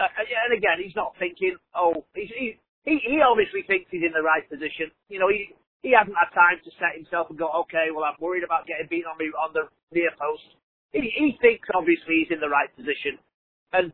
uh, 0.00 0.08
uh, 0.08 0.24
and 0.24 0.56
again, 0.56 0.80
he's 0.82 0.96
not 0.96 1.14
thinking. 1.20 1.54
Oh, 1.76 2.08
he's, 2.16 2.32
he 2.32 2.56
he 2.84 2.98
he 3.02 3.20
obviously 3.22 3.62
thinks 3.66 3.90
he's 3.90 4.04
in 4.06 4.14
the 4.14 4.22
right 4.24 4.46
position. 4.48 4.90
You 5.08 5.20
know, 5.20 5.28
he 5.30 5.54
he 5.82 5.92
hasn't 5.94 6.16
had 6.18 6.30
time 6.34 6.58
to 6.64 6.70
set 6.78 6.94
himself 6.98 7.30
and 7.30 7.38
go, 7.38 7.50
okay, 7.66 7.90
well, 7.94 8.06
I'm 8.06 8.18
worried 8.20 8.44
about 8.46 8.66
getting 8.66 8.86
beaten 8.90 9.10
on 9.10 9.18
me 9.18 9.30
on 9.34 9.52
the 9.54 9.68
near 9.94 10.10
post. 10.18 10.46
He 10.92 11.10
he 11.14 11.38
thinks 11.40 11.68
obviously 11.74 12.24
he's 12.26 12.34
in 12.34 12.40
the 12.42 12.50
right 12.50 12.70
position, 12.74 13.18
and 13.72 13.92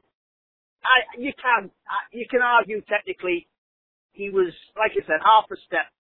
I 0.85 0.99
you 1.21 1.33
can 1.37 1.71
you 2.13 2.27
can 2.31 2.43
argue 2.43 2.81
technically 2.89 3.49
he 4.13 4.31
was 4.31 4.53
like 4.77 4.93
I 4.97 5.03
said 5.07 5.21
half 5.25 5.51
a 5.53 5.59
step. 5.67 5.91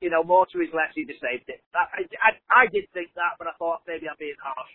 You 0.00 0.10
know, 0.10 0.22
more 0.22 0.46
to 0.52 0.58
his 0.60 0.70
left, 0.74 0.94
he'd 0.94 1.10
have 1.10 1.18
saved 1.18 1.48
it. 1.48 1.62
I, 1.74 2.06
I, 2.22 2.30
I 2.52 2.64
did 2.70 2.86
think 2.94 3.10
that, 3.16 3.34
but 3.38 3.48
I 3.48 3.52
thought 3.58 3.82
maybe 3.88 4.06
I'm 4.08 4.14
being 4.18 4.38
harsh. 4.38 4.70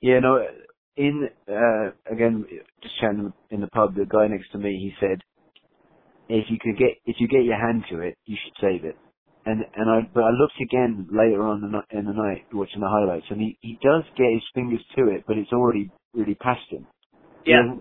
Yeah, 0.00 0.20
no. 0.20 0.38
In 0.96 1.28
uh, 1.48 1.90
again, 2.10 2.44
just 2.82 2.94
chatting 3.00 3.32
in 3.50 3.60
the 3.60 3.66
pub, 3.68 3.94
the 3.94 4.06
guy 4.06 4.28
next 4.28 4.52
to 4.52 4.58
me, 4.58 4.70
he 4.78 4.92
said, 5.00 5.20
if 6.28 6.46
you 6.48 6.58
could 6.60 6.78
get 6.78 6.96
if 7.04 7.16
you 7.18 7.28
get 7.28 7.44
your 7.44 7.58
hand 7.58 7.84
to 7.90 8.00
it, 8.00 8.16
you 8.26 8.36
should 8.42 8.54
save 8.60 8.84
it. 8.84 8.96
And 9.46 9.64
and 9.74 9.90
I 9.90 10.08
but 10.12 10.24
I 10.24 10.30
looked 10.30 10.60
again 10.62 11.06
later 11.10 11.42
on 11.42 11.64
in 11.64 11.72
the, 11.72 11.98
in 11.98 12.06
the 12.06 12.12
night 12.12 12.46
watching 12.52 12.80
the 12.80 12.88
highlights, 12.88 13.26
and 13.30 13.40
he 13.40 13.58
he 13.60 13.78
does 13.82 14.04
get 14.16 14.32
his 14.32 14.42
fingers 14.54 14.80
to 14.96 15.08
it, 15.08 15.24
but 15.26 15.36
it's 15.36 15.52
already 15.52 15.90
really 16.14 16.34
past 16.34 16.62
him. 16.70 16.86
Yeah. 17.44 17.74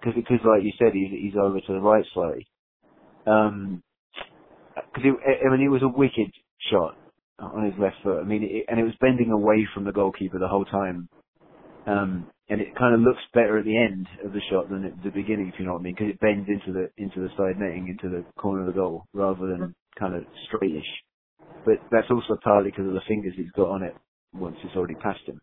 Because 0.00 0.14
because 0.16 0.40
like 0.44 0.64
you 0.64 0.72
said, 0.78 0.92
he's 0.94 1.10
he's 1.10 1.40
over 1.40 1.60
to 1.60 1.72
the 1.72 1.80
right 1.80 2.04
slightly. 2.12 2.46
Um, 3.26 3.82
because 4.74 5.04
I 5.26 5.50
mean 5.50 5.64
it 5.64 5.70
was 5.70 5.82
a 5.82 5.88
wicked 5.88 6.32
shot 6.70 6.96
on 7.38 7.64
his 7.66 7.78
left 7.78 7.96
foot. 8.02 8.20
I 8.20 8.24
mean, 8.24 8.42
it, 8.42 8.66
and 8.68 8.80
it 8.80 8.84
was 8.84 8.94
bending 9.00 9.30
away 9.30 9.66
from 9.74 9.84
the 9.84 9.92
goalkeeper 9.92 10.38
the 10.38 10.48
whole 10.48 10.64
time. 10.64 11.08
Um, 11.86 12.26
and 12.48 12.60
it 12.60 12.76
kind 12.78 12.94
of 12.94 13.00
looks 13.00 13.22
better 13.34 13.58
at 13.58 13.64
the 13.64 13.76
end 13.76 14.06
of 14.24 14.32
the 14.32 14.40
shot 14.50 14.70
than 14.70 14.84
at 14.84 15.02
the 15.02 15.10
beginning, 15.10 15.50
if 15.52 15.58
you 15.58 15.66
know 15.66 15.74
what 15.74 15.80
I 15.80 15.82
mean, 15.84 15.94
because 15.94 16.10
it 16.10 16.20
bends 16.20 16.48
into 16.48 16.72
the 16.72 16.90
into 17.02 17.20
the 17.20 17.30
side 17.36 17.58
netting, 17.58 17.88
into 17.88 18.08
the 18.14 18.24
corner 18.40 18.60
of 18.60 18.66
the 18.66 18.78
goal, 18.78 19.04
rather 19.12 19.46
than 19.46 19.74
kind 19.98 20.14
of 20.14 20.22
straightish. 20.48 20.86
But 21.64 21.78
that's 21.90 22.10
also 22.10 22.38
partly 22.42 22.70
because 22.70 22.86
of 22.86 22.94
the 22.94 23.06
fingers 23.08 23.34
he's 23.36 23.50
got 23.52 23.68
on 23.68 23.82
it 23.82 23.94
once 24.34 24.56
it's 24.64 24.76
already 24.76 24.94
past 24.96 25.20
him. 25.26 25.40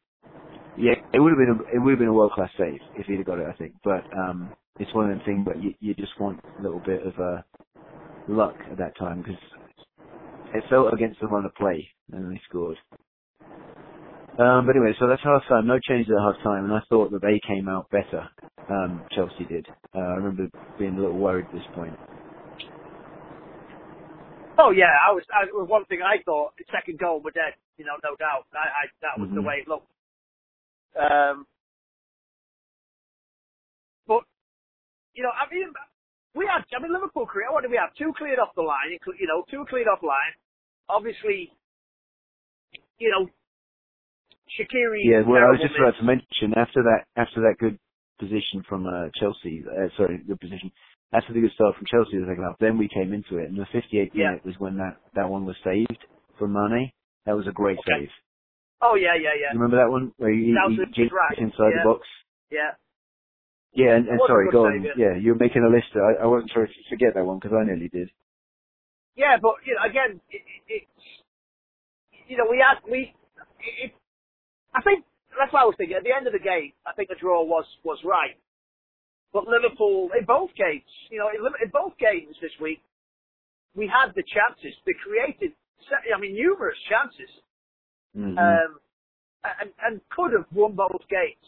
Yeah, 0.77 0.95
it 1.13 1.19
would 1.19 1.31
have 1.31 1.37
been 1.37 1.59
a, 1.59 1.75
it 1.75 1.79
would 1.79 1.91
have 1.91 1.99
been 1.99 2.07
a 2.07 2.13
world 2.13 2.31
class 2.31 2.49
save 2.57 2.79
if 2.97 3.05
he'd 3.07 3.17
have 3.17 3.25
got 3.25 3.39
it, 3.39 3.47
I 3.47 3.57
think. 3.57 3.73
But 3.83 4.05
um, 4.17 4.53
it's 4.79 4.93
one 4.93 5.11
of 5.11 5.17
them 5.17 5.25
things 5.25 5.45
that 5.47 5.61
you 5.61 5.73
you 5.79 5.93
just 5.95 6.17
want 6.19 6.39
a 6.59 6.61
little 6.61 6.81
bit 6.85 7.05
of 7.05 7.13
uh, 7.19 7.41
luck 8.27 8.55
at 8.71 8.77
that 8.77 8.97
time 8.97 9.21
because 9.21 9.41
it 10.53 10.63
felt 10.69 10.93
against 10.93 11.19
the 11.19 11.27
run 11.27 11.45
of 11.45 11.55
play 11.55 11.87
and 12.11 12.31
they 12.31 12.41
scored. 12.49 12.77
Um, 14.39 14.65
but 14.65 14.75
anyway, 14.75 14.93
so 14.99 15.07
that's 15.07 15.21
half 15.23 15.43
time. 15.47 15.67
No 15.67 15.79
changes 15.79 16.11
at 16.11 16.21
half 16.21 16.41
time, 16.43 16.65
and 16.65 16.73
I 16.73 16.81
thought 16.89 17.11
that 17.11 17.21
they 17.21 17.39
came 17.47 17.69
out 17.69 17.89
better. 17.91 18.27
Um, 18.69 19.03
Chelsea 19.11 19.45
did. 19.45 19.67
Uh, 19.93 19.99
I 19.99 20.15
remember 20.17 20.49
being 20.79 20.97
a 20.97 21.01
little 21.01 21.17
worried 21.17 21.45
at 21.47 21.53
this 21.53 21.67
point. 21.75 21.93
Oh 24.57 24.71
yeah, 24.71 24.89
I 24.89 25.13
was. 25.13 25.23
I, 25.33 25.45
it 25.45 25.53
was 25.53 25.69
one 25.69 25.85
thing 25.85 25.99
I 26.01 26.21
thought. 26.25 26.53
The 26.57 26.65
second 26.71 26.99
goal, 26.99 27.21
we're 27.23 27.31
dead. 27.31 27.53
You 27.77 27.85
know, 27.85 27.97
no 28.03 28.15
doubt. 28.17 28.45
I, 28.53 28.69
I 28.69 28.83
that 29.01 29.19
was 29.21 29.29
the 29.33 29.41
Mhm. 29.41 29.45
way 29.45 29.55
it 29.61 29.67
looked. 29.67 29.89
Um, 30.97 31.45
but 34.07 34.23
you 35.13 35.23
know, 35.23 35.31
I 35.33 35.45
mean, 35.53 35.69
we 36.35 36.45
had. 36.45 36.65
I 36.75 36.81
mean, 36.81 36.93
Liverpool 36.93 37.25
clear. 37.27 37.51
What 37.51 37.61
did 37.61 37.71
we 37.71 37.77
have? 37.77 37.93
Two 37.95 38.13
cleared 38.17 38.39
off 38.39 38.53
the 38.55 38.61
line. 38.61 38.89
You 38.93 39.27
know, 39.27 39.43
two 39.49 39.65
cleared 39.69 39.87
off 39.87 40.01
line. 40.01 40.33
Obviously, 40.89 41.53
you 42.99 43.09
know, 43.09 43.29
Shaqiri. 44.59 45.01
Yeah, 45.03 45.21
well, 45.27 45.41
I 45.41 45.51
was 45.51 45.59
just 45.61 45.75
about 45.75 45.97
to 45.97 46.03
mention 46.05 46.53
after 46.55 46.83
that 46.83 47.05
after 47.17 47.41
that 47.41 47.55
good 47.59 47.79
position 48.19 48.63
from 48.67 48.85
uh, 48.87 49.09
Chelsea, 49.19 49.63
uh, 49.65 49.89
sorry, 49.97 50.19
good 50.27 50.39
position. 50.39 50.71
After 51.13 51.33
the 51.33 51.41
good 51.41 51.51
start 51.53 51.75
from 51.75 51.85
Chelsea 51.85 52.17
the 52.17 52.25
second 52.25 52.43
half, 52.43 52.57
then 52.59 52.77
we 52.77 52.87
came 52.89 53.13
into 53.13 53.37
it, 53.37 53.49
and 53.49 53.57
the 53.57 53.65
58th 53.73 54.11
Yeah. 54.13 54.37
minute 54.37 54.45
was 54.45 54.55
when 54.59 54.77
that 54.77 54.97
that 55.15 55.29
one 55.29 55.45
was 55.45 55.55
saved 55.63 55.97
from 56.39 56.53
Mane. 56.53 56.91
That 57.25 57.35
was 57.35 57.47
a 57.47 57.51
great 57.51 57.77
Okay. 57.79 58.05
save. 58.07 58.11
Oh 58.81 58.95
yeah, 58.95 59.15
yeah, 59.15 59.33
yeah, 59.39 59.53
You 59.53 59.59
remember 59.59 59.77
that 59.77 59.89
one 59.89 60.11
where 60.17 60.31
he, 60.31 60.51
he 60.51 60.53
was 60.53 61.11
right, 61.11 61.37
inside 61.39 61.71
yeah. 61.71 61.83
the 61.83 61.89
box? 61.89 62.07
yeah. 62.51 62.71
Yeah, 63.75 63.95
and, 63.97 64.05
and 64.07 64.19
It 64.19 64.21
was 64.21 64.29
a 64.29 64.33
sorry, 64.33 64.51
go 64.51 64.69
save, 64.69 64.85
on. 64.85 64.99
Yeah, 64.99 65.15
you 65.17 65.33
were 65.33 65.39
making 65.39 65.63
a 65.63 65.69
list. 65.69 65.89
I, 65.95 66.23
I 66.23 66.25
wasn't 66.27 66.51
sure 66.51 66.63
if 66.63 66.69
you 66.77 66.83
forget 66.89 67.15
that 67.15 67.25
one 67.25 67.39
because 67.39 67.57
I 67.57 67.65
nearly 67.65 67.89
did. 67.89 68.09
Yeah, 69.15 69.37
but 69.41 69.55
you 69.65 69.73
know, 69.73 69.81
again, 69.89 70.21
it, 70.29 70.41
it, 70.45 70.61
it's 70.67 71.23
you 72.27 72.37
know, 72.37 72.45
we 72.49 72.57
had 72.61 72.77
we. 72.89 73.13
It, 73.81 73.93
I 74.73 74.81
think 74.81 75.05
that's 75.37 75.53
what 75.53 75.61
I 75.61 75.65
was 75.65 75.75
thinking. 75.77 75.97
At 75.97 76.03
the 76.03 76.13
end 76.15 76.27
of 76.27 76.33
the 76.33 76.39
game, 76.43 76.73
I 76.85 76.93
think 76.93 77.09
the 77.09 77.19
draw 77.19 77.43
was 77.43 77.65
was 77.83 77.99
right. 78.03 78.37
But 79.33 79.47
Liverpool 79.47 80.09
in 80.17 80.25
both 80.25 80.53
games, 80.55 80.85
you 81.09 81.17
know, 81.17 81.29
in, 81.29 81.41
in 81.61 81.69
both 81.73 81.97
games 81.97 82.35
this 82.41 82.53
week, 82.61 82.81
we 83.73 83.89
had 83.89 84.13
the 84.13 84.21
chances. 84.21 84.77
They 84.85 84.93
created, 85.01 85.57
I 86.13 86.19
mean, 86.19 86.35
numerous 86.35 86.77
chances, 86.89 87.31
hmm 88.13 88.37
um, 88.37 88.77
and 89.43 89.69
and 89.81 90.01
could 90.13 90.31
have 90.33 90.45
won 90.53 90.73
both 90.73 91.01
games. 91.09 91.45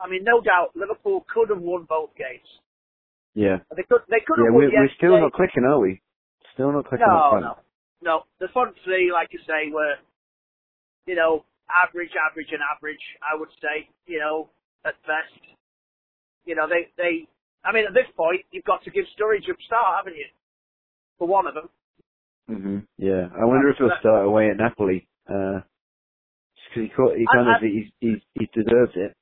I 0.00 0.10
mean, 0.10 0.24
no 0.24 0.40
doubt, 0.42 0.74
Liverpool 0.74 1.24
could 1.32 1.48
have 1.50 1.62
won 1.62 1.86
both 1.88 2.10
games. 2.18 2.48
yeah, 3.34 3.62
They 3.76 3.86
could 3.86 4.02
they 4.10 4.18
could 4.26 4.42
yeah. 4.42 4.50
have 4.50 4.54
won 4.54 4.66
We're, 4.66 4.82
we're 4.82 4.96
still 4.98 5.18
not 5.20 5.32
clicking, 5.32 5.64
are 5.64 5.78
we? 5.78 6.02
Still 6.54 6.72
not 6.72 6.86
clicking 6.86 7.06
No, 7.06 7.38
no, 7.38 7.54
no. 8.02 8.16
The 8.40 8.48
front 8.52 8.74
three, 8.84 9.10
like 9.14 9.28
you 9.30 9.38
say, 9.46 9.70
were, 9.70 9.94
you 11.06 11.14
know, 11.14 11.44
average, 11.74 12.12
average, 12.16 12.48
and 12.52 12.60
average. 12.62 13.00
I 13.22 13.38
would 13.38 13.50
say, 13.60 13.88
you 14.06 14.18
know, 14.18 14.50
at 14.84 14.94
best. 15.02 15.38
You 16.44 16.54
know, 16.56 16.66
they, 16.68 16.90
they. 16.96 17.28
I 17.64 17.72
mean, 17.72 17.86
at 17.86 17.94
this 17.94 18.10
point, 18.16 18.42
you've 18.50 18.64
got 18.64 18.82
to 18.84 18.90
give 18.90 19.04
Sturridge 19.14 19.46
a 19.48 19.54
start, 19.66 20.02
haven't 20.04 20.16
you? 20.18 20.26
For 21.18 21.28
one 21.28 21.46
of 21.46 21.54
them. 21.54 21.68
hmm 22.48 22.78
Yeah, 22.98 23.30
I 23.30 23.44
wonder 23.44 23.70
if 23.70 23.76
he'll 23.78 23.94
start 24.00 24.26
away 24.26 24.50
at 24.50 24.56
Napoli. 24.56 25.08
Uh, 25.28 25.60
because 26.74 26.90
he, 27.14 27.20
he 27.20 27.26
I- 27.30 27.34
kind 27.36 27.48
of 27.48 27.56
I- 27.62 27.66
he's, 27.66 27.88
he's 28.00 28.20
he's 28.34 28.50
deserved 28.54 28.96
it. 28.96 29.14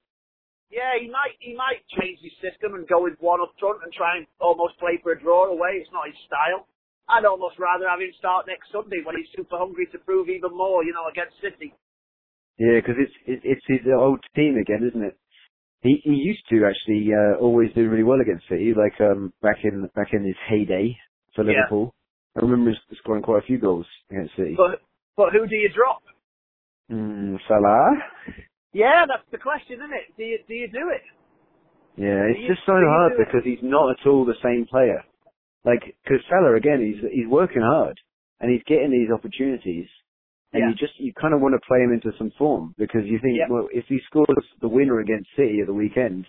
Yeah, 0.71 0.95
he 1.03 1.11
might, 1.11 1.35
he 1.43 1.53
might 1.53 1.83
change 1.99 2.23
his 2.23 2.31
system 2.39 2.79
and 2.79 2.87
go 2.87 3.03
with 3.03 3.19
one 3.19 3.43
up 3.43 3.51
front 3.59 3.83
and 3.83 3.93
try 3.93 4.17
and 4.23 4.27
almost 4.39 4.79
play 4.79 5.03
for 5.03 5.11
a 5.11 5.19
draw 5.19 5.51
away. 5.51 5.83
It's 5.83 5.91
not 5.91 6.07
his 6.07 6.15
style. 6.31 6.71
I'd 7.11 7.27
almost 7.27 7.59
rather 7.59 7.91
have 7.91 7.99
him 7.99 8.15
start 8.23 8.47
next 8.47 8.71
Sunday 8.71 9.03
when 9.03 9.19
he's 9.19 9.27
super 9.35 9.59
hungry 9.59 9.91
to 9.91 9.99
prove 9.99 10.31
even 10.31 10.55
more, 10.55 10.85
you 10.87 10.95
know, 10.95 11.11
against 11.11 11.35
City. 11.43 11.75
Yeah, 12.59 12.77
because 12.81 12.97
it's 12.99 13.13
it, 13.27 13.41
it's 13.45 13.65
his 13.67 13.81
old 13.93 14.21
team 14.37 14.57
again, 14.61 14.87
isn't 14.89 15.03
it? 15.05 15.17
He 15.83 16.01
he 16.05 16.11
used 16.13 16.45
to 16.51 16.67
actually 16.67 17.09
uh, 17.13 17.39
always 17.41 17.71
do 17.75 17.89
really 17.89 18.03
well 18.03 18.21
against 18.21 18.49
City, 18.49 18.75
like 18.77 19.01
um 19.01 19.33
back 19.43 19.59
in 19.65 19.89
back 19.95 20.09
in 20.13 20.25
his 20.25 20.37
heyday 20.49 20.97
for 21.35 21.45
Yeah. 21.45 21.53
Liverpool. 21.53 21.95
I 22.37 22.41
remember 22.41 22.73
scoring 22.99 23.23
quite 23.23 23.43
a 23.43 23.47
few 23.47 23.59
goals 23.59 23.87
against 24.11 24.37
City. 24.37 24.55
But, 24.57 24.81
but 25.17 25.33
who 25.33 25.47
do 25.49 25.57
you 25.57 25.69
drop? 25.75 26.03
Mm, 26.91 27.39
Salah. 27.49 27.91
Yeah, 28.73 29.05
that's 29.09 29.27
the 29.33 29.39
question, 29.39 29.79
isn't 29.79 29.93
it? 29.93 30.17
Do 30.17 30.23
you, 30.23 30.39
do 30.47 30.55
you 30.55 30.69
do 30.69 30.91
it? 30.95 31.03
Yeah, 31.97 32.23
it's 32.31 32.41
you- 32.41 32.49
just 32.49 32.65
so 32.67 32.73
hard 32.77 33.13
because 33.19 33.43
he's 33.45 33.63
not 33.63 33.91
at 33.91 34.07
all 34.07 34.25
the 34.25 34.39
same 34.45 34.67
player. 34.71 35.03
Like, 35.65 35.83
because 36.05 36.25
Salah 36.29 36.57
again, 36.57 36.81
he's 36.81 37.03
he's 37.13 37.27
working 37.29 37.63
hard 37.63 37.99
and 38.41 38.51
he's 38.51 38.63
getting 38.67 38.91
these 38.91 39.11
opportunities, 39.13 39.89
and 40.53 40.63
Yeah. 40.63 40.69
you 40.71 40.75
just 40.75 40.99
you 40.99 41.13
kind 41.21 41.35
of 41.35 41.41
want 41.41 41.55
to 41.55 41.67
play 41.67 41.81
him 41.81 41.93
into 41.93 42.11
some 42.19 42.31
form 42.39 42.75
because 42.79 43.03
you 43.07 43.19
think, 43.23 43.39
Yeah. 43.39 43.49
well, 43.49 43.69
if 43.73 43.85
he 43.89 43.99
scores 44.07 44.45
the 44.61 44.69
winner 44.69 45.01
against 45.01 45.31
City 45.37 45.61
at 45.61 45.67
the 45.67 45.75
weekend, 45.75 46.27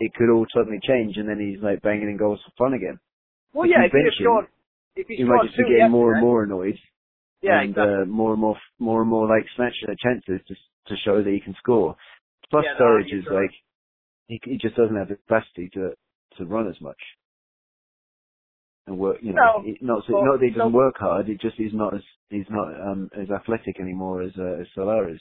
it 0.00 0.12
could 0.14 0.30
all 0.30 0.46
suddenly 0.54 0.80
change, 0.82 1.16
and 1.16 1.28
then 1.28 1.38
he's 1.38 1.62
like 1.62 1.82
banging 1.82 2.08
in 2.10 2.16
goals 2.16 2.40
for 2.44 2.52
fun 2.66 2.74
again. 2.74 2.98
Well, 3.52 3.66
If 3.66 3.70
yeah, 3.70 3.78
you 3.78 3.86
if 3.86 3.92
he 3.92 3.98
had 3.98 4.04
bench 4.04 4.18
him, 4.18 4.24
scored, 4.26 4.46
if 4.96 5.06
he 5.06 5.16
He 5.16 5.24
might 5.24 5.42
just 5.44 5.56
be 5.56 5.64
getting 5.64 5.90
more 5.90 6.12
and 6.12 6.20
more 6.20 6.42
annoyed, 6.42 6.78
Yeah, 7.42 7.60
and 7.60 7.70
exactly. 7.70 7.94
uh, 7.94 8.04
more 8.06 8.32
and 8.32 8.40
more 8.40 8.56
more 8.78 9.00
and 9.02 9.10
more 9.10 9.28
like 9.28 9.46
snatching 9.56 9.88
at 9.88 9.98
chances 9.98 10.40
to 10.48 10.54
to 10.88 10.96
show 11.04 11.22
that 11.22 11.30
he 11.30 11.40
can 11.40 11.54
score. 11.58 11.96
Plus, 12.50 12.64
Yeah, 12.64 12.74
Sturridge 12.78 13.12
is 13.14 13.24
right. 13.30 13.42
like 13.42 13.54
he 14.26 14.40
he 14.44 14.58
just 14.58 14.74
doesn't 14.76 14.96
have 14.96 15.08
the 15.08 15.16
capacity 15.16 15.68
to 15.74 15.94
to 16.38 16.44
run 16.44 16.68
as 16.68 16.80
much 16.80 16.98
and 18.86 18.98
work. 18.98 19.18
You 19.22 19.32
know, 19.32 19.42
No, 19.42 19.62
he- 19.64 19.78
not 19.80 20.04
well, 20.08 20.24
not 20.24 20.40
that 20.40 20.46
he 20.46 20.50
doesn't 20.52 20.72
no. 20.72 20.76
work 20.76 20.96
hard. 20.98 21.28
It 21.28 21.40
just 21.40 21.56
he's 21.56 21.72
not 21.74 21.94
as 21.94 22.02
he's 22.30 22.48
not 22.50 22.68
um 22.80 23.10
as 23.16 23.30
athletic 23.30 23.80
anymore 23.80 24.22
as 24.22 24.32
uh, 24.38 24.60
as 24.60 24.66
Salah 24.74 25.08
is. 25.08 25.20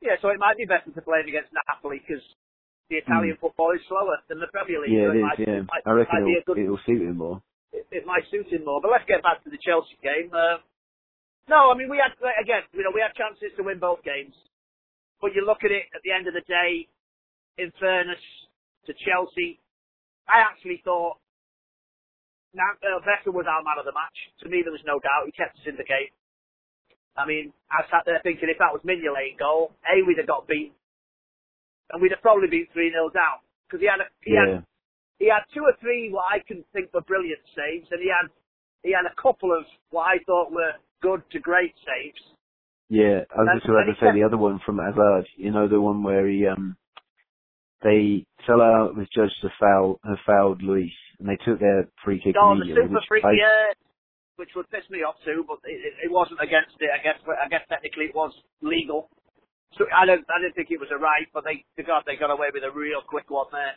Yeah, 0.00 0.16
so 0.22 0.28
it 0.28 0.38
might 0.38 0.56
be 0.56 0.64
better 0.64 0.90
to 0.90 1.02
play 1.02 1.20
him 1.20 1.28
against 1.28 1.50
Napoli 1.52 1.98
because 2.00 2.22
the 2.88 2.96
Italian 2.96 3.36
football 3.40 3.72
is 3.74 3.80
slower 3.88 4.18
than 4.28 4.38
the 4.40 4.46
Premier 4.52 4.80
League. 4.80 4.94
Hmm. 4.94 4.96
Yeah, 4.96 5.08
so 5.08 5.12
it 5.12 5.18
is. 5.18 5.22
might, 5.24 5.38
Yeah, 5.40 5.60
might, 5.66 5.82
I 5.86 5.90
reckon 5.90 6.20
might 6.22 6.26
be 6.30 6.34
a 6.36 6.40
it'll, 6.40 6.54
good, 6.54 6.62
it'll 6.62 6.84
suit 6.86 7.02
him 7.02 7.16
more. 7.18 7.42
it, 7.72 7.86
it 7.90 8.04
might 8.06 8.24
suit 8.30 8.46
him 8.52 8.64
more. 8.64 8.80
But 8.80 8.92
let's 8.92 9.04
get 9.08 9.22
back 9.22 9.42
to 9.44 9.50
the 9.50 9.58
Chelsea 9.58 9.96
game. 10.02 10.30
Uh, 10.32 10.58
no, 11.48 11.72
I 11.72 11.74
mean 11.76 11.88
we 11.90 11.98
had 11.98 12.12
again, 12.40 12.62
you 12.72 12.84
know, 12.84 12.92
we 12.94 13.00
had 13.00 13.16
chances 13.16 13.50
to 13.56 13.62
win 13.64 13.78
both 13.80 14.04
games, 14.04 14.34
but 15.20 15.32
you 15.34 15.44
look 15.44 15.64
at 15.64 15.72
it 15.72 15.88
at 15.96 16.02
the 16.04 16.12
end 16.12 16.28
of 16.28 16.34
the 16.34 16.44
day. 16.46 16.86
In 17.58 17.72
fairness 17.80 18.22
to 18.86 18.94
Chelsea, 18.94 19.58
I 20.30 20.38
actually 20.46 20.80
thought 20.84 21.18
Now, 22.54 22.72
uh, 22.80 23.00
Becker 23.04 23.30
was 23.30 23.46
our 23.46 23.62
man 23.62 23.78
of 23.78 23.84
the 23.84 23.92
match. 23.92 24.18
To 24.42 24.48
me, 24.48 24.62
there 24.64 24.72
was 24.72 24.84
no 24.88 24.98
doubt. 24.98 25.26
He 25.28 25.32
kept 25.36 25.56
us 25.60 25.66
in 25.68 25.76
the 25.76 25.84
game. 25.84 26.10
I 27.16 27.26
mean, 27.26 27.52
I 27.70 27.82
sat 27.90 28.06
there 28.06 28.20
thinking 28.22 28.48
if 28.48 28.58
that 28.58 28.72
was 28.72 28.80
Mignolet 28.86 29.36
goal, 29.38 29.74
A, 29.90 30.00
we'd 30.06 30.18
have 30.18 30.26
got 30.30 30.46
beat. 30.48 30.72
And 31.92 32.00
we'd 32.00 32.12
have 32.12 32.22
probably 32.22 32.48
been 32.48 32.66
3 32.72 32.90
0 32.90 33.10
down. 33.10 33.42
Because 33.66 33.80
he 33.80 33.88
had, 33.90 34.00
a, 34.00 34.08
he, 34.24 34.32
Yeah, 34.32 34.62
had, 34.62 34.64
he 35.18 35.26
had 35.28 35.44
two 35.52 35.64
or 35.64 35.74
three 35.80 36.08
what 36.12 36.24
I 36.30 36.38
can 36.40 36.64
think 36.72 36.92
were 36.94 37.02
brilliant 37.04 37.42
saves, 37.56 37.88
and 37.90 38.00
he 38.00 38.08
had 38.08 38.30
he 38.86 38.92
had 38.94 39.04
a 39.10 39.14
couple 39.20 39.50
of 39.52 39.64
what 39.90 40.04
I 40.06 40.22
thought 40.24 40.52
were 40.52 40.72
good 41.02 41.20
to 41.32 41.38
great 41.40 41.74
saves. 41.84 42.22
yeah. 42.88 43.26
I 43.34 43.40
was 43.42 43.48
And- 43.50 43.60
just 43.60 43.68
about 43.68 43.84
to 43.90 43.96
say 44.00 44.12
the 44.14 44.22
other 44.24 44.38
one 44.38 44.60
from 44.64 44.78
Hazard. 44.78 45.26
You 45.36 45.50
know 45.50 45.66
the 45.68 45.80
one 45.80 46.02
where 46.02 46.26
he 46.28 46.46
um 46.46 46.76
they 47.82 48.24
Salah 48.46 48.92
was 48.94 49.08
judged 49.14 49.36
to 49.42 49.48
foul 49.60 49.98
have 50.04 50.18
fouled 50.26 50.62
Luiz, 50.62 50.92
and 51.18 51.28
they 51.28 51.38
took 51.44 51.58
their 51.58 51.88
free 52.04 52.20
kick 52.22 52.34
No, 52.34 52.54
the 52.54 52.64
super 52.66 53.02
which 53.02 53.08
free, 53.08 53.22
I, 53.24 53.32
yeah, 53.34 53.74
which 54.36 54.50
would 54.54 54.70
piss 54.70 54.86
me 54.90 55.02
off 55.02 55.18
too, 55.24 55.44
but 55.46 55.58
it, 55.66 56.06
it, 56.06 56.10
wasn't 56.10 56.38
against 56.40 56.78
it. 56.78 56.90
I 56.94 57.02
guess 57.02 57.18
I 57.26 57.48
guess 57.48 57.66
technically 57.68 58.06
it 58.06 58.14
was 58.14 58.32
legal. 58.62 59.10
So 59.76 59.84
I 59.90 60.06
don't 60.06 60.24
I 60.30 60.38
didn't 60.40 60.54
think 60.54 60.70
it 60.70 60.80
was 60.80 60.90
a 60.94 60.98
right, 60.98 61.26
but 61.34 61.44
they 61.44 61.66
got 61.82 62.06
they 62.06 62.16
got 62.16 62.30
away 62.30 62.48
with 62.54 62.62
a 62.62 62.70
real 62.70 63.02
quick 63.02 63.28
one 63.28 63.50
there. 63.52 63.74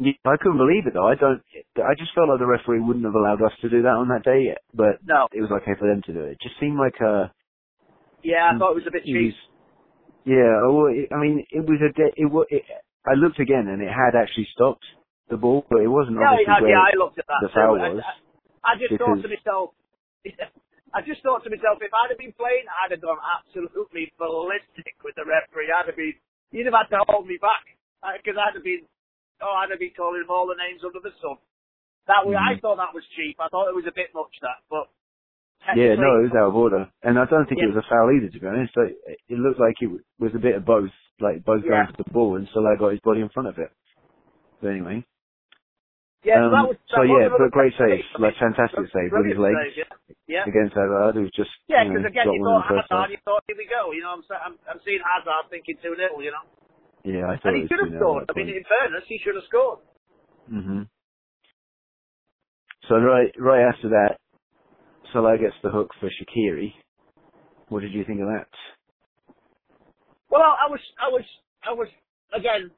Yeah, 0.00 0.16
I 0.24 0.38
couldn't 0.40 0.62
believe 0.62 0.86
it 0.86 0.94
though. 0.94 1.10
I 1.10 1.14
don't. 1.18 1.42
I 1.76 1.92
just 1.98 2.14
felt 2.14 2.30
like 2.30 2.38
the 2.38 2.48
referee 2.48 2.80
wouldn't 2.80 3.04
have 3.04 3.18
allowed 3.18 3.42
us 3.42 3.52
to 3.60 3.68
do 3.68 3.82
that 3.82 3.98
on 4.00 4.08
that 4.08 4.24
day, 4.24 4.48
yet. 4.48 4.62
but 4.72 5.02
No, 5.04 5.28
it 5.34 5.42
was 5.42 5.52
okay 5.60 5.76
for 5.78 5.90
them 5.90 6.00
to 6.06 6.12
do 6.14 6.22
it. 6.24 6.38
It 6.38 6.42
just 6.42 6.56
seemed 6.58 6.78
like 6.78 6.96
a. 7.02 7.34
yeah, 8.22 8.48
I 8.48 8.56
thought 8.56 8.72
it 8.72 8.80
was 8.80 8.88
a 8.88 8.94
bit 8.94 9.02
it 9.04 9.12
cheap. 9.12 9.34
yeah, 10.24 10.64
well, 10.70 10.88
I 10.88 11.18
mean, 11.20 11.44
it 11.50 11.66
was 11.68 11.82
a. 11.84 11.92
De- 11.92 12.16
it, 12.16 12.28
it 12.48 12.62
I 13.04 13.14
looked 13.14 13.40
again 13.40 13.68
and 13.68 13.82
it 13.82 13.88
had 13.88 14.16
actually 14.16 14.48
stopped 14.52 14.84
the 15.30 15.38
ball, 15.38 15.64
but 15.70 15.80
it 15.82 15.88
wasn't 15.88 16.18
Yeah, 16.18 16.32
obviously 16.32 16.68
yeah, 16.70 16.82
I 16.84 16.92
looked 16.98 17.18
at 17.18 17.26
that 17.28 17.42
the 17.42 17.50
foul 17.54 17.78
was. 17.78 18.02
I, 18.04 18.14
I 18.64 18.72
just 18.78 18.94
thought 18.98 19.22
to 19.22 19.28
myself, 19.30 19.66
I 20.96 21.00
just 21.06 21.22
thought 21.22 21.42
to 21.46 21.50
myself, 21.50 21.78
if 21.80 21.92
I'd 21.94 22.12
have 22.12 22.20
been 22.20 22.34
playing, 22.36 22.66
I'd 22.68 22.92
have 22.92 23.02
gone 23.02 23.20
absolutely 23.22 24.12
ballistic 24.18 24.96
with 25.04 25.14
the 25.16 25.24
referee. 25.26 25.70
I'd 25.72 25.88
have 25.88 25.96
been, 25.98 26.14
you'd 26.52 26.66
have 26.68 26.76
had 26.76 26.90
to 26.92 27.02
hold 27.08 27.26
me 27.30 27.38
back 27.40 27.64
because 28.20 28.36
I'd 28.36 28.54
have 28.58 28.66
been, 28.66 28.84
oh, 29.42 29.54
I'd 29.62 29.70
have 29.70 29.80
been 29.80 29.94
calling 29.96 30.22
him 30.26 30.30
all 30.30 30.46
the 30.50 30.58
names 30.58 30.82
under 30.84 31.00
the 31.00 31.14
sun. 31.22 31.38
That 32.08 32.26
was, 32.26 32.36
I 32.36 32.56
Mhm. 32.56 32.60
thought 32.60 32.78
that 32.82 32.94
was 32.94 33.04
cheap. 33.16 33.38
I 33.40 33.48
thought 33.48 33.70
it 33.70 33.76
was 33.78 33.86
a 33.86 33.94
bit 33.94 34.10
much 34.14 34.34
that, 34.42 34.62
but 34.70 34.90
Yeah, 35.76 35.94
no, 35.96 36.20
it 36.20 36.30
was 36.30 36.36
out 36.36 36.48
of 36.48 36.56
order, 36.56 36.90
and 37.02 37.18
I 37.18 37.26
don't 37.26 37.46
think 37.48 37.60
Yeah. 37.60 37.68
it 37.68 37.74
was 37.74 37.84
a 37.84 37.88
foul 37.88 38.10
either. 38.12 38.30
To 38.30 38.40
be 38.40 38.46
honest, 38.46 38.74
so 38.74 38.82
it, 38.82 39.20
looked 39.38 39.60
like 39.60 39.76
it 39.82 39.90
was 40.18 40.34
a 40.34 40.38
bit 40.40 40.56
of 40.56 40.64
both, 40.64 40.90
like 41.20 41.44
both 41.44 41.64
Yeah. 41.64 41.70
going 41.70 41.86
to 41.88 41.94
the 41.98 42.10
ball, 42.12 42.36
and 42.36 42.48
Salah 42.54 42.76
got 42.78 42.92
his 42.92 43.00
body 43.00 43.20
in 43.22 43.28
front 43.30 43.48
of 43.48 43.58
it. 43.58 43.70
But 44.60 44.68
anyway, 44.70 45.06
Yeah, 46.22 46.44
Um, 46.44 46.44
so 46.44 46.52
that 46.52 46.66
was. 46.68 46.76
so 46.92 47.00
yeah, 47.02 47.32
but 47.32 47.48
great 47.50 47.72
save. 47.80 48.04
like 48.20 48.36
fantastic 48.36 48.92
save 48.92 49.08
with 49.08 49.24
his 49.32 49.40
legs 49.40 49.56
save, 49.72 49.88
yeah. 50.28 50.44
yeah. 50.44 50.44
against 50.44 50.76
Hazard, 50.76 51.16
who 51.16 51.24
was 51.24 51.32
just 51.32 51.48
Yeah, 51.64 51.88
because 51.88 52.04
again, 52.04 52.28
you 52.28 52.44
thought 52.44 52.68
the 52.68 52.76
first 52.76 52.92
half. 52.92 53.08
Hazard, 53.08 53.12
you 53.16 53.20
thought, 53.24 53.40
here 53.48 53.56
we 53.56 53.64
go. 53.64 53.92
You 53.96 54.04
know, 54.04 54.20
I'm, 54.20 54.24
I'm, 54.28 54.56
I'm 54.68 54.80
seeing 54.84 55.00
Hazard 55.00 55.48
thinking 55.48 55.80
2 55.80 55.96
0, 55.96 56.20
you 56.20 56.28
know. 56.28 56.44
Yeah, 57.08 57.24
I 57.24 57.40
thought 57.40 57.56
And 57.56 57.64
he 57.64 57.68
should 57.72 57.80
have 57.80 57.96
2-0 57.96 57.96
scored. 57.96 58.24
I 58.28 58.32
mean, 58.36 58.52
in 58.52 58.64
fairness, 58.68 59.08
he 59.08 59.16
should 59.24 59.32
have 59.34 59.48
scored. 59.48 59.80
hmm 60.44 60.84
So 62.84 63.00
right, 63.00 63.32
right 63.40 63.64
after 63.64 63.88
that, 63.96 64.20
Salah 65.16 65.40
gets 65.40 65.56
the 65.64 65.72
hook 65.72 65.88
for 65.98 66.12
Shaqiri. 66.12 66.76
What 67.72 67.80
did 67.80 67.92
you 67.96 68.04
think 68.04 68.20
of 68.20 68.28
that? 68.28 68.52
Well, 70.28 70.44
I 70.44 70.68
was, 70.68 70.80
I 71.00 71.08
was, 71.08 71.24
I 71.64 71.72
was, 71.72 71.88
again, 72.36 72.70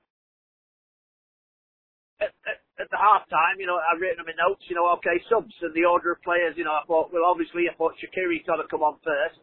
at, 2.20 2.30
at, 2.46 2.61
at 2.80 2.88
the 2.90 3.00
half 3.00 3.28
time, 3.28 3.60
you 3.60 3.66
know, 3.66 3.76
I've 3.76 4.00
written 4.00 4.22
them 4.24 4.30
in 4.32 4.36
notes, 4.40 4.64
you 4.68 4.76
know, 4.76 4.88
okay, 5.00 5.20
subs 5.28 5.52
and 5.62 5.74
the 5.74 5.84
order 5.84 6.12
of 6.12 6.22
players, 6.22 6.54
you 6.56 6.64
know, 6.64 6.72
I 6.72 6.84
thought, 6.86 7.12
well, 7.12 7.28
obviously, 7.28 7.68
I 7.68 7.74
thought 7.76 7.98
Shaqiri's 8.00 8.46
got 8.46 8.56
to 8.62 8.68
come 8.70 8.82
on 8.82 8.96
first. 9.04 9.38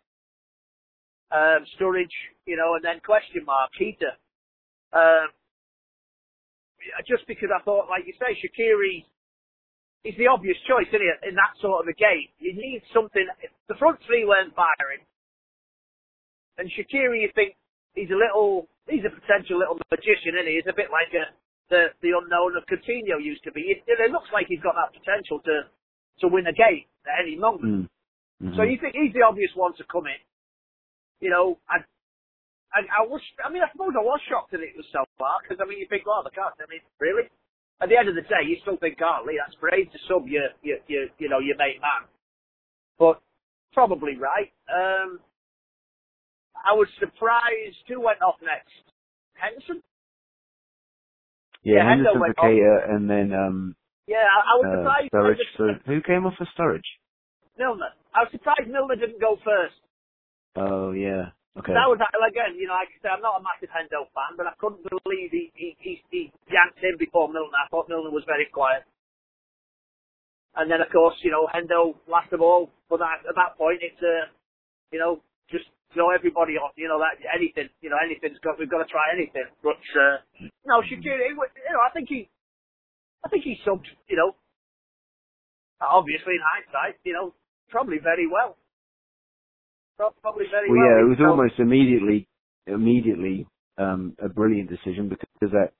um, 1.31 1.65
Sturridge, 1.77 2.13
you 2.45 2.57
know, 2.57 2.75
and 2.75 2.83
then 2.85 3.01
question 3.05 3.45
mark 3.45 3.71
Keita. 3.79 4.13
Um, 4.93 5.29
just 7.07 7.27
because 7.27 7.49
I 7.53 7.61
thought, 7.63 7.89
like 7.89 8.05
you 8.07 8.13
say, 8.17 8.33
Shaqiri 8.39 9.05
is 10.05 10.15
the 10.17 10.27
obvious 10.27 10.57
choice, 10.67 10.87
isn't 10.89 11.01
it, 11.03 11.29
in 11.29 11.35
that 11.35 11.53
sort 11.61 11.83
of 11.83 11.87
a 11.89 11.97
game? 11.97 12.29
You 12.39 12.55
need 12.55 12.81
something. 12.93 13.25
The 13.67 13.75
front 13.77 13.99
three 14.07 14.25
weren't 14.25 14.55
firing, 14.55 15.03
and 16.57 16.69
Shaqiri, 16.71 17.21
you 17.21 17.31
think 17.35 17.55
he's 17.95 18.11
a 18.11 18.19
little, 18.19 18.69
he's 18.89 19.05
a 19.05 19.13
potential 19.13 19.59
little 19.59 19.77
magician, 19.91 20.35
isn't 20.39 20.47
he? 20.49 20.61
He's 20.61 20.71
a 20.71 20.77
bit 20.77 20.89
like 20.93 21.13
a, 21.13 21.29
the 21.69 21.93
the 22.01 22.11
unknown 22.17 22.57
of 22.57 22.65
Coutinho 22.65 23.21
used 23.21 23.43
to 23.43 23.51
be. 23.51 23.61
It, 23.61 23.83
it 23.87 24.11
looks 24.11 24.29
like 24.33 24.47
he's 24.47 24.61
got 24.61 24.75
that 24.75 24.93
potential 24.93 25.39
to 25.45 25.69
to 26.21 26.27
win 26.27 26.47
a 26.47 26.53
game 26.53 26.85
at 27.07 27.23
any 27.25 27.35
moment. 27.35 27.89
Mm. 27.89 27.89
Mm-hmm. 28.41 28.55
So 28.55 28.63
you 28.63 28.77
think 28.79 28.95
he's 28.95 29.13
the 29.13 29.23
obvious 29.27 29.51
one 29.55 29.73
to 29.75 29.83
come 29.91 30.07
in? 30.07 30.19
You 31.19 31.29
know, 31.29 31.59
I 31.67 31.83
and 32.75 32.85
I 32.93 33.01
was, 33.01 33.21
I 33.41 33.49
mean, 33.49 33.65
I 33.65 33.71
suppose 33.73 33.97
I 33.97 34.03
was 34.05 34.21
shocked 34.29 34.51
that 34.53 34.61
it 34.61 34.77
was 34.77 34.85
so 34.93 35.01
far, 35.17 35.41
because 35.41 35.57
I 35.57 35.65
mean, 35.65 35.81
you 35.81 35.89
think, 35.89 36.05
oh, 36.05 36.21
the 36.21 36.29
can't, 36.29 36.53
I 36.61 36.69
mean, 36.69 36.85
really? 37.01 37.25
At 37.81 37.89
the 37.89 37.97
end 37.97 38.09
of 38.09 38.15
the 38.15 38.27
day, 38.27 38.45
you 38.45 38.57
still 38.61 38.77
think, 38.77 38.99
oh, 39.01 39.25
Lee, 39.25 39.39
that's 39.41 39.57
brave 39.57 39.89
to 39.89 39.99
sub 40.05 40.27
your, 40.27 40.53
your, 40.61 40.77
your, 40.85 41.09
you 41.17 41.29
know, 41.29 41.39
your 41.39 41.57
mate 41.57 41.81
man. 41.81 42.05
But 42.99 43.23
probably 43.73 44.17
right. 44.17 44.53
Um, 44.69 45.19
I 46.53 46.75
was 46.75 46.87
surprised 46.99 47.81
who 47.87 48.01
went 48.01 48.21
off 48.21 48.37
next. 48.43 48.85
Henderson? 49.33 49.81
Yeah, 51.63 51.75
Yeah, 51.75 51.83
Hendo 51.83 52.15
Henderson 52.15 52.21
for 52.21 52.33
Keita, 52.43 52.75
and 52.89 53.09
then 53.09 53.33
um, 53.33 53.75
Yeah, 54.07 54.23
I, 54.23 54.39
I 54.39 54.53
was 54.57 54.65
uh, 54.65 54.75
surprised. 54.79 55.09
Sturridge. 55.11 55.45
For, 55.57 55.69
who 55.85 56.01
came 56.01 56.25
off 56.25 56.35
for 56.37 56.47
Sturridge? 56.55 56.87
Milner. 57.57 57.91
I 58.15 58.23
was 58.23 58.31
surprised 58.31 58.71
Milner 58.71 58.95
didn't 58.95 59.19
go 59.19 59.37
first. 59.43 59.75
Oh 60.55 60.91
yeah. 60.91 61.35
Okay. 61.59 61.75
That 61.75 61.91
was 61.91 61.99
again, 61.99 62.55
you 62.55 62.71
know, 62.71 62.79
like 62.79 62.87
I 62.87 62.97
said, 63.03 63.11
I'm 63.19 63.25
not 63.25 63.41
a 63.41 63.43
massive 63.43 63.67
Hendo 63.73 64.07
fan, 64.15 64.39
but 64.39 64.47
I 64.47 64.55
couldn't 64.57 64.85
believe 64.85 65.29
he 65.31 65.51
he 65.53 65.75
he, 65.79 65.93
he 66.09 66.21
yanked 66.47 66.79
him 66.79 66.95
before 66.95 67.27
Milner. 67.27 67.59
I 67.59 67.67
thought 67.67 67.89
Milner 67.91 68.15
was 68.15 68.23
very 68.23 68.47
quiet. 68.47 68.87
And 70.55 70.71
then 70.71 70.79
of 70.79 70.89
course, 70.89 71.19
you 71.21 71.31
know, 71.31 71.51
Hendo 71.51 71.99
last 72.07 72.31
of 72.31 72.41
all. 72.41 72.71
But 72.89 73.03
that, 73.03 73.27
at 73.27 73.35
that 73.35 73.59
point, 73.59 73.83
it's 73.83 73.99
uh, 74.01 74.31
you 74.91 74.99
know, 74.99 75.19
just 75.51 75.67
throw 75.93 76.11
everybody. 76.11 76.53
You 76.77 76.87
know 76.87 76.99
that 76.99 77.17
anything, 77.33 77.69
you 77.81 77.89
know, 77.89 77.97
anything's 78.03 78.39
got. 78.39 78.59
We've 78.59 78.69
got 78.69 78.85
to 78.85 78.89
try 78.91 79.13
anything. 79.13 79.45
But 79.63 79.81
uh, 79.97 80.17
no, 80.65 80.81
Shaqiri, 80.81 81.33
you 81.33 81.73
know, 81.73 81.81
I 81.85 81.91
think 81.93 82.09
he, 82.09 82.29
I 83.25 83.29
think 83.29 83.43
he 83.43 83.57
subbed. 83.65 83.87
You 84.07 84.17
know, 84.17 84.35
obviously 85.81 86.33
in 86.35 86.43
hindsight, 86.43 86.99
you 87.03 87.13
know, 87.13 87.33
probably 87.69 87.97
very 88.03 88.27
well. 88.27 88.57
Probably 89.97 90.45
very 90.49 90.69
Well, 90.71 90.79
well. 90.79 90.87
yeah, 90.95 91.05
it 91.05 91.09
was 91.09 91.17
So- 91.19 91.29
almost 91.29 91.59
immediately, 91.59 92.27
immediately 92.67 93.47
um, 93.77 94.15
a 94.23 94.29
brilliant 94.29 94.69
decision 94.69 95.09
because 95.09 95.51
that 95.51 95.73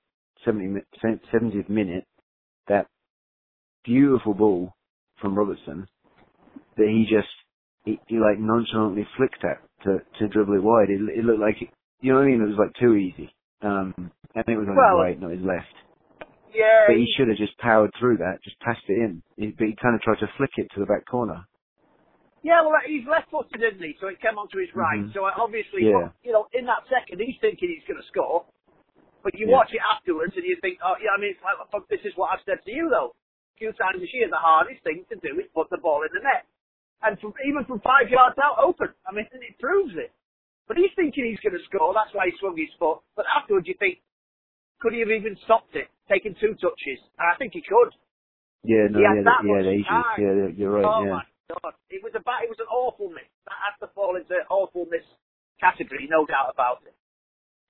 70, 0.44 0.82
70th 1.04 1.70
minute, 1.70 2.06
that 2.68 2.88
beautiful 3.86 4.34
ball 4.34 4.74
from 5.22 5.36
Robertson 5.36 5.88
that 6.76 6.88
he 6.88 7.06
just, 7.10 7.30
he, 7.86 8.00
he 8.08 8.20
like 8.20 8.40
nonchalantly 8.40 9.08
flicked 9.16 9.44
at 9.46 9.62
to, 9.84 10.00
to 10.20 10.28
dribble 10.28 10.56
it 10.56 10.64
wide. 10.64 10.90
It, 10.90 11.02
it 11.18 11.26
looked 11.26 11.40
like, 11.40 11.58
you 12.02 12.12
know 12.12 12.20
what 12.20 12.26
I 12.26 12.32
mean? 12.32 12.42
It 12.42 12.48
was 12.48 12.58
like 12.60 12.74
too 12.80 12.96
easy. 12.96 13.34
Um, 13.62 13.94
and 14.36 14.46
it 14.48 14.58
was 14.58 14.68
on 14.68 14.76
Well- 14.76 14.98
his 15.00 15.04
right, 15.04 15.20
not 15.20 15.32
his 15.32 15.42
left. 15.46 15.74
Yeah, 16.54 16.90
But 16.90 16.98
he 16.98 17.06
should 17.16 17.28
have 17.30 17.38
just 17.38 17.56
powered 17.60 17.94
through 18.00 18.18
that, 18.26 18.42
just 18.44 18.60
passed 18.60 18.82
it 18.90 18.98
in. 18.98 19.22
He, 19.38 19.54
but 19.54 19.68
he 19.70 19.76
kind 19.78 19.94
of 19.94 20.02
tried 20.02 20.18
to 20.26 20.28
flick 20.36 20.50
it 20.58 20.66
to 20.74 20.80
the 20.82 20.88
back 20.90 21.06
corner. 21.06 21.46
Yeah, 22.42 22.64
well, 22.66 22.74
he's 22.88 23.06
left-footed, 23.06 23.62
isn't 23.62 23.84
he? 23.84 23.94
So 24.02 24.08
it 24.08 24.18
came 24.20 24.40
onto 24.40 24.58
his 24.58 24.74
right. 24.74 24.98
Mhm. 24.98 25.14
So 25.14 25.26
uh, 25.30 25.36
obviously, 25.38 25.86
Yeah. 25.86 26.10
you 26.26 26.32
know, 26.34 26.48
in 26.54 26.66
that 26.66 26.88
second, 26.90 27.22
he's 27.22 27.38
thinking 27.40 27.70
he's 27.70 27.86
going 27.86 28.02
to 28.02 28.08
score. 28.08 28.46
But 29.22 29.36
you 29.38 29.46
Yeah. 29.46 29.58
watch 29.62 29.70
it 29.76 29.82
afterwards, 29.94 30.34
and 30.38 30.46
you 30.46 30.56
think, 30.64 30.80
oh, 30.82 30.96
yeah, 31.04 31.12
I 31.14 31.18
mean, 31.22 31.32
it's 31.38 31.44
like, 31.44 31.60
fuck, 31.70 31.86
this 31.90 32.02
is 32.04 32.16
what 32.18 32.32
I've 32.34 32.42
said 32.50 32.64
to 32.66 32.72
you, 32.72 32.90
though. 32.90 33.14
A 33.14 33.58
few 33.60 33.72
times 33.74 34.00
this 34.02 34.10
year, 34.14 34.28
the 34.32 34.38
hardest 34.42 34.82
thing 34.82 35.06
to 35.14 35.16
do 35.22 35.38
is 35.38 35.46
put 35.54 35.70
the 35.70 35.78
ball 35.78 36.02
in 36.02 36.10
the 36.16 36.24
net. 36.24 36.49
And 37.02 37.20
from, 37.20 37.34
even 37.48 37.64
from 37.66 37.80
five 37.80 38.12
yards 38.12 38.36
out, 38.44 38.60
open. 38.60 38.92
I 39.08 39.16
mean, 39.16 39.26
it 39.32 39.56
proves 39.60 39.96
it. 39.96 40.12
But 40.68 40.78
he's 40.78 40.92
thinking 40.96 41.26
he's 41.26 41.40
going 41.40 41.56
to 41.58 41.64
score. 41.66 41.96
That's 41.96 42.14
why 42.14 42.28
he 42.30 42.34
swung 42.38 42.58
his 42.58 42.70
foot. 42.78 43.00
But 43.16 43.26
afterwards, 43.32 43.68
you 43.68 43.76
think, 43.80 44.04
could 44.80 44.94
he 44.94 45.00
have 45.00 45.10
even 45.12 45.36
stopped 45.44 45.74
it, 45.76 45.88
taken 46.12 46.36
two 46.40 46.54
touches? 46.60 47.00
And 47.18 47.26
I 47.26 47.36
think 47.40 47.54
he 47.56 47.64
could. 47.64 47.92
Yeah, 48.64 48.92
no, 48.92 49.00
He 49.00 49.04
had 49.08 49.24
yeah, 49.24 49.28
that 49.28 49.42
yeah, 49.44 49.56
much 49.56 49.88
time. 49.88 50.18
Yeah, 50.20 50.48
you're 50.52 50.76
right, 50.76 50.86
oh 50.86 51.04
yeah. 51.04 51.24
my 51.24 51.26
god, 51.48 51.74
it 51.90 52.04
was 52.04 52.12
a 52.16 52.20
bad, 52.20 52.44
it 52.44 52.52
was 52.52 52.60
an 52.60 52.68
awful 52.68 53.08
miss. 53.08 53.28
That 53.48 53.56
has 53.64 53.76
to 53.80 53.88
fall 53.96 54.20
into 54.20 54.36
awful 54.52 54.84
miss 54.92 55.04
category, 55.64 56.08
no 56.12 56.28
doubt 56.28 56.52
about 56.52 56.84
it. 56.84 56.96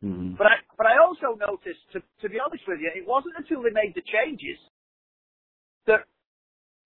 hmm 0.02 0.34
But 0.34 0.48
I, 0.50 0.56
but 0.78 0.90
I 0.90 0.98
also 0.98 1.38
noticed, 1.38 1.86
to, 1.94 2.02
to 2.22 2.28
be 2.28 2.42
honest 2.42 2.66
with 2.66 2.82
you, 2.82 2.90
it 2.90 3.06
wasn't 3.06 3.38
until 3.38 3.62
they 3.62 3.70
made 3.70 3.94
the 3.94 4.02
changes 4.02 4.58
that 5.86 6.10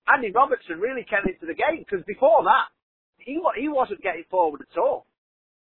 Andy 0.08 0.32
Robertson 0.32 0.80
really 0.80 1.06
came 1.08 1.24
into 1.28 1.46
the 1.46 1.56
game. 1.56 1.84
Because 1.84 2.04
before 2.06 2.44
that, 2.44 2.68
he 3.18 3.40
he 3.60 3.68
wasn't 3.70 4.02
getting 4.02 4.26
forward 4.30 4.62
at 4.62 4.78
all. 4.78 5.06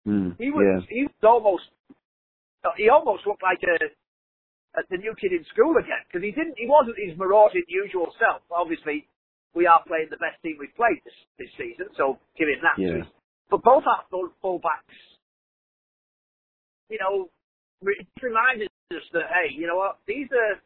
Mm, 0.07 0.37
He 0.39 0.51
was 0.51 0.65
yeah. 0.65 0.87
he 0.89 1.03
was 1.05 1.23
almost 1.25 1.65
he 2.77 2.89
almost 2.89 3.27
looked 3.27 3.43
like 3.43 3.61
a, 3.65 3.77
a 4.79 4.83
the 4.91 4.97
new 4.97 5.15
kid 5.21 5.33
in 5.33 5.45
school 5.53 5.77
again 5.77 6.01
because 6.09 6.25
he 6.25 6.33
didn't 6.33 6.57
he 6.57 6.67
wasn't 6.69 6.97
his 6.97 7.17
marauding 7.19 7.65
usual 7.69 8.13
self. 8.19 8.43
Obviously, 8.51 9.07
we 9.55 9.67
are 9.67 9.81
playing 9.87 10.09
the 10.11 10.21
best 10.21 10.41
team 10.43 10.57
we've 10.59 10.75
played 10.77 11.01
this 11.05 11.17
this 11.39 11.53
season, 11.57 11.89
so 11.97 12.19
give 12.37 12.49
him 12.49 12.61
that. 12.65 12.77
Yeah. 12.81 13.05
But 13.51 13.63
both 13.63 13.85
our 13.87 14.05
full 14.11 14.29
fullbacks, 14.43 14.99
you 16.89 16.99
know, 17.01 17.29
it 17.85 18.07
reminded 18.23 18.69
us 18.93 19.05
that 19.13 19.29
hey, 19.29 19.53
you 19.55 19.67
know 19.67 19.77
what, 19.77 19.99
these 20.09 20.29
are 20.33 20.61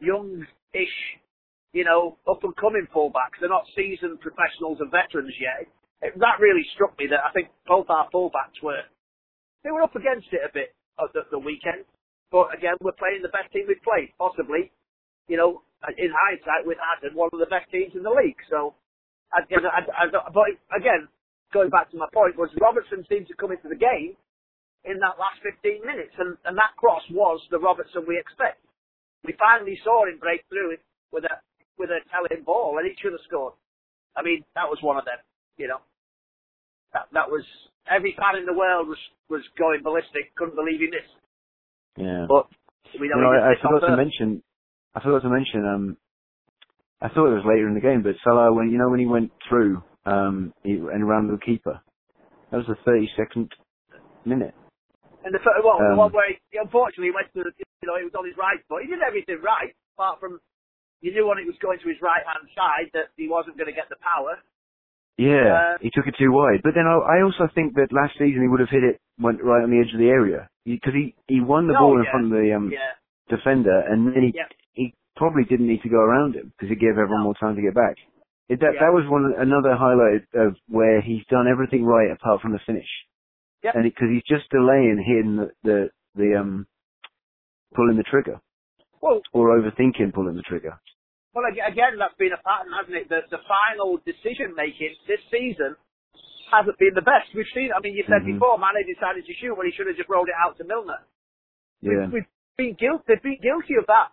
young-ish, 0.00 0.96
you 1.72 1.84
know, 1.84 2.18
up 2.28 2.42
and 2.44 2.54
coming 2.56 2.86
fullbacks. 2.94 3.40
They're 3.40 3.52
not 3.52 3.66
seasoned 3.74 4.20
professionals 4.20 4.78
and 4.80 4.90
veterans 4.90 5.34
yet. 5.40 5.68
It, 6.02 6.18
that 6.18 6.40
really 6.40 6.64
struck 6.74 6.98
me 6.98 7.06
that 7.08 7.24
I 7.24 7.32
think 7.32 7.48
both 7.66 7.88
our 7.88 8.08
fullbacks 8.12 8.60
were 8.62 8.84
they 9.66 9.74
were 9.74 9.82
up 9.82 9.98
against 9.98 10.30
it 10.30 10.46
a 10.46 10.52
bit 10.54 10.70
at 11.02 11.10
the, 11.10 11.26
the 11.34 11.42
weekend. 11.42 11.82
But 12.30 12.54
again, 12.54 12.78
we're 12.78 12.94
playing 12.94 13.26
the 13.26 13.34
best 13.34 13.50
team 13.50 13.66
we've 13.66 13.82
played, 13.82 14.14
possibly. 14.14 14.70
You 15.26 15.34
know, 15.34 15.66
in 15.98 16.14
hindsight, 16.14 16.62
with 16.62 16.78
Adam, 16.78 17.18
one 17.18 17.34
of 17.34 17.42
the 17.42 17.50
best 17.50 17.66
teams 17.74 17.90
in 17.98 18.06
the 18.06 18.14
league. 18.14 18.38
So, 18.46 18.78
I, 19.34 19.42
I, 19.42 19.82
I, 19.82 20.04
but 20.10 20.46
again, 20.70 21.10
going 21.50 21.70
back 21.70 21.90
to 21.90 21.98
my 21.98 22.06
point, 22.14 22.38
was 22.38 22.50
Robertson 22.62 23.02
seemed 23.10 23.26
to 23.26 23.34
come 23.34 23.50
into 23.50 23.66
the 23.66 23.78
game 23.78 24.14
in 24.86 25.02
that 25.02 25.18
last 25.18 25.42
15 25.42 25.82
minutes, 25.82 26.14
and, 26.14 26.38
and 26.46 26.54
that 26.54 26.78
cross 26.78 27.02
was 27.10 27.42
the 27.50 27.58
Robertson 27.58 28.06
we 28.06 28.14
expect. 28.14 28.62
We 29.26 29.34
finally 29.34 29.74
saw 29.82 30.06
him 30.06 30.22
break 30.22 30.46
through 30.46 30.78
it 30.78 30.82
with 31.10 31.26
a 31.26 31.34
ball, 32.44 32.78
and 32.78 32.86
he 32.88 32.94
should 33.00 33.12
have 33.12 33.24
scored. 33.26 33.54
I 34.16 34.22
mean, 34.22 34.44
that 34.54 34.68
was 34.68 34.78
one 34.82 34.96
of 34.96 35.04
them. 35.04 35.18
You 35.58 35.68
know, 35.68 35.80
that 36.92 37.08
that 37.12 37.28
was 37.30 37.44
every 37.90 38.14
fan 38.16 38.38
in 38.38 38.46
the 38.46 38.56
world 38.56 38.88
was 38.88 38.98
was 39.28 39.42
going 39.58 39.82
ballistic, 39.82 40.34
couldn't 40.36 40.56
believe 40.56 40.80
he 40.80 40.88
missed. 40.88 41.16
Yeah. 41.96 42.26
But 42.28 42.46
we 43.00 43.08
know, 43.08 43.16
You 43.16 43.22
know, 43.24 43.32
I, 43.32 43.52
I 43.52 43.54
forgot 43.60 43.86
to 43.88 43.96
mention, 43.96 44.42
I 44.94 45.00
forgot 45.00 45.22
to 45.22 45.30
mention, 45.32 45.64
um, 45.64 45.96
I 47.00 47.08
thought 47.08 47.32
it 47.32 47.40
was 47.40 47.48
later 47.48 47.68
in 47.68 47.74
the 47.74 47.80
game, 47.80 48.02
but 48.02 48.16
Salah, 48.24 48.52
when, 48.52 48.70
you 48.70 48.78
know, 48.78 48.88
when 48.88 49.00
he 49.00 49.06
went 49.06 49.32
through, 49.48 49.82
um, 50.04 50.52
he, 50.62 50.72
and 50.76 51.02
around 51.02 51.28
the 51.28 51.38
keeper, 51.44 51.80
that 52.50 52.56
was 52.56 52.66
the 52.68 52.78
32nd 52.88 53.48
minute. 54.24 54.54
And 55.24 55.34
the 55.34 55.40
well, 55.64 55.78
the 55.78 55.92
Um, 55.92 55.96
one 55.96 56.12
where 56.12 56.28
he, 56.30 56.58
unfortunately 56.58 57.06
he 57.10 57.16
went 57.16 57.32
to, 57.34 57.42
the- 57.42 57.52
you 57.82 57.88
know, 57.88 57.98
he 57.98 58.04
was 58.04 58.14
on 58.14 58.24
his 58.24 58.36
right 58.36 58.60
foot. 58.68 58.82
He 58.82 58.88
did 58.88 59.02
everything 59.02 59.40
right, 59.42 59.74
apart 59.96 60.20
from 60.20 60.40
you 61.00 61.12
knew 61.12 61.26
when 61.28 61.38
it 61.38 61.46
was 61.46 61.56
going 61.60 61.78
to 61.82 61.88
his 61.88 61.98
right 62.02 62.24
hand 62.24 62.48
side 62.56 62.90
that 62.94 63.12
he 63.16 63.28
wasn't 63.28 63.56
going 63.56 63.68
to 63.68 63.76
get 63.76 63.88
the 63.88 63.96
power. 64.00 64.38
Yeah, 65.18 65.76
Uh, 65.76 65.78
he 65.80 65.90
took 65.94 66.06
it 66.06 66.14
too 66.18 66.32
wide. 66.32 66.60
But 66.62 66.74
then 66.76 66.84
I, 66.86 67.20
I 67.20 67.22
also 67.24 67.48
think 67.54 67.74
that 67.74 67.88
last 67.92 68.14
season 68.20 68.42
he 68.42 68.48
would 68.48 68.60
have 68.60 68.68
hit 68.72 68.84
it, 68.84 69.00
went 69.18 69.42
right 69.42 69.62
on 69.64 69.70
the 69.70 69.80
edge 69.80 69.92
of 69.92 70.00
the 70.00 70.12
area. 70.12 70.48
Because 70.64 70.92
he, 70.92 71.14
he 71.26 71.40
won 71.40 71.66
the 71.68 71.72
No, 71.72 71.80
ball 71.80 71.96
in 71.98 72.04
front 72.10 72.26
of 72.26 72.32
the 72.36 72.52
um, 72.52 72.68
Yeah, 72.72 72.92
defender, 73.28 73.80
and 73.88 74.12
then 74.12 74.22
he, 74.28 74.32
Yeah. 74.36 74.48
he 74.72 74.94
probably 75.16 75.44
didn't 75.44 75.68
need 75.68 75.80
to 75.82 75.88
go 75.88 76.00
around 76.00 76.34
him, 76.34 76.52
because 76.52 76.68
he 76.68 76.76
gave 76.76 76.98
everyone 77.00 77.20
No. 77.24 77.32
more 77.32 77.38
time 77.40 77.56
to 77.56 77.62
get 77.62 77.72
back. 77.74 77.96
It, 78.48 78.60
that, 78.60 78.74
Yeah. 78.74 78.80
that 78.86 78.92
was 78.92 79.08
one 79.08 79.32
another 79.38 79.74
highlight 79.74 80.26
of 80.34 80.56
where 80.68 81.00
he's 81.00 81.24
done 81.26 81.48
everything 81.48 81.84
right 81.84 82.10
apart 82.10 82.42
from 82.42 82.52
the 82.52 82.60
finish. 82.66 82.88
Yeah. 83.62 83.72
And 83.74 83.84
because 83.84 84.08
he's 84.12 84.26
just 84.28 84.50
delaying 84.50 84.98
hitting 85.00 85.36
the, 85.36 85.50
the, 85.64 85.90
the, 86.14 86.36
um, 86.38 86.66
pulling 87.74 87.96
the 87.96 88.04
trigger. 88.04 88.40
Well, 89.02 89.20
Or 89.32 89.56
overthinking 89.58 90.12
pulling 90.14 90.36
the 90.36 90.42
trigger. 90.42 90.78
well, 91.34 91.44
again, 91.48 91.98
that's 91.98 92.16
been 92.18 92.32
a 92.32 92.40
pattern, 92.42 92.72
hasn't 92.72 92.96
it? 92.96 93.08
The, 93.08 93.20
the 93.30 93.42
final 93.46 93.98
decision 94.04 94.54
making 94.56 94.94
this 95.06 95.20
season 95.30 95.76
hasn't 96.50 96.78
been 96.78 96.94
the 96.94 97.02
best. 97.04 97.28
We've 97.34 97.48
seen. 97.54 97.70
I 97.74 97.80
mean, 97.82 97.94
you 97.94 98.04
said 98.06 98.22
Mhm. 98.22 98.38
before, 98.38 98.56
Mane 98.58 98.86
decided 98.86 99.26
to 99.26 99.34
shoot 99.34 99.54
when 99.56 99.66
he 99.66 99.72
should 99.74 99.86
have 99.90 99.96
just 99.96 100.08
rolled 100.08 100.28
it 100.28 100.38
out 100.38 100.56
to 100.58 100.64
Milner. 100.64 101.02
Yeah. 101.82 102.06
We've, 102.08 102.22
we've 102.22 102.30
been 102.56 102.74
guilty. 102.78 103.04
They've 103.08 103.22
been 103.22 103.40
guilty 103.42 103.74
of 103.76 103.86
that 103.86 104.12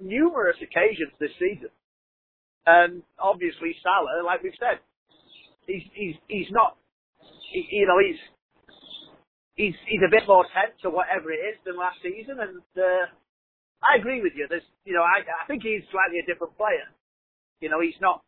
numerous 0.00 0.56
occasions 0.62 1.12
this 1.18 1.32
season. 1.38 1.70
And 2.66 3.02
obviously 3.18 3.74
Salah, 3.82 4.22
like 4.24 4.42
we've 4.42 4.56
said, 4.58 4.80
he's 5.66 5.82
he's 5.94 6.16
he's 6.28 6.50
not. 6.50 6.76
He, 7.52 7.66
you 7.70 7.86
know, 7.86 7.98
he's 7.98 8.18
he's 9.54 9.74
he's 9.86 10.02
a 10.06 10.10
bit 10.10 10.26
more 10.26 10.44
tense 10.54 10.78
or 10.84 10.90
whatever 10.90 11.30
it 11.32 11.42
is 11.54 11.58
than 11.64 11.76
last 11.76 11.98
season, 12.02 12.38
and 12.40 12.58
uh, 12.76 13.06
I 13.86 13.96
agree 13.98 14.22
with 14.22 14.32
you. 14.34 14.46
There's, 14.48 14.66
you 14.84 14.94
know, 14.94 15.02
I 15.02 15.22
I 15.22 15.46
think 15.46 15.62
he's 15.62 15.82
slightly 15.90 16.18
a 16.18 16.26
different 16.26 16.56
player. 16.56 16.90
You 17.60 17.70
know, 17.70 17.80
he's 17.80 17.98
not 18.00 18.22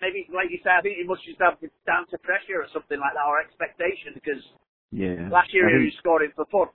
maybe 0.00 0.26
like 0.32 0.50
you 0.50 0.58
said. 0.62 0.78
I 0.78 0.82
think 0.82 0.96
he 0.98 1.04
must 1.04 1.24
just 1.24 1.40
have 1.40 1.58
down 1.86 2.06
to 2.10 2.18
pressure 2.18 2.62
or 2.62 2.68
something 2.72 2.98
like 2.98 3.14
that 3.14 3.26
or 3.26 3.40
expectation 3.40 4.14
because 4.14 4.42
Yeah. 4.90 5.28
last 5.28 5.52
year 5.52 5.68
I 5.68 5.78
he 5.78 5.90
was 5.90 5.96
scoring 5.98 6.32
for 6.36 6.46
fun. 6.46 6.68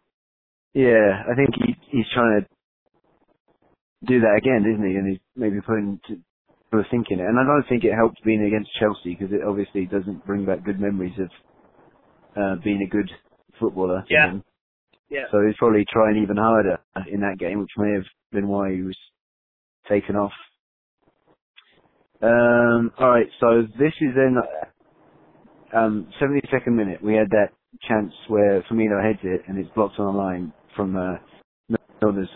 Yeah, 0.74 1.24
I 1.26 1.34
think 1.36 1.56
he 1.56 1.76
he's 1.90 2.10
trying 2.14 2.42
to 2.42 2.48
do 4.06 4.22
that 4.22 4.36
again, 4.38 4.64
isn't 4.70 4.86
he? 4.86 4.96
And 4.96 5.08
he's 5.10 5.24
maybe 5.36 5.62
putting 5.62 6.00
to, 6.08 6.20
put 6.72 6.86
a 6.86 6.90
think 6.90 7.08
in 7.10 7.20
it. 7.20 7.26
And 7.26 7.40
I 7.40 7.44
don't 7.44 7.68
think 7.68 7.84
it 7.84 7.94
helps 7.94 8.20
being 8.22 8.44
against 8.44 8.72
Chelsea 8.80 9.16
because 9.16 9.34
it 9.34 9.44
obviously 9.44 9.86
doesn't 9.86 10.26
bring 10.26 10.46
back 10.46 10.64
good 10.64 10.80
memories 10.80 11.18
of 11.20 11.30
uh, 12.38 12.56
being 12.64 12.82
a 12.82 12.90
good 12.90 13.10
footballer. 13.60 14.06
Yeah. 14.10 14.32
him. 14.32 14.44
Yeah. 15.10 15.26
So 15.32 15.46
he's 15.46 15.56
probably 15.58 15.86
trying 15.92 16.22
even 16.22 16.38
harder 16.38 16.80
in 17.12 17.22
that 17.22 17.38
game, 17.40 17.60
which 17.60 17.72
may 17.78 17.94
have 17.94 18.06
been 18.32 18.48
why 18.48 18.74
he 18.74 18.82
was 18.82 18.98
taken 19.90 20.16
off. 20.16 20.32
Um, 22.22 22.92
all 23.00 23.10
right, 23.10 23.28
so 23.40 23.64
this 23.80 23.94
is 24.02 24.10
then 24.16 24.36
um, 25.74 26.08
72nd 26.22 26.74
minute. 26.74 27.02
We 27.04 27.16
had 27.16 27.30
that 27.30 27.50
chance 27.88 28.12
where 28.28 28.62
Firmino 28.64 29.02
heads 29.02 29.20
it 29.24 29.42
and 29.48 29.58
it's 29.58 29.70
blocked 29.74 30.00
on 30.00 30.14
the 30.14 30.20
line 30.20 30.54
from 30.76 30.96
uh, 30.96 31.16
Milner's 32.02 32.30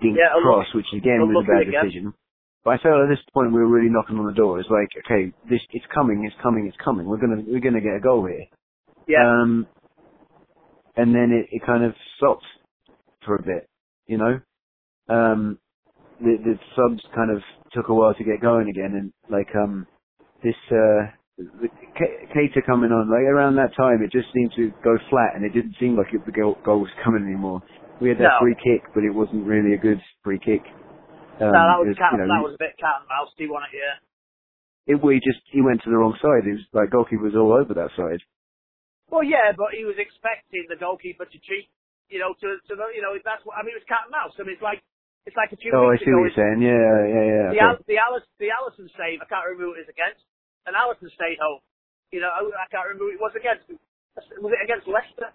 dink 0.00 0.16
Yeah, 0.18 0.34
cross, 0.42 0.66
which 0.74 0.86
again 0.96 1.20
was 1.20 1.44
a 1.44 1.50
bad 1.50 1.70
decision. 1.70 2.12
But 2.64 2.70
I 2.74 2.78
felt 2.82 3.00
at 3.02 3.08
this 3.08 3.22
point 3.32 3.52
we 3.52 3.60
were 3.60 3.68
really 3.68 3.88
knocking 3.90 4.18
on 4.18 4.26
the 4.26 4.32
door. 4.32 4.60
It's 4.60 4.68
like, 4.68 4.88
okay, 5.06 5.32
this 5.48 5.60
it's 5.72 5.86
coming, 5.94 6.24
it's 6.26 6.36
coming, 6.42 6.66
it's 6.66 6.76
coming. 6.84 7.06
We're 7.06 7.18
gonna 7.18 7.42
we're 7.46 7.60
gonna 7.60 7.80
get 7.80 7.96
a 7.96 8.00
goal 8.00 8.26
here. 8.26 8.44
Yeah. 9.06 9.24
Um, 9.24 9.66
and 10.98 11.14
then 11.14 11.30
it, 11.32 11.48
it 11.54 11.62
kind 11.64 11.84
of 11.84 11.94
stopped 12.18 12.44
for 13.24 13.36
a 13.36 13.42
bit, 13.42 13.68
you 14.06 14.18
know. 14.18 14.40
Um, 15.08 15.58
the, 16.20 16.36
the 16.42 16.54
subs 16.74 17.02
kind 17.14 17.30
of 17.30 17.38
took 17.72 17.88
a 17.88 17.94
while 17.94 18.14
to 18.14 18.24
get 18.24 18.42
going 18.42 18.68
again, 18.68 18.92
and 18.98 19.12
like 19.30 19.48
um, 19.54 19.86
this 20.42 20.58
uh, 20.72 21.06
the 21.38 21.70
K- 21.96 22.62
coming 22.66 22.90
on, 22.90 23.06
like 23.08 23.22
around 23.30 23.54
that 23.56 23.74
time, 23.78 24.02
it 24.02 24.10
just 24.10 24.26
seemed 24.34 24.52
to 24.56 24.72
go 24.82 24.98
flat, 25.08 25.36
and 25.36 25.44
it 25.46 25.54
didn't 25.54 25.76
seem 25.78 25.96
like 25.96 26.12
it, 26.12 26.26
the 26.26 26.32
goal, 26.32 26.58
goal 26.64 26.80
was 26.80 26.90
coming 27.04 27.22
anymore. 27.22 27.62
We 28.00 28.08
had 28.10 28.18
that 28.18 28.34
No. 28.38 28.40
free 28.42 28.56
kick, 28.58 28.82
but 28.94 29.04
it 29.04 29.14
wasn't 29.14 29.46
really 29.46 29.74
a 29.74 29.78
good 29.78 30.02
free 30.24 30.38
kick. 30.38 30.62
Um, 31.40 31.54
no, 31.54 31.62
that 31.70 31.78
was 31.78 31.88
it 31.94 31.98
cat, 31.98 32.12
you 32.12 32.18
know, 32.18 32.26
that 32.34 32.42
was 32.42 32.54
a 32.54 32.58
bit 32.58 32.74
cat 32.82 33.06
and 33.06 33.08
mouse. 33.08 33.30
Do 33.38 33.44
you 33.44 33.52
want 33.52 33.70
it? 33.70 33.78
Yeah. 33.78 34.94
it, 34.94 35.02
we 35.02 35.22
just 35.22 35.38
he 35.52 35.62
went 35.62 35.82
to 35.84 35.90
the 35.90 35.96
wrong 35.96 36.18
side. 36.18 36.46
It 36.50 36.58
was 36.58 36.66
like 36.74 36.90
goalkeeper 36.90 37.22
was 37.22 37.36
all 37.38 37.54
over 37.54 37.74
that 37.74 37.94
side. 37.94 38.18
Well, 39.08 39.24
yeah, 39.24 39.56
but 39.56 39.72
he 39.72 39.84
was 39.88 39.96
expecting 39.96 40.68
the 40.68 40.76
goalkeeper 40.76 41.24
to 41.24 41.38
cheat. 41.40 41.68
You 42.08 42.20
know, 42.24 42.32
to 42.40 42.48
to 42.68 42.72
the, 42.72 42.86
you 42.96 43.04
know 43.04 43.12
that's 43.20 43.44
what 43.44 43.60
I 43.60 43.64
mean. 43.64 43.76
It 43.76 43.84
was 43.84 43.88
cat 43.88 44.08
and 44.08 44.12
mouse. 44.12 44.32
I 44.40 44.44
mean, 44.44 44.56
it's 44.56 44.64
like 44.64 44.80
it's 45.28 45.36
like 45.36 45.52
a 45.52 45.60
few 45.60 45.72
Oh, 45.76 45.92
I 45.92 46.00
see 46.00 46.08
ago. 46.08 46.16
what 46.24 46.32
you're 46.32 46.40
saying. 46.40 46.60
Yeah, 46.64 46.72
yeah, 47.04 47.24
yeah. 47.28 47.48
The, 47.52 47.60
okay. 47.60 47.68
Al- 47.68 47.84
the, 47.84 47.98
Alice, 48.00 48.26
the 48.40 48.48
Alisson 48.48 48.88
save, 48.96 49.20
I 49.20 49.28
can't 49.28 49.44
remember 49.44 49.68
who 49.68 49.76
it 49.76 49.84
was 49.84 49.92
against. 49.92 50.24
And 50.64 50.72
Alisson 50.72 51.12
stayed 51.12 51.36
home. 51.36 51.60
You 52.12 52.24
know, 52.24 52.32
I 52.32 52.40
I 52.48 52.66
can't 52.72 52.88
remember 52.88 53.12
who 53.12 53.16
it 53.16 53.20
was 53.20 53.36
against. 53.36 53.68
Was 54.40 54.52
it 54.56 54.62
against 54.64 54.88
Leicester? 54.88 55.28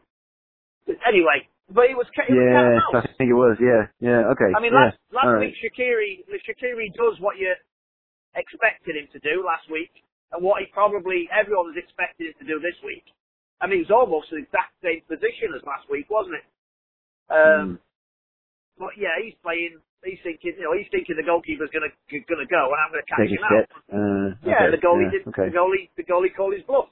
Anyway, 1.06 1.48
but 1.70 1.88
it 1.88 1.96
was, 1.96 2.10
it 2.10 2.34
was 2.34 2.42
cat 2.52 2.66
and 2.68 2.76
Yes, 2.76 2.84
mouse. 2.90 3.06
I 3.06 3.14
think 3.16 3.30
it 3.30 3.38
was. 3.38 3.56
Yeah, 3.62 3.88
yeah. 4.02 4.34
Okay. 4.34 4.52
I 4.52 4.60
mean, 4.60 4.74
yeah. 4.74 4.92
last, 4.92 4.98
last 5.16 5.30
all 5.30 5.38
right. 5.38 5.48
week 5.48 5.56
Shaqiri, 5.62 6.26
Shaqiri 6.44 6.90
does 6.98 7.22
what 7.22 7.38
you 7.38 7.54
expected 8.36 8.98
him 8.98 9.08
to 9.14 9.20
do 9.22 9.46
last 9.46 9.70
week, 9.70 9.94
and 10.34 10.42
what 10.44 10.60
he 10.60 10.68
probably 10.74 11.30
everyone 11.32 11.70
was 11.72 11.78
expecting 11.78 12.34
him 12.34 12.36
to 12.42 12.46
do 12.50 12.58
this 12.60 12.76
week. 12.84 13.06
I 13.62 13.68
mean, 13.68 13.82
it 13.82 13.90
was 13.90 13.96
almost 13.96 14.30
the 14.32 14.42
exact 14.42 14.76
same 14.84 15.02
position 15.08 15.54
as 15.56 15.64
last 15.64 15.90
week, 15.90 16.10
wasn't 16.10 16.42
it? 16.42 16.46
Um, 17.30 17.78
Mm. 17.78 17.80
But 18.78 18.98
yeah, 18.98 19.14
he's 19.22 19.38
playing. 19.46 19.78
He's 20.04 20.20
thinking, 20.26 20.58
you 20.58 20.66
know, 20.66 20.74
he's 20.76 20.90
thinking 20.92 21.16
the 21.16 21.24
goalkeeper's 21.24 21.70
gonna 21.72 21.94
gonna 22.10 22.50
go, 22.50 22.74
and 22.74 22.80
I'm 22.82 22.92
gonna 22.92 23.08
catch 23.08 23.22
Take 23.24 23.38
him 23.38 23.46
out. 23.46 23.70
Uh, 23.88 24.28
Yeah, 24.44 24.68
okay, 24.68 24.76
the 24.76 24.82
goalie 24.82 25.08
yeah, 25.08 25.22
did. 25.22 25.24
Okay. 25.30 25.48
The 25.48 25.56
goalie, 25.56 25.86
the 25.96 26.04
goalie 26.04 26.34
called 26.36 26.58
his 26.58 26.66
bluff. 26.66 26.90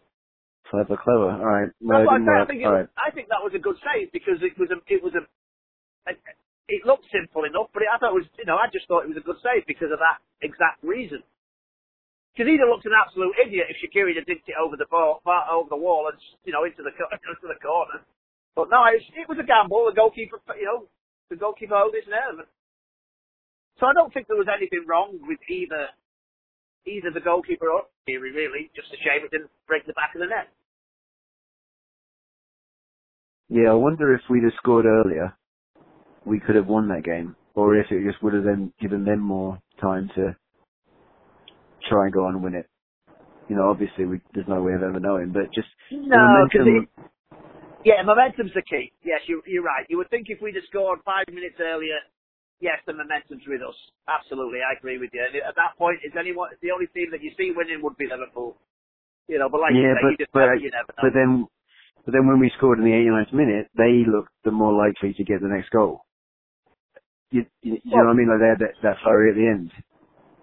Clever, 0.70 0.95
clever. 0.95 1.36
All 1.36 1.43
right. 1.43 1.70
Well, 1.82 2.07
I 2.07 2.22
say. 2.22 2.32
I 2.32 2.45
think 2.45 2.62
it, 2.62 2.70
All 2.70 2.78
was, 2.78 2.88
right. 2.88 2.89
I 3.01 3.12
think 3.12 3.28
that 3.28 3.43
was 3.43 3.51
a 3.57 3.59
good 3.59 3.76
save 3.84 4.14
because 4.14 4.39
it 4.45 4.55
was 4.55 4.70
a, 4.72 4.80
it 4.88 5.03
was 5.03 5.12
a, 5.18 5.26
a 6.07 6.14
it 6.70 6.86
looked 6.86 7.09
simple 7.12 7.43
enough, 7.43 7.68
but 7.74 7.84
it, 7.84 7.89
I 7.91 7.97
thought 7.99 8.16
it 8.16 8.22
was, 8.24 8.30
you 8.39 8.45
know, 8.45 8.55
I 8.55 8.72
just 8.72 8.88
thought 8.88 9.03
it 9.03 9.12
was 9.12 9.20
a 9.20 9.26
good 9.26 9.41
save 9.43 9.68
because 9.68 9.91
of 9.91 9.99
that 9.99 10.24
exact 10.39 10.80
reason. 10.86 11.20
Have 12.38 12.48
looked 12.48 12.88
an 12.88 12.96
absolute 12.96 13.36
idiot 13.44 13.68
if 13.68 13.78
Shaqiri 13.84 14.16
had 14.16 14.26
dinked 14.26 14.48
it 14.48 14.56
over 14.56 14.78
the 14.80 14.88
ball, 14.90 15.20
over 15.28 15.68
the 15.68 15.76
wall, 15.76 16.08
and 16.08 16.18
you 16.46 16.54
know 16.54 16.64
into 16.64 16.82
the 16.82 16.90
into 17.28 17.48
the 17.48 17.60
corner. 17.60 18.00
But 18.56 18.72
no, 18.72 18.88
it 18.88 19.04
was, 19.04 19.08
it 19.16 19.28
was 19.30 19.40
a 19.40 19.48
gamble. 19.48 19.86
The 19.88 19.96
goalkeeper, 19.96 20.40
you 20.56 20.66
know, 20.66 20.88
the 21.30 21.36
goalkeeper 21.36 21.76
held 21.76 21.94
his 21.94 22.08
nerve. 22.08 22.48
So 23.80 23.86
I 23.88 23.94
don't 23.94 24.14
think 24.14 24.28
there 24.28 24.40
was 24.40 24.48
anything 24.48 24.88
wrong 24.88 25.20
with 25.28 25.40
either 25.50 25.92
either 26.88 27.12
the 27.12 27.20
goalkeeper 27.20 27.68
or 27.68 27.84
Shaqiri. 28.08 28.32
Really, 28.32 28.72
just 28.76 28.96
a 28.96 29.00
shame 29.04 29.28
it 29.28 29.32
didn't 29.32 29.52
break 29.68 29.86
the 29.86 29.94
back 29.94 30.16
of 30.16 30.24
the 30.24 30.32
net. 30.32 30.48
Yeah, 33.52 33.72
I 33.72 33.76
wonder 33.76 34.16
if 34.16 34.22
we'd 34.30 34.48
have 34.48 34.56
scored 34.56 34.86
earlier, 34.86 35.36
we 36.24 36.40
could 36.40 36.56
have 36.56 36.68
won 36.68 36.88
that 36.88 37.04
game, 37.04 37.36
or 37.54 37.76
if 37.76 37.92
it 37.92 38.08
just 38.08 38.24
would 38.24 38.34
have 38.34 38.46
then 38.46 38.72
given 38.80 39.04
them 39.04 39.20
more 39.20 39.60
time 39.82 40.10
to 40.16 40.38
try 41.88 42.06
and 42.06 42.14
go 42.14 42.26
on 42.26 42.36
and 42.36 42.44
win 42.44 42.56
it. 42.56 42.68
You 43.50 43.56
know, 43.56 43.70
obviously 43.70 44.06
we, 44.06 44.22
there's 44.34 44.48
no 44.48 44.62
way 44.62 44.74
of 44.74 44.84
ever 44.84 45.00
knowing, 45.00 45.32
but 45.34 45.52
just 45.54 45.68
No, 45.92 46.48
because. 46.48 46.68
Yeah, 47.84 48.06
momentum's 48.06 48.54
the 48.54 48.62
key. 48.62 48.94
Yes, 49.02 49.26
you, 49.26 49.42
you're 49.50 49.66
right. 49.66 49.90
You 49.90 49.98
would 49.98 50.10
think 50.14 50.30
if 50.30 50.38
we'd 50.38 50.54
have 50.54 50.70
scored 50.70 51.02
five 51.02 51.26
minutes 51.34 51.58
earlier, 51.58 51.98
yes, 52.62 52.78
the 52.86 52.94
momentum's 52.94 53.42
with 53.50 53.66
us. 53.66 53.74
Absolutely, 54.06 54.62
I 54.62 54.78
agree 54.78 55.02
with 55.02 55.10
you. 55.14 55.26
And 55.26 55.34
at 55.42 55.58
that 55.58 55.74
point, 55.82 55.98
is 56.06 56.14
anyone 56.14 56.54
the 56.62 56.70
only 56.70 56.86
team 56.94 57.10
that 57.10 57.26
you 57.26 57.34
see 57.34 57.50
winning 57.50 57.82
would 57.82 57.98
be 57.98 58.06
Liverpool. 58.06 58.56
You 59.26 59.40
know, 59.42 59.50
but 59.50 59.62
like 59.66 59.74
you 59.74 59.82
yeah, 59.82 59.98
say, 59.98 60.04
but 60.06 60.12
you 60.14 60.18
just 60.22 60.34
but, 60.34 60.46
never, 60.46 60.56
you 60.62 60.70
never 60.70 60.94
know. 60.94 61.02
but 61.02 61.14
then 61.18 61.30
but 62.06 62.12
then 62.14 62.28
when 62.28 62.40
we 62.40 62.52
scored 62.58 62.80
in 62.80 62.86
the 62.86 62.94
89th 62.94 63.34
minute, 63.34 63.68
they 63.78 64.06
looked 64.06 64.34
the 64.46 64.52
more 64.52 64.74
likely 64.74 65.14
to 65.14 65.24
get 65.24 65.42
the 65.42 65.50
next 65.50 65.70
goal. 65.70 66.06
You, 67.32 67.46
you, 67.62 67.78
you 67.82 67.98
know 67.98 68.06
what 68.06 68.14
I 68.14 68.18
mean? 68.18 68.30
Like 68.30 68.42
they 68.42 68.52
had 68.52 68.60
that, 68.62 68.76
that 68.84 68.98
flurry 69.04 69.32
at 69.32 69.38
the 69.38 69.48
end. 69.48 69.72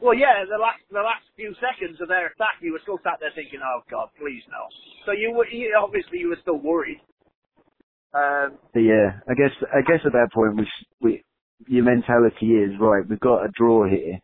Well, 0.03 0.15
yeah, 0.15 0.45
the 0.49 0.59
last 0.59 0.81
the 0.91 1.01
last 1.03 1.25
few 1.37 1.55
seconds 1.61 2.01
of 2.01 2.09
their 2.09 2.27
attack, 2.29 2.61
you 2.63 2.73
were 2.73 2.81
still 2.83 2.99
sat 3.05 3.19
there 3.21 3.33
thinking, 3.35 3.61
"Oh 3.65 3.83
God, 3.91 4.09
please 4.19 4.43
no." 4.51 4.63
So 5.07 5.13
you 5.13 5.33
were 5.33 5.49
you, 5.49 5.75
obviously 5.79 6.19
you 6.19 6.29
were 6.29 6.41
still 6.43 6.59
worried. 6.59 7.01
Um, 8.15 8.59
yeah, 8.75 9.21
I 9.29 9.35
guess 9.35 9.53
I 9.75 9.83
guess 9.83 10.01
at 10.07 10.13
that 10.13 10.31
point 10.35 10.57
we 10.57 10.67
we 11.01 11.25
your 11.67 11.85
mentality 11.85 12.55
is 12.55 12.73
right. 12.81 13.07
We've 13.09 13.21
got 13.21 13.45
a 13.45 13.51
draw 13.55 13.89
here 13.89 14.21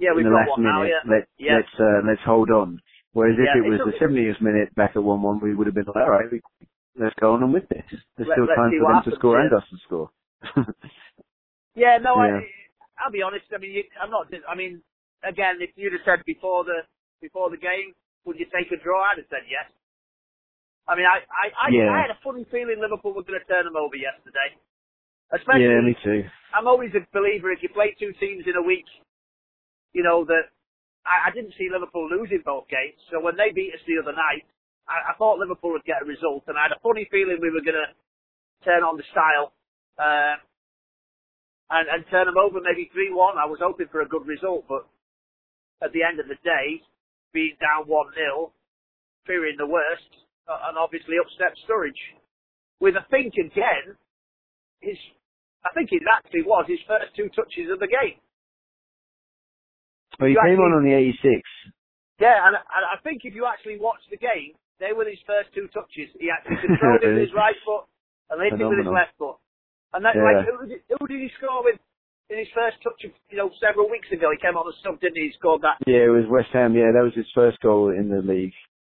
yeah, 0.00 0.10
we've 0.16 0.24
got 0.24 0.32
last 0.32 0.50
one 0.56 0.64
now. 0.64 0.82
minute. 0.82 0.94
Yeah, 1.04 1.10
Let 1.12 1.28
Yeah. 1.38 1.56
let's 1.60 1.74
uh, 1.78 2.00
let's 2.08 2.22
hold 2.24 2.50
on. 2.50 2.80
Whereas 3.12 3.36
Yeah, 3.38 3.60
if 3.60 3.66
it 3.66 3.68
was 3.68 3.80
the 3.84 3.98
70th 4.04 4.40
minute 4.40 4.74
back 4.74 4.96
at 4.96 5.02
one 5.02 5.20
one, 5.22 5.40
we 5.40 5.54
would 5.54 5.66
have 5.66 5.74
been 5.74 5.84
like, 5.86 5.96
all 5.96 6.10
right, 6.10 6.30
we, 6.32 6.40
let's 6.96 7.14
go 7.20 7.34
on 7.34 7.42
and 7.42 7.52
win 7.52 7.66
this. 7.68 7.84
There's 8.16 8.28
Let- 8.28 8.36
still 8.36 8.46
time 8.46 8.72
for 8.78 8.86
them 8.94 9.02
to 9.04 9.16
score 9.18 9.38
yeah. 9.38 9.44
and 9.46 9.54
us 9.54 9.68
to 9.70 9.76
score. 9.84 10.10
Yeah, 11.76 11.98
no, 12.02 12.16
Yeah. 12.16 12.36
I, 12.42 13.04
I'll 13.06 13.12
be 13.12 13.22
honest. 13.22 13.46
I 13.54 13.58
mean, 13.58 13.72
you, 13.72 13.84
I'm 14.02 14.10
not. 14.10 14.26
I 14.48 14.54
mean, 14.56 14.82
again, 15.24 15.60
if 15.60 15.70
you'd 15.76 15.92
have 15.92 16.04
said 16.04 16.20
before 16.26 16.64
the 16.64 16.84
before 17.20 17.50
the 17.50 17.60
game, 17.60 17.92
would 18.24 18.38
you 18.38 18.46
take 18.48 18.72
a 18.72 18.78
draw? 18.80 19.00
I'd 19.12 19.20
have 19.20 19.30
said 19.30 19.44
yes. 19.48 19.68
I 20.88 20.96
mean, 20.96 21.06
I 21.06 21.22
I, 21.28 21.46
I, 21.54 21.66
Yeah. 21.70 21.90
I 21.92 21.98
had 22.08 22.12
a 22.14 22.20
funny 22.24 22.44
feeling 22.50 22.80
Liverpool 22.80 23.12
were 23.12 23.26
going 23.26 23.38
to 23.40 23.46
turn 23.46 23.64
them 23.64 23.76
over 23.76 23.96
yesterday. 23.96 24.56
Especially, 25.30 25.70
yeah, 25.70 25.80
me 25.80 25.94
too. 26.02 26.26
I'm 26.50 26.66
always 26.66 26.90
a 26.98 27.06
believer 27.14 27.52
if 27.54 27.62
you 27.62 27.70
play 27.70 27.94
two 27.94 28.10
teams 28.18 28.44
in 28.50 28.56
a 28.58 28.62
week, 28.66 28.88
you 29.94 30.02
know 30.02 30.24
that 30.26 30.50
I, 31.06 31.28
I 31.28 31.30
didn't 31.30 31.54
see 31.54 31.70
Liverpool 31.70 32.10
losing 32.10 32.42
both 32.42 32.66
games. 32.66 32.98
So 33.14 33.22
when 33.22 33.36
they 33.36 33.54
beat 33.54 33.70
us 33.70 33.80
the 33.86 34.02
other 34.02 34.16
night, 34.16 34.42
I, 34.90 35.12
I 35.12 35.18
thought 35.18 35.38
Liverpool 35.38 35.70
would 35.78 35.86
get 35.86 36.02
a 36.02 36.06
result, 36.08 36.50
and 36.50 36.58
I 36.58 36.66
had 36.66 36.74
a 36.74 36.82
funny 36.82 37.06
feeling 37.14 37.38
we 37.38 37.54
were 37.54 37.62
going 37.62 37.78
to 37.78 37.94
turn 38.66 38.82
on 38.82 38.98
the 38.98 39.06
style. 39.14 39.54
Uh, 39.94 40.34
and, 41.70 41.86
and 41.88 42.04
turn 42.10 42.26
them 42.26 42.36
over 42.36 42.58
maybe 42.60 42.90
3-1. 42.90 43.38
I 43.38 43.46
was 43.46 43.62
hoping 43.62 43.86
for 43.92 44.02
a 44.02 44.08
good 44.08 44.26
result, 44.26 44.64
but 44.68 44.86
at 45.82 45.92
the 45.92 46.02
end 46.02 46.20
of 46.20 46.28
the 46.28 46.36
day, 46.44 46.80
being 47.32 47.56
down 47.60 47.86
1-0, 47.88 48.50
fearing 49.26 49.56
the 49.58 49.66
worst, 49.66 50.10
uh, 50.48 50.68
and 50.68 50.78
obviously 50.78 51.16
upset 51.20 51.56
Sturridge. 51.64 51.98
With 52.80 52.96
I 52.96 53.04
think 53.10 53.34
again, 53.36 53.96
his, 54.80 54.96
I 55.64 55.70
think 55.76 55.92
it 55.92 56.02
actually 56.08 56.42
was 56.42 56.64
his 56.66 56.80
first 56.88 57.12
two 57.16 57.28
touches 57.36 57.68
of 57.70 57.78
the 57.78 57.88
game. 57.88 58.16
Well, 60.18 60.28
he 60.28 60.34
You 60.34 60.40
came 60.40 60.56
actually- 60.60 60.64
on 60.64 60.72
on 60.80 60.84
the 60.84 60.94
86. 60.96 61.40
Yeah, 62.20 62.36
and, 62.46 62.56
and 62.56 62.84
I 62.84 63.00
think 63.02 63.24
if 63.24 63.34
you 63.34 63.46
actually 63.46 63.78
watch 63.80 64.00
the 64.10 64.16
game, 64.20 64.52
they 64.78 64.92
were 64.92 65.04
his 65.08 65.20
first 65.26 65.52
two 65.56 65.68
touches. 65.72 66.12
He 66.20 66.28
actually 66.28 66.60
controlled 66.66 67.00
it 67.04 67.08
with 67.16 67.24
his 67.28 67.34
right 67.36 67.56
foot 67.64 67.84
and 68.28 68.40
hit 68.44 68.60
it 68.60 68.64
with 68.64 68.78
his 68.84 68.88
left 68.92 69.16
foot. 69.16 69.36
And 69.92 70.04
that, 70.04 70.14
Yeah. 70.16 70.24
like, 70.28 70.44
who 70.44 70.66
did, 70.68 70.80
who 70.88 71.04
did 71.08 71.20
he 71.20 71.30
score 71.40 71.64
with 71.64 71.80
in 72.30 72.38
his 72.38 72.48
first 72.54 72.78
touch 72.82 73.02
of, 73.04 73.12
you 73.28 73.36
know, 73.38 73.50
several 73.60 73.90
weeks 73.90 74.06
ago? 74.14 74.30
He 74.30 74.38
came 74.38 74.56
on 74.56 74.64
the 74.64 74.74
sub, 74.82 75.00
didn't 75.02 75.18
he? 75.18 75.28
He 75.28 75.32
scored 75.36 75.62
that. 75.62 75.82
Yeah, 75.86 76.06
it 76.06 76.14
was 76.14 76.30
West 76.30 76.54
Ham. 76.54 76.74
Yeah, 76.78 76.94
that 76.94 77.02
was 77.02 77.14
his 77.14 77.28
first 77.34 77.58
goal 77.60 77.90
in 77.90 78.08
the 78.08 78.22
league. 78.22 78.54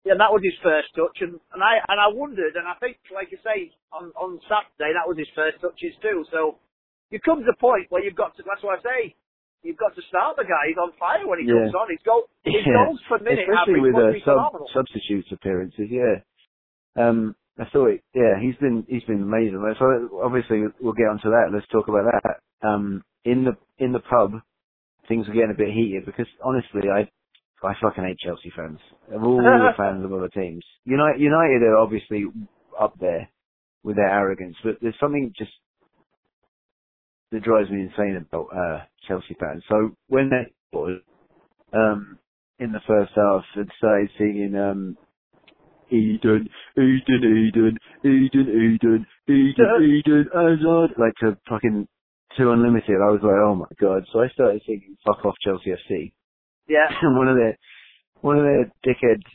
Yeah, 0.04 0.16
that 0.18 0.32
was 0.32 0.40
his 0.40 0.56
first 0.64 0.88
touch, 0.96 1.20
and, 1.20 1.36
and 1.52 1.60
I 1.60 1.76
and 1.84 2.00
I 2.00 2.08
wondered, 2.08 2.56
and 2.56 2.64
I 2.64 2.72
think, 2.80 2.96
like 3.12 3.28
you 3.30 3.36
say, 3.44 3.68
on 3.92 4.08
on 4.16 4.40
Saturday 4.48 4.96
that 4.96 5.04
was 5.04 5.20
his 5.20 5.28
first 5.36 5.60
touches 5.60 5.92
too. 6.00 6.24
So 6.32 6.56
you 7.12 7.20
come 7.20 7.44
to 7.44 7.48
the 7.48 7.60
point 7.60 7.92
where 7.92 8.00
you've 8.02 8.16
got 8.16 8.32
to. 8.36 8.42
That's 8.42 8.64
what 8.64 8.80
I 8.80 8.82
say. 8.82 9.00
You've 9.62 9.76
got 9.76 9.92
to 9.94 10.02
start 10.08 10.40
the 10.40 10.48
guy. 10.48 10.72
He's 10.72 10.80
on 10.80 10.96
fire 10.96 11.28
when 11.28 11.44
he 11.44 11.44
Yeah. 11.44 11.68
comes 11.68 11.76
on. 11.76 11.92
His 11.92 12.00
goal, 12.00 12.24
his 12.48 12.64
Yeah. 12.64 12.80
goals 12.80 13.00
per 13.04 13.18
minute 13.20 13.44
Especially 13.44 13.80
with 13.84 13.92
must 13.92 14.24
uh, 14.24 14.48
sub 14.48 14.56
substitutes 14.72 15.28
appearances. 15.36 15.92
Yeah. 15.92 16.24
Um, 16.96 17.36
I 17.60 17.68
thought, 17.68 17.92
it, 17.92 18.00
yeah, 18.16 18.40
he's 18.40 18.56
been 18.56 18.88
he's 18.88 19.04
been 19.04 19.20
amazing. 19.20 19.60
So 19.76 19.84
obviously 20.24 20.64
we'll 20.80 20.96
get 20.96 21.12
onto 21.12 21.28
that. 21.28 21.52
Let's 21.52 21.68
talk 21.68 21.88
about 21.88 22.08
that. 22.08 22.40
Um, 22.66 23.04
in 23.24 23.44
the 23.44 23.56
in 23.84 23.92
the 23.92 24.00
pub, 24.00 24.32
things 25.08 25.26
were 25.26 25.34
getting 25.34 25.52
a 25.54 25.58
bit 25.58 25.72
heated 25.74 26.06
because 26.06 26.26
honestly, 26.44 26.88
I 26.90 27.08
I 27.66 27.74
fucking 27.82 28.04
hate 28.04 28.18
Chelsea 28.18 28.52
fans. 28.56 28.78
Of 29.12 29.22
all 29.22 29.36
the 29.36 29.70
fans 29.76 30.04
of 30.04 30.12
other 30.12 30.28
teams, 30.28 30.64
United 30.84 31.20
United 31.20 31.62
are 31.62 31.78
obviously 31.78 32.24
up 32.78 32.94
there 33.00 33.28
with 33.82 33.96
their 33.96 34.08
arrogance, 34.08 34.56
but 34.62 34.76
there's 34.80 34.98
something 35.00 35.32
just 35.38 35.52
that 37.32 37.42
drives 37.42 37.70
me 37.70 37.82
insane 37.82 38.16
about 38.16 38.48
uh, 38.54 38.80
Chelsea 39.06 39.36
fans. 39.38 39.62
So 39.68 39.90
when 40.08 40.30
they 40.30 40.52
scored, 40.68 41.00
um, 41.72 42.18
in 42.58 42.72
the 42.72 42.80
first 42.86 43.12
half 43.14 43.42
and 43.56 43.70
started 43.78 44.10
singing 44.18 44.54
um, 44.56 44.96
Eden, 45.90 46.48
Eden, 46.76 47.48
Eden, 47.54 47.78
Eden, 48.04 48.76
Eden, 48.84 49.06
Eden, 49.28 49.56
Eden, 49.82 50.28
Hazard, 50.34 50.90
like 50.98 51.14
to 51.20 51.36
fucking 51.48 51.88
to 52.36 52.50
unlimited. 52.52 52.96
I 53.02 53.10
was 53.10 53.20
like, 53.22 53.40
oh 53.42 53.54
my 53.54 53.70
god. 53.80 54.04
So 54.12 54.20
I 54.20 54.28
started 54.28 54.62
thinking, 54.66 54.96
"Fuck 55.06 55.24
off 55.24 55.34
Chelsea 55.44 55.70
FC," 55.70 56.12
Yeah, 56.68 56.86
and 57.02 57.16
one 57.16 57.28
of 57.28 57.36
their 57.36 57.56
one 58.20 58.38
of 58.38 58.44
their 58.44 58.72
dickheads 58.86 59.26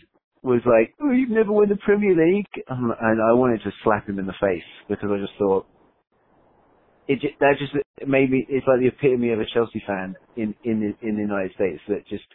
was 0.43 0.61
like, 0.65 0.93
"Oh, 1.01 1.11
you've 1.11 1.29
never 1.29 1.51
won 1.51 1.69
the 1.69 1.77
Premier 1.77 2.15
League," 2.15 2.45
um, 2.69 2.93
and 3.01 3.21
I 3.21 3.33
wanted 3.33 3.61
to 3.63 3.71
slap 3.83 4.07
him 4.07 4.19
in 4.19 4.25
the 4.25 4.39
face 4.39 4.63
because 4.87 5.09
I 5.11 5.19
just 5.19 5.37
thought 5.37 5.65
it 7.07 7.21
ju- 7.21 7.35
that 7.39 7.55
just 7.59 7.73
it 7.75 8.07
made 8.07 8.31
me. 8.31 8.45
It's 8.49 8.67
like 8.67 8.79
the 8.79 8.87
epitome 8.87 9.31
of 9.31 9.39
a 9.39 9.45
Chelsea 9.53 9.83
fan 9.85 10.15
in 10.35 10.55
in 10.63 10.79
the, 10.79 11.07
in 11.07 11.15
the 11.15 11.21
United 11.21 11.53
States 11.53 11.81
that 11.87 12.07
just 12.07 12.25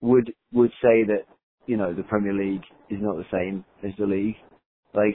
would 0.00 0.32
would 0.52 0.70
say 0.82 1.04
that 1.04 1.24
you 1.66 1.76
know 1.76 1.94
the 1.94 2.02
Premier 2.02 2.32
League 2.34 2.64
is 2.90 2.98
not 3.00 3.16
the 3.16 3.24
same 3.32 3.64
as 3.82 3.92
the 3.98 4.06
league. 4.06 4.36
Like 4.92 5.14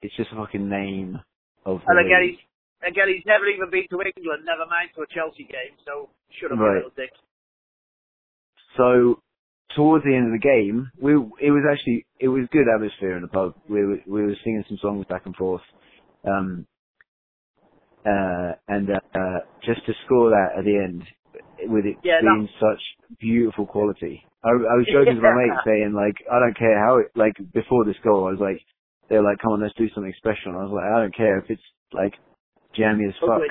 it's 0.00 0.16
just 0.16 0.32
a 0.32 0.36
fucking 0.36 0.68
name 0.68 1.18
of 1.64 1.80
the 1.80 1.84
and 1.88 2.06
again, 2.06 2.26
league. 2.28 2.38
Again 2.86 3.08
he's 3.10 3.26
never 3.26 3.46
even 3.48 3.70
been 3.70 3.88
to 3.90 4.02
England, 4.02 4.44
never 4.44 4.66
mind 4.66 4.90
to 4.96 5.02
a 5.02 5.08
Chelsea 5.14 5.44
game. 5.48 5.74
So 5.86 6.10
should 6.38 6.50
have 6.50 6.60
been 6.60 6.68
Right. 6.68 6.74
a 6.74 6.84
little 6.86 6.96
dick. 6.96 7.12
So 8.76 9.20
towards 9.76 10.04
the 10.04 10.14
end 10.14 10.32
of 10.34 10.40
the 10.40 10.44
game, 10.46 10.90
we 11.00 11.12
it 11.40 11.50
was 11.52 11.64
actually 11.70 12.06
it 12.20 12.28
was 12.28 12.48
good 12.52 12.68
atmosphere 12.72 13.16
in 13.16 13.22
the 13.22 13.28
pub. 13.28 13.54
We 13.68 13.84
were 13.84 13.98
we 14.06 14.22
were 14.22 14.36
singing 14.44 14.64
some 14.68 14.78
songs 14.82 15.06
back 15.08 15.26
and 15.26 15.36
forth, 15.36 15.62
um, 16.26 16.66
uh, 18.06 18.52
and 18.68 18.88
uh, 18.90 19.40
just 19.64 19.84
to 19.86 19.92
score 20.06 20.30
that 20.30 20.58
at 20.58 20.64
the 20.64 20.76
end 20.76 21.04
with 21.70 21.86
it 21.86 21.98
Yeah, 22.04 22.20
being 22.20 22.48
such 22.60 22.80
beautiful 23.20 23.66
quality. 23.66 24.22
I, 24.44 24.50
I 24.50 24.76
was 24.76 24.88
joking 24.92 25.16
to 25.16 25.22
my 25.22 25.32
mate 25.32 25.60
saying 25.64 25.92
like 25.94 26.16
I 26.30 26.40
don't 26.40 26.58
care 26.58 26.78
how 26.78 26.98
it 26.98 27.08
like 27.16 27.34
before 27.52 27.84
this 27.84 27.96
goal 28.04 28.26
I 28.28 28.32
was 28.32 28.40
like 28.40 28.60
they're 29.08 29.22
like 29.22 29.38
come 29.40 29.52
on 29.52 29.62
let's 29.62 29.74
do 29.76 29.88
something 29.94 30.14
special 30.18 30.52
and 30.52 30.58
I 30.58 30.64
was 30.64 30.72
like 30.74 30.86
I 30.90 31.00
don't 31.00 31.16
care 31.16 31.38
if 31.38 31.50
it's 31.50 31.62
like 31.92 32.14
jammy 32.74 33.06
as 33.08 33.14
fuck 33.20 33.36
Ugly. 33.42 33.48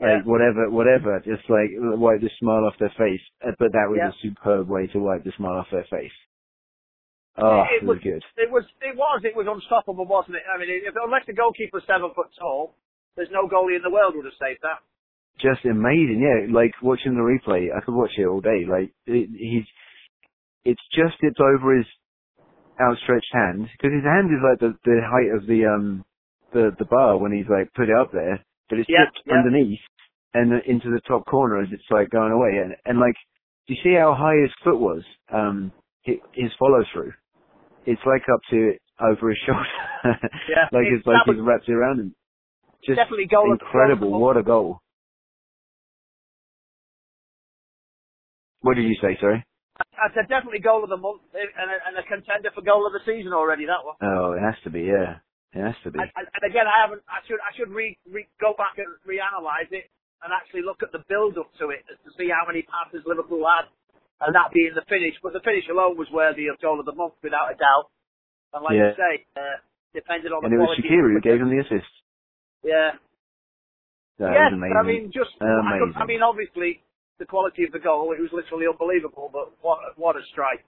Yeah. 0.00 0.16
like 0.16 0.26
whatever, 0.26 0.70
whatever, 0.70 1.20
just 1.20 1.44
like 1.50 1.70
wipe 1.76 2.20
the 2.20 2.30
smile 2.38 2.64
off 2.64 2.78
their 2.80 2.92
face. 2.96 3.20
Uh, 3.44 3.52
But 3.58 3.72
that 3.72 3.88
was 3.88 3.98
Yeah. 4.00 4.08
a 4.10 4.20
superb 4.22 4.68
way 4.68 4.86
to 4.88 4.98
wipe 4.98 5.24
the 5.24 5.32
smile 5.36 5.58
off 5.60 5.70
their 5.70 5.84
face. 5.90 6.12
Oh, 7.36 7.62
It 7.70 7.82
it, 7.82 7.86
was 7.86 7.96
was- 7.96 8.02
good. 8.04 8.24
It 8.36 8.50
was, 8.50 8.64
it 8.82 8.96
was, 8.96 9.20
it 9.24 9.36
was 9.36 9.46
unstoppable, 9.46 10.04
wasn't 10.06 10.36
it? 10.36 10.42
I 10.52 10.58
mean, 10.58 10.68
if, 10.70 10.94
unless 10.96 11.24
the 11.26 11.32
goalkeeper's 11.32 11.84
seven 11.86 12.10
foot 12.14 12.28
tall, 12.38 12.74
there's 13.16 13.30
no 13.30 13.46
goalie 13.48 13.76
in 13.76 13.82
the 13.82 13.90
world 13.90 14.14
would 14.16 14.24
have 14.24 14.34
saved 14.40 14.60
that. 14.62 14.80
Just 15.38 15.64
amazing, 15.64 16.20
yeah. 16.20 16.52
Like 16.52 16.72
watching 16.82 17.14
the 17.14 17.22
replay, 17.24 17.68
I 17.74 17.80
could 17.80 17.94
watch 17.94 18.12
it 18.18 18.26
all 18.26 18.40
day. 18.40 18.66
Like 18.68 18.92
it, 19.06 19.30
he's, 19.32 19.64
it's 20.64 20.82
just 20.92 21.16
it's 21.20 21.40
over 21.40 21.76
his 21.76 21.86
outstretched 22.80 23.32
hand 23.32 23.68
because 23.72 23.92
his 23.94 24.04
hand 24.04 24.28
is 24.32 24.40
like 24.44 24.58
the 24.60 24.76
the 24.84 25.00
height 25.04 25.30
of 25.36 25.46
the 25.46 25.64
um 25.64 26.04
the 26.52 26.70
the 26.78 26.84
bar 26.84 27.16
when 27.18 27.32
he's 27.32 27.48
like 27.48 27.72
put 27.74 27.88
it 27.88 27.96
up 27.96 28.12
there, 28.12 28.44
but 28.68 28.78
it's 28.78 28.88
dipped 28.88 29.20
yeah. 29.26 29.34
underneath 29.34 29.80
and 30.34 30.52
into 30.66 30.90
the 30.90 31.00
top 31.06 31.26
corner 31.26 31.60
as 31.60 31.68
it's 31.72 31.82
like 31.90 32.10
going 32.10 32.32
away. 32.32 32.58
And 32.62 32.74
and 32.84 32.98
like, 32.98 33.14
do 33.66 33.74
you 33.74 33.80
see 33.82 33.94
how 33.98 34.14
high 34.14 34.36
his 34.42 34.52
foot 34.64 34.78
was? 34.78 35.02
Um, 35.32 35.72
hi- 36.06 36.20
his 36.34 36.50
follow 36.58 36.84
through. 36.92 37.12
It's 37.86 38.02
like 38.06 38.22
up 38.32 38.40
to 38.50 38.72
over 39.00 39.30
his 39.30 39.38
shoulder. 39.46 40.18
Yeah, 40.48 40.68
like 40.72 40.86
it- 40.86 40.94
it's 40.98 41.06
like 41.06 41.22
he's 41.26 41.40
wrapped 41.40 41.68
it 41.68 41.72
around 41.72 42.00
him. 42.00 42.14
Just 42.84 42.96
definitely 42.96 43.26
goal 43.26 43.52
incredible. 43.52 44.08
goal 44.10 44.16
of 44.16 44.20
the 44.20 44.24
What 44.24 44.36
a 44.36 44.42
goal. 44.42 44.80
What 48.62 48.76
did 48.76 48.84
you 48.84 48.96
say, 49.00 49.16
sorry? 49.20 49.44
I 49.80 50.08
said 50.14 50.28
definitely 50.28 50.60
goal 50.60 50.84
of 50.84 50.90
the 50.90 50.96
month 50.96 51.22
eh, 51.34 51.44
and 51.44 51.70
a, 51.70 51.76
and 51.88 51.96
a 51.96 52.04
contender 52.04 52.50
for 52.54 52.60
goal 52.62 52.86
of 52.86 52.92
the 52.92 53.00
season 53.04 53.32
already. 53.32 53.64
That 53.66 53.84
one. 53.84 53.96
Oh, 54.00 54.32
it 54.32 54.40
has 54.40 54.56
to 54.64 54.70
be, 54.70 54.80
yeah. 54.82 55.20
It 55.52 55.62
has 55.66 55.74
to 55.82 55.90
be. 55.90 55.98
And, 55.98 56.10
and 56.14 56.44
again, 56.46 56.70
I 56.70 56.86
haven't. 56.86 57.02
I 57.10 57.20
should. 57.26 57.42
I 57.42 57.50
should 57.58 57.74
re, 57.74 57.98
re 58.06 58.22
go 58.38 58.54
back 58.54 58.78
and 58.78 58.86
reanalyze 59.02 59.70
it 59.74 59.90
and 60.22 60.30
actually 60.30 60.62
look 60.62 60.84
at 60.86 60.92
the 60.94 61.02
build 61.10 61.34
up 61.40 61.50
to 61.58 61.74
it 61.74 61.82
to 61.90 62.10
see 62.14 62.30
how 62.30 62.46
many 62.46 62.62
passes 62.62 63.02
Liverpool 63.02 63.42
had, 63.42 63.66
and 64.22 64.30
that 64.36 64.54
being 64.54 64.70
the 64.78 64.86
finish. 64.86 65.18
But 65.18 65.34
the 65.34 65.42
finish 65.42 65.66
alone 65.66 65.98
was 65.98 66.06
worthy 66.14 66.46
of 66.46 66.60
goal 66.62 66.78
of 66.78 66.86
the 66.86 66.94
month 66.94 67.18
without 67.18 67.50
a 67.50 67.56
doubt. 67.58 67.90
And 68.54 68.62
like 68.62 68.78
Yeah. 68.78 68.94
you 68.94 68.98
say, 68.98 69.12
uh, 69.34 69.58
depended 69.90 70.30
on 70.30 70.46
and 70.46 70.54
the 70.54 70.58
it 70.58 70.62
was 70.62 70.78
quality. 70.78 70.86
Shaqiri 70.86 71.10
who 71.18 71.22
gave 71.22 71.40
him 71.42 71.50
the 71.50 71.62
assist. 71.66 71.90
Yeah. 72.62 72.94
That 74.22 74.30
yes, 74.36 74.52
was 74.52 74.58
amazing. 74.60 74.74
but 74.76 74.80
I 74.80 74.86
mean, 74.86 75.02
just 75.10 75.32
I, 75.42 75.82
could. 75.82 75.96
I 75.96 76.04
mean, 76.06 76.22
obviously 76.22 76.84
the 77.18 77.26
quality 77.26 77.64
of 77.64 77.72
the 77.72 77.80
goal, 77.82 78.12
it 78.12 78.20
was 78.20 78.30
literally 78.32 78.70
unbelievable. 78.70 79.30
But 79.32 79.56
what 79.66 79.98
what 79.98 80.14
a 80.14 80.22
strike! 80.30 80.62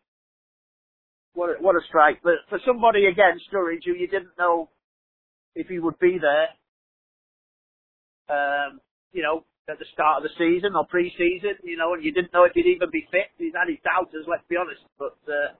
What 1.35 1.51
a, 1.51 1.63
what 1.63 1.77
a 1.77 1.81
strike! 1.89 2.21
But 2.23 2.45
for 2.49 2.59
somebody 2.67 3.07
again, 3.07 3.41
Sturridge, 3.49 3.85
who 3.85 3.95
you 3.95 4.07
didn't 4.07 4.37
know 4.39 4.69
if 5.55 5.67
he 5.69 5.79
would 5.79 5.99
be 5.99 6.19
there, 6.21 6.49
um, 8.29 8.81
you 9.13 9.23
know, 9.23 9.45
at 9.69 9.79
the 9.79 9.89
start 9.93 10.21
of 10.21 10.23
the 10.25 10.35
season 10.37 10.75
or 10.77 10.85
pre-season, 10.87 11.57
you 11.63 11.77
know, 11.77 11.95
and 11.95 12.05
you 12.05 12.13
didn't 12.13 12.33
know 12.33 12.45
if 12.45 12.53
he'd 12.53 12.67
even 12.67 12.91
be 12.91 13.07
fit. 13.11 13.31
He's 13.39 13.55
had 13.55 13.71
his 13.71 13.81
doubters, 13.85 14.27
let's 14.29 14.45
be 14.49 14.57
honest. 14.57 14.83
But 14.99 15.17
uh, 15.29 15.57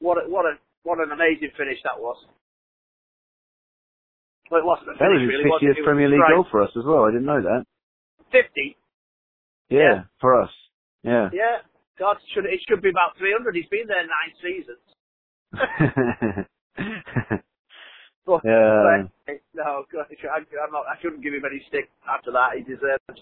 what 0.00 0.18
a, 0.18 0.28
what 0.28 0.46
a 0.46 0.58
what 0.82 0.98
an 0.98 1.12
amazing 1.12 1.54
finish 1.56 1.78
that 1.84 2.00
was. 2.00 2.18
Well, 4.50 4.60
it 4.60 4.66
wasn't 4.66 4.92
a 4.92 4.98
that 4.98 5.10
was 5.14 5.22
his 5.22 5.30
really. 5.30 5.46
50th 5.46 5.62
It 5.62 5.80
was 5.80 5.86
Premier 5.86 6.08
League 6.10 6.26
goal 6.26 6.46
for 6.50 6.62
us 6.62 6.72
as 6.76 6.84
well. 6.84 7.04
I 7.04 7.14
didn't 7.14 7.28
know 7.28 7.42
that. 7.42 7.62
Fifty. 8.32 8.76
Yeah, 9.70 10.10
for 10.20 10.40
us. 10.40 10.50
Yeah. 11.02 11.28
Yeah, 11.32 11.64
God, 11.98 12.16
should 12.32 12.44
it 12.44 12.60
should 12.68 12.82
be 12.82 12.90
about 12.90 13.16
300. 13.18 13.54
He's 13.54 13.68
been 13.68 13.86
there 13.88 14.04
nine 14.04 14.32
seasons. 14.40 14.80
But, 18.24 18.40
Yeah. 18.40 19.04
but, 19.28 19.36
no, 19.52 19.84
God, 19.92 20.08
I'm 20.08 20.72
not. 20.72 20.88
I 20.88 20.96
shouldn't 21.00 21.22
give 21.22 21.34
him 21.34 21.44
any 21.44 21.60
stick 21.68 21.92
after 22.08 22.32
that. 22.32 22.56
He 22.56 22.64
deserves. 22.64 23.20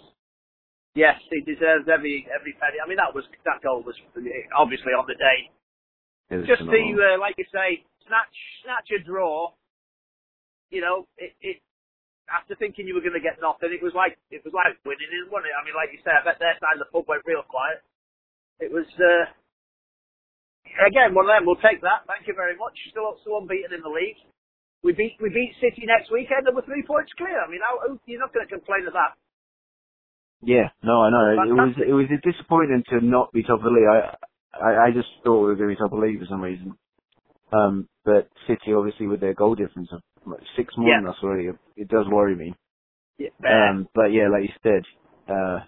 Yes, 0.95 1.19
he 1.27 1.41
deserves 1.43 1.89
every 1.91 2.23
every 2.31 2.55
penny. 2.63 2.79
I 2.79 2.87
mean, 2.87 3.03
that 3.03 3.11
was 3.11 3.25
that 3.45 3.63
goal 3.67 3.83
was 3.83 3.99
obviously 4.55 4.93
on 4.95 5.07
the 5.11 5.19
day. 5.19 5.51
Just 6.47 6.63
to, 6.63 6.81
uh, 7.03 7.19
like 7.19 7.35
you 7.37 7.45
say, 7.51 7.83
snatch 8.07 8.37
snatch 8.63 8.89
a 8.95 9.03
draw. 9.03 9.51
You 10.71 10.81
know, 10.81 11.09
it, 11.19 11.35
it 11.43 11.59
after 12.31 12.55
thinking 12.55 12.87
you 12.87 12.95
were 12.95 13.05
going 13.05 13.19
to 13.19 13.25
get 13.25 13.43
nothing, 13.43 13.75
it 13.75 13.83
was 13.83 13.93
like 13.99 14.17
it 14.31 14.45
was 14.45 14.55
like 14.55 14.79
winning, 14.87 15.11
wasn't 15.29 15.51
it? 15.51 15.57
I 15.59 15.65
mean, 15.67 15.75
like 15.75 15.91
you 15.91 16.01
say, 16.05 16.15
I 16.15 16.23
bet 16.23 16.39
their 16.39 16.55
side 16.63 16.79
of 16.79 16.87
the 16.87 16.91
pub 16.95 17.09
went 17.09 17.27
real 17.27 17.43
quiet. 17.43 17.83
It 18.61 18.71
was 18.71 18.87
uh, 19.03 19.27
again 20.87 21.15
one 21.15 21.27
of 21.27 21.33
them. 21.35 21.47
We'll 21.47 21.61
take 21.63 21.81
that. 21.83 22.07
Thank 22.07 22.27
you 22.27 22.35
very 22.35 22.57
much. 22.57 22.75
Still 22.91 23.17
still 23.23 23.39
unbeaten 23.39 23.73
in 23.75 23.83
the 23.83 23.93
league. 23.93 24.19
We 24.83 24.93
beat 24.93 25.17
we 25.21 25.31
beat 25.31 25.55
City 25.63 25.87
next 25.87 26.11
weekend 26.11 26.47
and 26.47 26.55
we're 26.57 26.67
three 26.67 26.83
points 26.83 27.13
clear. 27.17 27.39
I 27.39 27.49
mean, 27.51 27.61
how, 27.63 27.99
you're 28.07 28.21
not 28.21 28.35
going 28.35 28.47
to 28.47 28.51
complain 28.53 28.87
of 28.87 28.95
that. 28.95 29.15
Yeah, 30.43 30.71
no, 30.83 31.03
I 31.03 31.11
know. 31.11 31.27
It 31.43 31.55
was 31.55 31.75
it 31.79 31.93
was 31.95 32.07
disappointing 32.23 32.83
to 32.91 33.01
not 33.05 33.33
be 33.33 33.43
top 33.43 33.59
of 33.63 33.65
the 33.65 33.71
league. 33.71 33.87
I 33.87 34.17
I, 34.53 34.87
I 34.87 34.91
just 34.91 35.09
thought 35.23 35.41
we 35.41 35.47
were 35.47 35.57
going 35.57 35.71
to 35.71 35.75
be 35.77 35.79
top 35.79 35.93
of 35.93 36.01
the 36.01 36.07
league 36.07 36.19
for 36.21 36.27
some 36.27 36.43
reason. 36.43 36.75
Um, 37.53 37.89
but 38.05 38.29
City, 38.49 38.75
obviously, 38.75 39.07
with 39.07 39.21
their 39.21 39.35
goal 39.35 39.55
difference 39.55 39.89
of 39.93 40.01
six 40.57 40.75
more 40.77 40.91
Yeah. 40.91 41.01
than 41.01 41.09
us 41.09 41.17
already, 41.23 41.51
it 41.77 41.89
does 41.89 42.07
worry 42.11 42.35
me. 42.35 42.55
Yeah, 43.19 43.29
Um, 43.45 43.89
but 43.95 44.13
yeah, 44.13 44.29
like 44.29 44.43
you 44.45 44.55
said, 44.63 44.83
uh, 45.29 45.61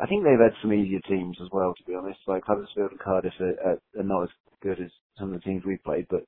I 0.00 0.06
think 0.06 0.24
they've 0.24 0.40
had 0.42 0.58
some 0.60 0.72
easier 0.72 1.00
teams 1.06 1.38
as 1.40 1.48
well, 1.52 1.74
to 1.74 1.84
be 1.84 1.94
honest. 1.94 2.18
Like 2.26 2.42
Huddersfield 2.44 2.90
and 2.90 3.00
Cardiff 3.00 3.34
are, 3.40 3.54
are, 3.64 3.78
are 4.00 4.04
not 4.06 4.24
as 4.24 4.28
good 4.62 4.80
as 4.80 4.90
some 5.18 5.32
of 5.32 5.38
the 5.38 5.44
teams 5.46 5.62
we've 5.64 5.82
played, 5.84 6.06
but 6.10 6.24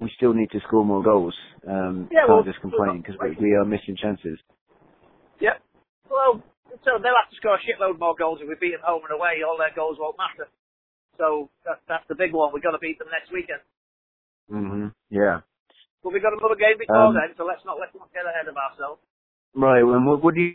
we 0.00 0.10
still 0.16 0.34
need 0.34 0.50
to 0.52 0.60
score 0.66 0.84
more 0.84 1.02
goals. 1.02 1.34
Um, 1.66 2.08
Yeah, 2.12 2.26
can't 2.26 2.44
well, 2.44 2.44
just 2.44 2.60
complain 2.60 3.00
because 3.00 3.16
we, 3.20 3.36
we 3.40 3.54
are 3.54 3.64
missing 3.64 3.96
chances. 3.96 4.38
Yep. 5.40 5.62
Well, 6.10 6.42
so 6.84 7.00
they'll 7.00 7.16
have 7.16 7.30
to 7.30 7.36
score 7.40 7.56
a 7.56 7.62
shitload 7.64 7.98
more 7.98 8.14
goals 8.18 8.40
if 8.42 8.48
we 8.48 8.54
beat 8.60 8.76
them 8.76 8.84
home 8.84 9.02
and 9.08 9.16
away. 9.16 9.40
All 9.46 9.56
their 9.56 9.72
goals 9.74 9.96
won't 9.98 10.18
matter. 10.18 10.50
So 11.16 11.48
that, 11.64 11.80
that's 11.88 12.04
the 12.08 12.14
big 12.18 12.32
one. 12.32 12.52
We've 12.52 12.62
got 12.62 12.72
to 12.72 12.82
beat 12.82 12.98
them 12.98 13.08
next 13.08 13.32
weekend. 13.32 13.62
Mhm. 14.50 14.92
Yeah. 15.08 15.40
But 16.02 16.12
we've 16.12 16.22
got 16.22 16.36
another 16.36 16.58
game 16.58 16.76
before 16.76 16.96
Um, 17.08 17.14
then, 17.14 17.32
so 17.38 17.44
let's 17.48 17.64
not 17.64 17.80
let's 17.80 17.94
not 17.96 18.12
get 18.12 18.26
ahead 18.28 18.46
of 18.48 18.56
ourselves. 18.56 19.00
Right. 19.54 19.82
Well, 19.82 20.04
what, 20.04 20.22
what 20.22 20.34
do 20.34 20.42
you? 20.42 20.54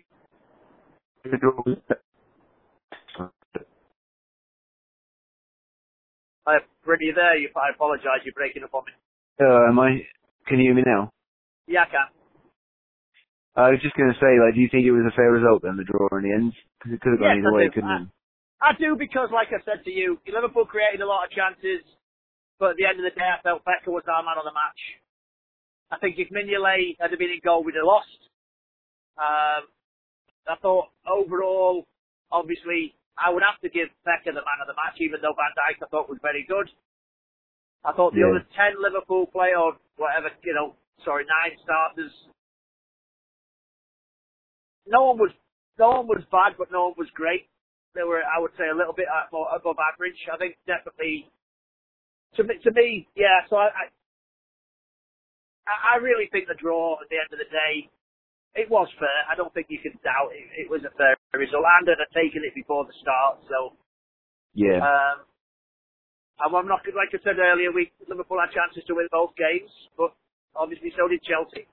I, 6.50 6.58
Brady, 6.84 7.06
you 7.06 7.14
there? 7.14 7.38
You, 7.38 7.50
I 7.54 7.70
apologise. 7.74 8.26
You're 8.26 8.34
breaking 8.34 8.64
up 8.64 8.74
on 8.74 8.84
me. 8.90 8.94
Uh, 9.38 9.70
am 9.70 9.78
I? 9.78 10.02
Can 10.50 10.58
you 10.58 10.74
hear 10.74 10.76
me 10.76 10.84
now? 10.86 11.14
Yeah, 11.68 11.86
I 11.86 11.90
can. 11.94 12.10
I 13.56 13.70
was 13.70 13.82
just 13.82 13.94
going 13.94 14.10
to 14.10 14.18
say, 14.18 14.40
like, 14.42 14.56
do 14.58 14.62
you 14.62 14.70
think 14.72 14.86
it 14.86 14.96
was 14.96 15.06
a 15.06 15.14
fair 15.14 15.30
result 15.30 15.62
then, 15.62 15.78
the 15.78 15.86
draw 15.86 16.10
in 16.18 16.26
the 16.26 16.34
end? 16.34 16.54
Because 16.80 16.96
it 16.96 17.02
could 17.02 17.14
have 17.14 17.22
gone 17.22 17.38
Yes, 17.38 17.46
either 17.46 17.54
way, 17.54 17.70
couldn't 17.70 17.92
it? 17.92 18.08
I 18.62 18.72
do 18.76 18.96
because, 18.98 19.30
like 19.32 19.54
I 19.54 19.62
said 19.64 19.86
to 19.86 19.92
you, 19.92 20.18
Liverpool 20.28 20.66
created 20.66 21.02
a 21.02 21.08
lot 21.08 21.24
of 21.24 21.32
chances, 21.32 21.86
but 22.58 22.76
at 22.76 22.78
the 22.78 22.88
end 22.88 23.00
of 23.00 23.06
the 23.06 23.16
day, 23.16 23.24
I 23.24 23.40
felt 23.42 23.64
Becker 23.64 23.92
was 23.92 24.04
our 24.10 24.24
man 24.24 24.40
of 24.40 24.44
the 24.44 24.56
match. 24.56 24.82
I 25.92 25.98
think 25.98 26.20
if 26.20 26.30
Mignolet 26.30 27.00
had 27.00 27.16
been 27.18 27.32
in 27.32 27.40
goal, 27.44 27.64
we'd 27.64 27.76
have 27.76 27.88
lost. 27.88 28.20
Um, 29.16 29.64
I 30.48 30.56
thought 30.62 30.92
overall, 31.08 31.88
obviously, 32.32 32.96
I 33.20 33.30
would 33.30 33.44
have 33.44 33.60
to 33.62 33.70
give 33.70 33.90
Becker 34.08 34.32
the 34.32 34.42
man 34.42 34.60
of 34.64 34.68
the 34.68 34.78
match, 34.80 34.96
even 35.00 35.20
though 35.22 35.36
Van 35.36 35.52
Dijk 35.60 35.84
I 35.84 35.88
thought 35.92 36.10
was 36.10 36.20
very 36.24 36.44
good. 36.48 36.70
I 37.84 37.92
thought 37.94 38.14
the 38.14 38.20
Yeah. 38.24 38.32
other 38.32 38.46
ten 38.56 38.82
Liverpool 38.82 39.28
play 39.28 39.56
or 39.56 39.78
whatever, 39.98 40.32
you 40.44 40.54
know, 40.54 40.76
sorry, 41.04 41.26
nine 41.26 41.58
starters. 41.64 42.12
No 44.88 45.04
one 45.14 45.18
was, 45.20 45.32
no 45.78 45.90
one 46.02 46.08
was 46.08 46.24
bad, 46.32 46.58
but 46.58 46.72
no 46.72 46.90
one 46.90 46.96
was 46.98 47.10
great. 47.12 47.48
They 47.94 48.04
were, 48.04 48.24
I 48.24 48.40
would 48.40 48.52
say, 48.58 48.68
a 48.70 48.76
little 48.76 48.94
bit 48.94 49.08
uh, 49.08 49.28
more 49.32 49.48
above 49.56 49.78
average. 49.80 50.18
I 50.32 50.38
think 50.38 50.58
definitely, 50.66 51.30
to 52.36 52.44
me, 52.44 52.56
to 52.64 52.72
me, 52.72 53.08
yeah. 53.16 53.46
So 53.50 53.58
I, 53.58 53.90
I, 55.68 55.96
I 55.96 55.98
really 55.98 56.28
think 56.32 56.48
the 56.48 56.56
draw 56.56 56.98
at 57.02 57.10
the 57.10 57.18
end 57.18 57.32
of 57.34 57.40
the 57.40 57.50
day, 57.50 57.90
it 58.56 58.70
was 58.70 58.88
fair. 59.00 59.20
I 59.30 59.36
don't 59.36 59.54
think 59.54 59.68
you 59.70 59.80
can 59.80 59.94
doubt 60.04 60.32
it. 60.34 60.48
It 60.66 60.70
was 60.70 60.82
a 60.84 60.94
fair 60.98 61.16
result. 61.34 61.66
And 61.66 61.88
had 61.88 62.00
taken 62.14 62.42
it 62.46 62.56
before 62.56 62.86
the 62.86 62.94
start, 63.02 63.40
so 63.50 63.74
Yeah. 64.54 64.82
um, 64.82 65.26
and 66.40 66.56
I'm 66.56 66.68
not 66.68 66.82
like 66.96 67.12
I 67.14 67.20
said 67.24 67.38
earlier. 67.40 67.72
We 67.72 67.92
Liverpool 68.08 68.40
had 68.40 68.52
chances 68.56 68.84
to 68.88 68.96
win 68.96 69.08
both 69.12 69.36
games, 69.36 69.70
but 69.98 70.14
obviously 70.56 70.92
so 70.98 71.08
did 71.08 71.22
Chelsea. 71.24 71.68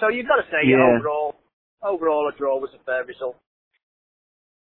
So 0.00 0.08
you've 0.08 0.28
got 0.28 0.36
to 0.36 0.48
say 0.50 0.62
Yeah. 0.64 0.78
overall, 0.78 1.34
overall 1.82 2.28
a 2.28 2.36
draw 2.36 2.58
was 2.58 2.70
a 2.74 2.82
fair 2.84 3.04
result. 3.04 3.36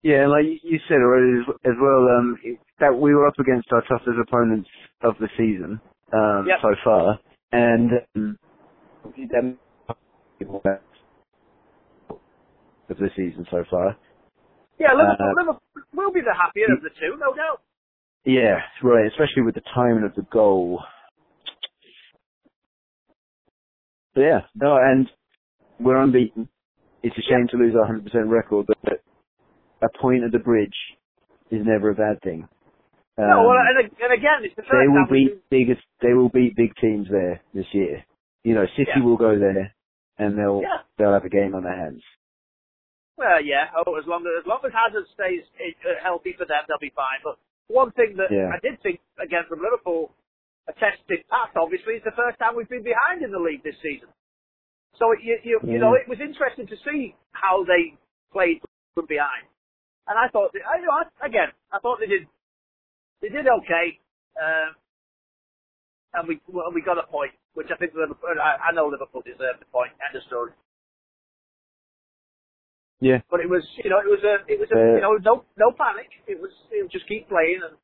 Yeah, 0.02 0.26
like 0.26 0.44
you- 0.62 0.80
said 0.88 0.98
already 0.98 1.40
as, 1.40 1.48
as 1.64 1.76
well, 1.80 2.08
um, 2.08 2.38
that 2.80 2.92
we 2.94 3.14
were 3.14 3.26
up 3.28 3.38
against 3.38 3.72
our 3.72 3.82
toughest 3.82 4.18
opponents 4.18 4.68
of 5.02 5.16
the 5.18 5.28
season 5.36 5.80
um, 6.12 6.46
Yep. 6.48 6.60
so 6.60 6.74
far, 6.82 7.20
and 7.52 7.90
um, 8.16 8.38
of 12.90 12.96
the 12.98 13.08
season 13.16 13.46
so 13.50 13.64
far. 13.70 13.96
Yeah, 14.78 14.92
Liverpool, 14.94 15.26
Uh, 15.30 15.34
Liverpool 15.40 15.60
will 15.94 16.12
be 16.12 16.20
the 16.20 16.34
happier 16.34 16.66
of 16.72 16.82
the 16.82 16.90
two, 16.90 17.16
no 17.18 17.34
doubt. 17.34 17.62
Yeah, 18.24 18.60
right, 18.82 19.06
especially 19.06 19.42
with 19.42 19.54
the 19.54 19.62
timing 19.74 20.04
of 20.04 20.14
the 20.14 20.22
goal. 20.22 20.82
But 24.14 24.20
yeah, 24.22 24.40
no, 24.54 24.76
and 24.76 25.08
we're 25.80 25.96
unbeaten. 26.00 26.48
It's 27.02 27.16
a 27.18 27.22
shame 27.22 27.48
to 27.50 27.56
lose 27.56 27.74
our 27.74 27.86
100% 27.92 28.30
record, 28.30 28.66
but 28.66 29.02
a 29.82 29.88
point 30.00 30.22
at 30.24 30.32
the 30.32 30.38
bridge 30.38 30.76
is 31.50 31.64
never 31.66 31.90
a 31.90 31.94
bad 31.94 32.20
thing. 32.22 32.48
no, 33.18 33.24
Um, 33.24 33.46
well, 33.46 33.56
and, 33.58 33.90
and 34.00 34.12
again, 34.12 34.42
it's 34.44 34.54
the 34.54 34.62
first 34.62 34.72
they 34.72 34.88
will 34.88 35.06
we 35.10 35.28
beat 35.28 35.50
biggest. 35.50 35.82
They 36.00 36.12
will 36.14 36.28
beat 36.28 36.54
big 36.56 36.74
teams 36.80 37.08
there 37.10 37.42
this 37.54 37.66
year. 37.72 38.04
You 38.44 38.54
know, 38.54 38.66
City 38.76 38.90
Yeah. 38.96 39.02
will 39.02 39.16
go 39.16 39.38
there, 39.38 39.74
and 40.18 40.38
they'll 40.38 40.62
Yeah. 40.62 40.82
they'll 40.98 41.12
have 41.12 41.24
a 41.24 41.28
game 41.28 41.54
on 41.54 41.64
their 41.64 41.76
hands. 41.76 42.02
Well, 43.22 43.38
yeah. 43.44 43.70
Oh, 43.78 43.94
as 43.94 44.06
long 44.10 44.26
as 44.26 44.42
as 44.42 44.46
long 44.50 44.58
as 44.66 44.74
Hazard 44.74 45.06
stays 45.14 45.46
uh, 45.86 45.94
healthy 46.02 46.34
for 46.34 46.42
them, 46.42 46.66
they'll 46.66 46.82
be 46.82 46.90
fine. 46.98 47.22
But 47.22 47.38
one 47.70 47.94
thing 47.94 48.18
that 48.18 48.34
Yeah. 48.34 48.50
I 48.50 48.58
did 48.58 48.82
think 48.82 48.98
again 49.22 49.46
from 49.46 49.62
Liverpool, 49.62 50.10
a 50.66 50.74
tested 50.74 51.22
path. 51.30 51.54
Obviously, 51.54 52.02
it's 52.02 52.04
the 52.04 52.18
first 52.18 52.38
time 52.42 52.58
we've 52.58 52.68
been 52.68 52.82
behind 52.82 53.22
in 53.22 53.30
the 53.30 53.38
league 53.38 53.62
this 53.62 53.78
season. 53.78 54.10
So 54.98 55.12
it, 55.14 55.22
you 55.22 55.38
you, 55.46 55.56
you 55.62 55.78
know, 55.78 55.94
it 55.94 56.08
was 56.10 56.18
interesting 56.18 56.66
to 56.66 56.76
see 56.82 57.14
how 57.30 57.62
they 57.62 57.94
played 58.34 58.58
from 58.98 59.06
behind. 59.06 59.46
And 60.10 60.18
I 60.18 60.26
thought, 60.34 60.50
I, 60.58 60.82
you 60.82 60.86
know, 60.90 60.98
I- 60.98 61.26
again, 61.26 61.54
I 61.70 61.78
thought 61.78 62.02
they 62.02 62.10
did 62.10 62.26
they 63.22 63.30
did 63.30 63.46
okay, 63.46 64.02
um, 64.34 64.74
and 66.18 66.22
we 66.26 66.40
well, 66.50 66.74
we 66.74 66.82
got 66.82 66.98
a 66.98 67.06
point, 67.06 67.32
which 67.54 67.70
I 67.70 67.76
think 67.78 67.94
Liverpool, 67.94 68.34
I, 68.34 68.68
I 68.68 68.72
know 68.74 68.86
Liverpool 68.90 69.22
deserved 69.22 69.62
the 69.62 69.70
point. 69.70 69.92
End 70.02 70.18
of 70.18 70.26
story. 70.26 70.50
Yeah, 73.02 73.18
But 73.26 73.42
it 73.42 73.50
was, 73.50 73.66
you 73.82 73.90
know, 73.90 73.98
it 73.98 74.06
was 74.06 74.22
a, 74.22 74.46
it 74.46 74.62
was 74.62 74.70
a, 74.70 74.78
Uh, 74.78 74.94
you 74.94 75.02
know, 75.02 75.18
no, 75.26 75.34
no 75.58 75.74
panic. 75.74 76.06
It 76.30 76.38
was, 76.38 76.54
it 76.70 76.86
was 76.86 76.92
just 76.94 77.08
keep 77.10 77.26
playing, 77.26 77.58
and 77.66 77.74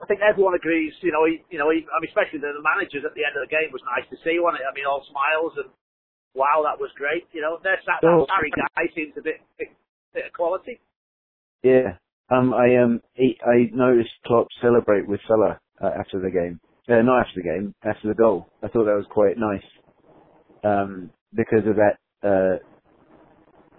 I 0.00 0.06
think 0.08 0.20
everyone 0.24 0.56
agrees. 0.56 0.96
You 1.04 1.12
know, 1.12 1.28
he, 1.28 1.44
you 1.52 1.60
know, 1.60 1.68
he, 1.68 1.84
I 1.84 2.00
mean, 2.00 2.08
especially 2.08 2.40
the, 2.40 2.50
the 2.56 2.64
managers 2.64 3.04
at 3.04 3.12
the 3.14 3.22
end 3.28 3.36
of 3.36 3.44
the 3.44 3.52
game 3.52 3.70
was 3.76 3.84
nice 3.84 4.08
to 4.08 4.16
see. 4.24 4.40
Wasn't 4.40 4.64
it? 4.64 4.66
I 4.66 4.72
mean, 4.74 4.88
all 4.88 5.04
smiles 5.04 5.52
and 5.60 5.68
wow, 6.34 6.64
that 6.64 6.80
was 6.80 6.90
great. 6.96 7.28
You 7.36 7.44
know, 7.44 7.60
there's 7.62 7.84
that, 7.86 8.00
Oh. 8.02 8.24
that 8.24 8.32
Sarri 8.32 8.50
guy 8.56 8.88
seems 8.96 9.12
a 9.20 9.22
bit, 9.22 9.38
bit, 9.60 9.68
bit 10.16 10.26
of 10.26 10.32
quality. 10.32 10.80
yeah. 11.62 12.00
Um, 12.32 12.54
I 12.56 12.80
um, 12.80 13.02
he, 13.12 13.36
I 13.44 13.68
noticed 13.76 14.16
Klopp 14.24 14.48
celebrate 14.64 15.06
with 15.06 15.20
Salah 15.28 15.60
uh, 15.84 15.92
after 15.92 16.18
the 16.18 16.30
game. 16.32 16.58
Uh, 16.88 17.02
not 17.04 17.28
after 17.28 17.36
the 17.36 17.46
game, 17.46 17.74
after 17.84 18.08
the 18.08 18.14
goal. 18.16 18.48
I 18.64 18.68
thought 18.68 18.86
that 18.88 18.96
was 18.96 19.06
quite 19.12 19.36
nice. 19.36 19.62
Um, 20.64 21.10
because 21.34 21.66
of 21.68 21.76
that 21.76 21.98
uh, 22.22 22.56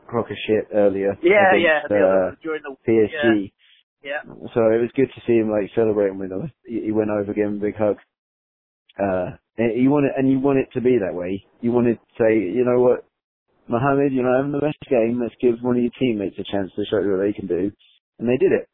crock 0.08 0.30
of 0.30 0.38
shit 0.48 0.68
earlier. 0.74 1.18
Yeah, 1.22 1.56
against, 1.56 1.90
yeah. 1.90 2.06
Uh, 2.06 2.32
during 2.42 2.62
the 2.64 2.76
PSG. 2.88 3.52
yeah, 4.04 4.22
So 4.54 4.62
it 4.72 4.82
was 4.82 4.92
good 4.96 5.10
to 5.16 5.22
see 5.26 5.34
him 5.34 5.50
like 5.50 5.72
celebrating 5.76 6.20
with 6.20 6.32
us. 6.32 6.50
He 6.66 6.92
went 6.92 7.10
over, 7.10 7.34
gave 7.34 7.46
him 7.46 7.58
a 7.58 7.66
big 7.66 7.76
hug. 7.76 7.98
Uh, 9.00 9.38
and 9.58 9.82
you 9.82 9.90
want 9.90 10.06
it, 10.06 10.14
and 10.18 10.30
you 10.30 10.40
want 10.40 10.60
it 10.60 10.70
to 10.74 10.82
be 10.82 10.98
that 11.00 11.16
way. 11.16 11.46
You 11.62 11.72
want 11.72 11.88
to 11.88 11.96
say, 12.18 12.34
you 12.38 12.66
know 12.66 12.82
what, 12.82 13.06
Mohammed, 13.68 14.12
you're 14.12 14.26
not 14.26 14.38
having 14.38 14.52
the 14.52 14.60
best 14.60 14.78
game. 14.90 15.20
Let's 15.22 15.36
give 15.42 15.62
one 15.62 15.78
of 15.78 15.84
your 15.84 15.92
teammates 16.00 16.38
a 16.38 16.44
chance 16.44 16.72
to 16.76 16.86
show 16.86 17.00
you 17.00 17.12
what 17.18 17.24
they 17.24 17.34
can 17.34 17.48
do, 17.48 17.72
and 18.20 18.28
they 18.28 18.38
did 18.38 18.52
it. 18.52 18.68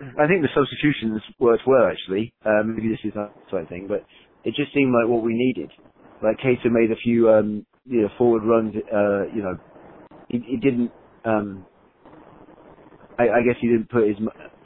I 0.00 0.26
think 0.26 0.42
the 0.42 0.50
substitutions 0.54 1.22
worked 1.38 1.62
well 1.66 1.86
actually. 1.86 2.34
Um, 2.44 2.74
maybe 2.74 2.88
this 2.88 3.04
is 3.04 3.14
not 3.14 3.32
the 3.50 3.58
of 3.58 3.68
thing, 3.68 3.86
but 3.88 4.04
it 4.44 4.54
just 4.54 4.74
seemed 4.74 4.92
like 4.92 5.08
what 5.08 5.22
we 5.22 5.34
needed. 5.34 5.70
Like 6.22 6.38
Keita 6.38 6.70
made 6.70 6.90
a 6.90 6.96
few, 6.96 7.30
um, 7.30 7.66
you 7.86 8.02
know, 8.02 8.08
forward 8.18 8.42
runs. 8.44 8.74
Uh, 8.76 9.26
you 9.34 9.42
know, 9.42 9.58
he, 10.28 10.38
he 10.46 10.56
didn't. 10.56 10.90
Um, 11.24 11.66
I, 13.18 13.24
I 13.24 13.42
guess 13.46 13.56
he 13.60 13.68
didn't 13.68 13.90
put 13.90 14.08
his. 14.08 14.16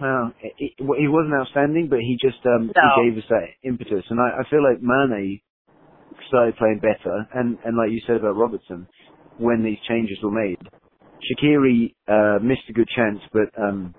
Well, 0.01 0.33
he, 0.57 0.75
he 0.79 1.09
wasn't 1.09 1.35
outstanding, 1.35 1.89
but 1.91 2.01
he 2.01 2.17
just 2.21 2.45
um, 2.47 2.73
No. 2.75 2.83
he 2.97 3.11
gave 3.11 3.19
us 3.19 3.29
that 3.29 3.47
impetus, 3.63 4.05
and 4.11 4.21
I, 4.21 4.41
I 4.41 4.51
feel 4.51 4.63
like 4.63 4.81
Mane 4.83 5.41
started 6.29 6.57
playing 6.57 6.81
better, 6.81 7.27
and 7.35 7.59
and 7.65 7.77
like 7.77 7.91
you 7.91 8.01
said 8.07 8.17
about 8.17 8.37
Robertson, 8.37 8.87
when 9.39 9.63
these 9.65 9.79
changes 9.87 10.19
were 10.23 10.31
made, 10.31 10.57
Shaqiri 11.27 11.95
uh, 12.09 12.39
missed 12.43 12.69
a 12.69 12.73
good 12.73 12.89
chance, 12.89 13.19
but 13.33 13.51
um, 13.61 13.95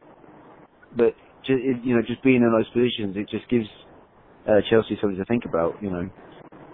but 0.95 1.13
ju- 1.45 1.59
it, 1.61 1.83
you 1.83 1.95
know, 1.95 2.01
just 2.01 2.23
being 2.23 2.41
in 2.41 2.51
those 2.51 2.69
positions, 2.69 3.15
it 3.17 3.29
just 3.29 3.47
gives 3.49 3.67
uh, 4.47 4.61
Chelsea 4.69 4.97
something 5.01 5.17
to 5.17 5.25
think 5.25 5.45
about. 5.45 5.75
You 5.81 5.91
know. 5.91 6.09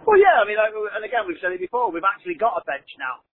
Well, 0.06 0.22
yeah. 0.22 0.38
I 0.42 0.46
mean, 0.46 0.58
I, 0.62 0.70
and 0.70 1.04
again, 1.04 1.26
we've 1.28 1.42
said 1.42 1.52
it 1.52 1.60
before. 1.60 1.92
We've 1.92 2.06
actually 2.06 2.36
got 2.38 2.56
a 2.58 2.64
bench 2.64 2.88
now. 2.98 3.26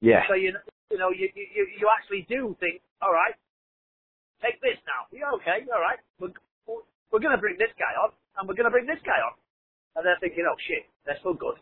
Yeah. 0.00 0.24
So 0.28 0.34
you 0.34 0.56
you 0.90 0.98
know 0.98 1.12
you 1.12 1.28
you 1.36 1.62
you 1.76 1.86
actually 1.92 2.24
do 2.28 2.56
think, 2.58 2.80
all 3.04 3.12
right, 3.12 3.36
take 4.40 4.60
this 4.64 4.80
now. 4.88 5.06
Yeah, 5.12 5.30
okay, 5.40 5.68
all 5.68 5.80
right. 5.80 6.00
We're 6.18 6.32
we're 7.12 7.22
going 7.22 7.36
to 7.36 7.42
bring 7.42 7.60
this 7.60 7.72
guy 7.76 7.92
on, 8.00 8.10
and 8.40 8.48
we're 8.48 8.56
going 8.56 8.70
to 8.70 8.74
bring 8.74 8.88
this 8.88 9.00
guy 9.04 9.20
on, 9.20 9.36
and 9.96 10.02
they're 10.06 10.18
thinking, 10.20 10.48
oh 10.48 10.56
shit, 10.64 10.88
they're 11.04 11.20
still 11.20 11.36
good. 11.36 11.60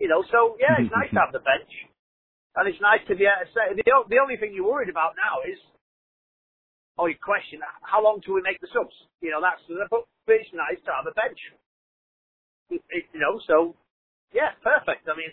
You 0.00 0.08
know, 0.08 0.24
so 0.32 0.56
yeah, 0.58 0.80
it's 0.80 0.90
nice 0.90 1.12
to 1.12 1.20
have 1.22 1.30
the 1.36 1.44
bench, 1.44 1.70
and 2.56 2.66
it's 2.66 2.80
nice 2.82 3.04
to 3.06 3.14
be 3.14 3.28
able 3.28 3.44
to 3.44 3.50
say. 3.52 3.64
The 3.76 3.84
the 4.08 4.18
only 4.18 4.40
thing 4.40 4.56
you're 4.56 4.66
worried 4.66 4.90
about 4.90 5.14
now 5.14 5.44
is, 5.44 5.60
oh, 6.98 7.06
you 7.06 7.14
question 7.20 7.60
how 7.84 8.02
long 8.02 8.24
till 8.24 8.34
we 8.34 8.42
make 8.42 8.58
the 8.64 8.70
subs. 8.72 8.96
You 9.20 9.30
know, 9.30 9.44
that's 9.44 9.62
but 9.68 10.08
it's 10.26 10.50
nice 10.56 10.80
to 10.88 10.90
have 10.90 11.06
a 11.06 11.14
bench. 11.14 11.38
You 12.70 13.20
know, 13.20 13.40
so 13.46 13.76
yeah, 14.32 14.56
perfect. 14.62 15.08
I 15.08 15.14
mean, 15.16 15.32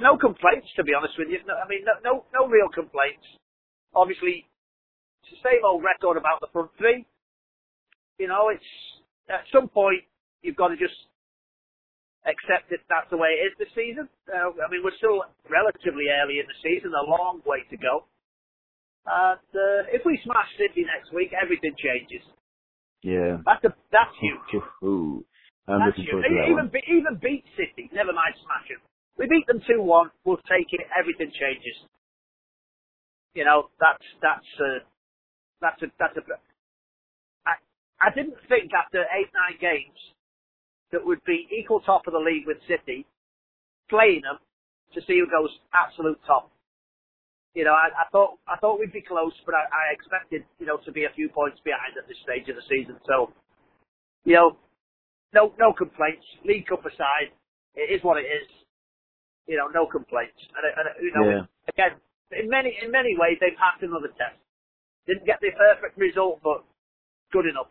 no 0.00 0.16
complaints 0.16 0.68
to 0.76 0.84
be 0.84 0.94
honest 0.94 1.14
with 1.18 1.28
you. 1.28 1.38
No, 1.46 1.54
I 1.54 1.66
mean, 1.68 1.84
no, 1.84 1.94
no, 2.04 2.12
no 2.32 2.46
real 2.48 2.68
complaints. 2.68 3.24
Obviously, 3.94 4.46
it's 5.22 5.32
the 5.38 5.42
same 5.48 5.64
old 5.64 5.82
record 5.82 6.16
about 6.16 6.40
the 6.40 6.48
front 6.52 6.70
three. 6.78 7.06
You 8.18 8.28
know, 8.28 8.48
it's 8.48 8.70
at 9.28 9.44
some 9.52 9.68
point 9.68 10.04
you've 10.42 10.56
got 10.56 10.68
to 10.68 10.76
just 10.76 10.96
accept 12.26 12.70
that 12.70 12.82
that's 12.86 13.10
the 13.10 13.18
way 13.18 13.34
it 13.34 13.50
is 13.50 13.54
this 13.58 13.72
season. 13.74 14.06
Uh, 14.30 14.54
I 14.62 14.70
mean, 14.70 14.82
we're 14.84 14.96
still 14.98 15.26
relatively 15.50 16.06
early 16.10 16.38
in 16.38 16.46
the 16.46 16.58
season, 16.62 16.94
a 16.94 17.06
long 17.10 17.42
way 17.46 17.66
to 17.70 17.76
go. 17.76 18.06
And 19.06 19.50
uh, 19.50 19.90
if 19.90 20.06
we 20.06 20.20
smash 20.22 20.46
City 20.54 20.86
next 20.86 21.10
week, 21.10 21.34
everything 21.34 21.74
changes. 21.74 22.22
Yeah. 23.02 23.38
That's 23.44 23.64
a, 23.64 23.74
that's 23.90 24.14
huge. 24.20 24.62
Ooh. 24.84 25.24
I'm 25.68 25.78
That's 25.80 25.98
looking 25.98 26.04
huge. 26.04 26.10
forward 26.10 26.28
to 26.28 26.34
that 26.34 26.46
Even 26.50 26.66
one. 26.66 26.74
be, 26.74 26.80
even 26.90 27.14
beat 27.22 27.44
City. 27.58 27.90
Never 27.92 28.12
mind 28.12 28.34
smash 28.46 28.68
them. 28.70 28.82
We 29.18 29.26
beat 29.26 29.46
them 29.46 29.60
two 29.66 29.82
one. 29.82 30.10
We'll 30.24 30.42
take 30.48 30.70
it. 30.70 30.86
Everything 30.98 31.30
changes. 31.34 31.76
You 33.34 33.44
know 33.44 33.70
that's 33.80 34.04
that's 34.22 34.52
a 34.60 34.70
that's 35.60 35.82
a 35.82 35.86
that's 35.98 36.16
a. 36.18 36.22
I 37.48 37.58
I 38.00 38.14
didn't 38.14 38.36
think 38.48 38.70
after 38.74 39.02
eight 39.02 39.30
nine 39.34 39.58
games 39.60 39.98
that 40.92 41.04
would 41.04 41.24
be 41.24 41.48
equal 41.50 41.80
top 41.80 42.06
of 42.06 42.12
the 42.12 42.20
league 42.20 42.46
with 42.46 42.58
City, 42.68 43.06
playing 43.88 44.22
them 44.22 44.38
to 44.94 45.00
see 45.08 45.18
who 45.18 45.26
goes 45.26 45.50
absolute 45.72 46.20
top. 46.26 46.51
You 47.54 47.64
know, 47.64 47.72
I, 47.76 47.88
I 47.92 48.08
thought 48.10 48.38
I 48.48 48.56
thought 48.56 48.78
we'd 48.80 48.92
be 48.92 49.02
close, 49.02 49.32
but 49.44 49.54
I, 49.54 49.64
I 49.68 49.84
expected 49.92 50.44
you 50.58 50.66
know 50.66 50.78
to 50.84 50.92
be 50.92 51.04
a 51.04 51.12
few 51.14 51.28
points 51.28 51.60
behind 51.64 51.96
at 52.00 52.08
this 52.08 52.16
stage 52.24 52.48
of 52.48 52.56
the 52.56 52.62
season. 52.68 52.96
So, 53.06 53.32
you 54.24 54.34
know, 54.34 54.56
no 55.34 55.52
no 55.58 55.72
complaints. 55.72 56.24
League 56.44 56.66
Cup 56.66 56.84
aside, 56.86 57.32
it 57.74 57.92
is 57.92 58.02
what 58.02 58.16
it 58.16 58.26
is. 58.26 58.48
You 59.46 59.58
know, 59.58 59.68
no 59.68 59.86
complaints. 59.86 60.38
And, 60.56 60.64
and 60.64 60.86
you 61.04 61.12
know, 61.12 61.28
Yeah. 61.28 61.44
again, 61.68 62.00
in 62.32 62.48
many 62.48 62.78
in 62.82 62.90
many 62.90 63.16
ways 63.18 63.36
they 63.40 63.52
passed 63.58 63.82
another 63.82 64.08
test. 64.16 64.38
Didn't 65.06 65.26
get 65.26 65.40
the 65.40 65.50
perfect 65.56 65.98
result, 65.98 66.40
but 66.44 66.64
good 67.32 67.46
enough. 67.46 67.68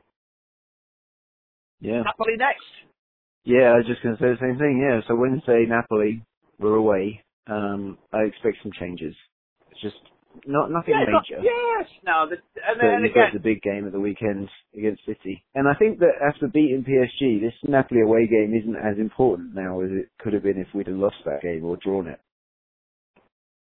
Yeah. 1.79 2.03
Napoli 2.03 2.37
next. 2.37 2.65
Yeah, 3.43 3.73
I 3.73 3.77
was 3.77 3.87
just 3.87 4.03
going 4.03 4.15
to 4.15 4.21
say 4.21 4.29
the 4.29 4.37
same 4.39 4.59
thing. 4.59 4.77
Yeah, 4.85 5.01
so 5.07 5.15
Wednesday, 5.15 5.65
Napoli, 5.67 6.23
we're 6.59 6.75
away. 6.75 7.23
Um, 7.47 7.97
I 8.13 8.19
expect 8.19 8.57
some 8.61 8.71
changes. 8.71 9.15
Just 9.81 9.97
not 10.45 10.71
nothing 10.71 10.93
Yeah, 10.93 11.05
major. 11.05 11.35
not- 11.37 11.43
yes. 11.43 11.87
No. 12.05 12.25
The, 12.29 12.37
and, 12.63 12.77
But 12.79 12.87
and 12.87 13.05
again, 13.05 13.31
the 13.33 13.39
big 13.43 13.61
game 13.61 13.85
at 13.85 13.91
the 13.91 13.99
weekend 13.99 14.47
against 14.77 15.03
City. 15.05 15.43
And 15.55 15.67
I 15.67 15.73
think 15.75 15.99
that 15.99 16.21
after 16.23 16.47
beating 16.47 16.85
PSG, 16.85 17.41
this 17.41 17.53
Napoli 17.67 18.01
away 18.01 18.27
game 18.27 18.53
isn't 18.55 18.75
as 18.77 18.97
important 18.97 19.53
now 19.55 19.81
as 19.81 19.91
it 19.91 20.07
could 20.19 20.33
have 20.33 20.43
been 20.43 20.57
if 20.57 20.67
we'd 20.73 20.87
have 20.87 20.95
lost 20.95 21.17
that 21.25 21.41
game 21.41 21.65
or 21.65 21.75
drawn 21.77 22.07
it. 22.07 22.19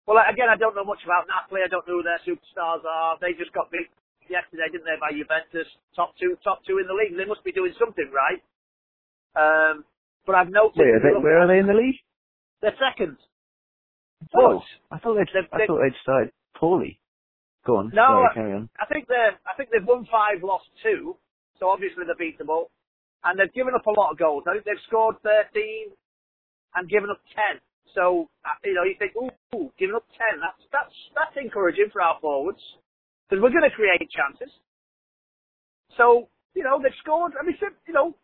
well, 0.06 0.18
again, 0.28 0.48
I 0.50 0.56
don't 0.56 0.74
know 0.76 0.84
much 0.84 1.02
about 1.04 1.26
Napoli. 1.26 1.62
I 1.64 1.68
don't 1.68 1.86
know 1.88 1.98
who 1.98 2.06
their 2.06 2.20
superstars 2.26 2.84
are. 2.84 3.18
They 3.20 3.32
just 3.34 3.52
got 3.52 3.70
beat 3.70 3.88
yesterday, 4.28 4.68
didn't 4.70 4.84
they, 4.86 4.98
by 5.00 5.10
Juventus? 5.10 5.66
Top 5.96 6.14
two, 6.20 6.36
top 6.44 6.62
two 6.66 6.78
in 6.78 6.86
the 6.86 6.94
league. 6.94 7.16
They 7.16 7.24
must 7.26 7.42
be 7.44 7.52
doing 7.52 7.72
something 7.78 8.10
right. 8.12 8.42
Um, 9.34 9.84
but 10.26 10.34
I've 10.36 10.50
noticed. 10.50 10.78
Wait, 10.78 10.90
are 10.94 11.00
they, 11.00 11.16
where 11.18 11.40
are 11.42 11.48
they 11.48 11.58
in 11.58 11.66
the 11.66 11.74
league? 11.74 11.96
They're 12.60 12.76
second. 12.78 13.16
Oh, 14.34 14.62
I 14.90 14.98
thought 14.98 15.14
they'd, 15.14 15.28
They've- 15.32 15.48
I 15.52 15.66
thought 15.66 15.80
they'd 15.82 16.00
started 16.02 16.32
poorly. 16.56 16.98
Go 17.64 17.76
on. 17.76 17.90
No, 17.94 18.06
sorry, 18.06 18.26
I- 18.30 18.34
carry 18.34 18.52
on. 18.54 18.68
I 18.80 18.86
think 18.86 19.06
they're. 19.08 19.38
I 19.46 19.54
think 19.56 19.70
they've 19.70 19.86
won 19.86 20.04
five, 20.10 20.42
lost 20.42 20.66
two. 20.82 21.16
So 21.58 21.68
obviously 21.68 22.04
they're 22.04 22.16
beatable, 22.18 22.66
and 23.24 23.38
they've 23.38 23.52
given 23.52 23.74
up 23.74 23.86
a 23.86 23.90
lot 23.90 24.10
of 24.10 24.18
goals. 24.18 24.44
I 24.48 24.54
think 24.54 24.64
they've 24.64 24.86
scored 24.88 25.16
13 25.22 25.92
and 26.74 26.88
given 26.88 27.10
up 27.10 27.20
10. 27.52 27.60
So 27.94 28.28
uh, 28.44 28.56
you 28.64 28.74
know, 28.74 28.82
you 28.82 28.96
think, 28.98 29.12
ooh, 29.16 29.70
giving 29.78 29.94
up 29.94 30.06
10. 30.10 30.40
That's 30.40 30.62
that's 30.72 30.94
that's 31.14 31.36
encouraging 31.36 31.90
for 31.92 32.02
our 32.02 32.18
forwards 32.20 32.60
because 33.28 33.40
we're 33.42 33.50
going 33.54 33.68
to 33.68 33.76
create 33.76 34.02
chances. 34.10 34.50
So 35.96 36.28
you 36.54 36.64
know, 36.64 36.80
they've 36.82 36.92
scored. 37.00 37.32
I 37.40 37.44
mean, 37.46 37.56
you 37.86 37.94
know, 37.94 38.16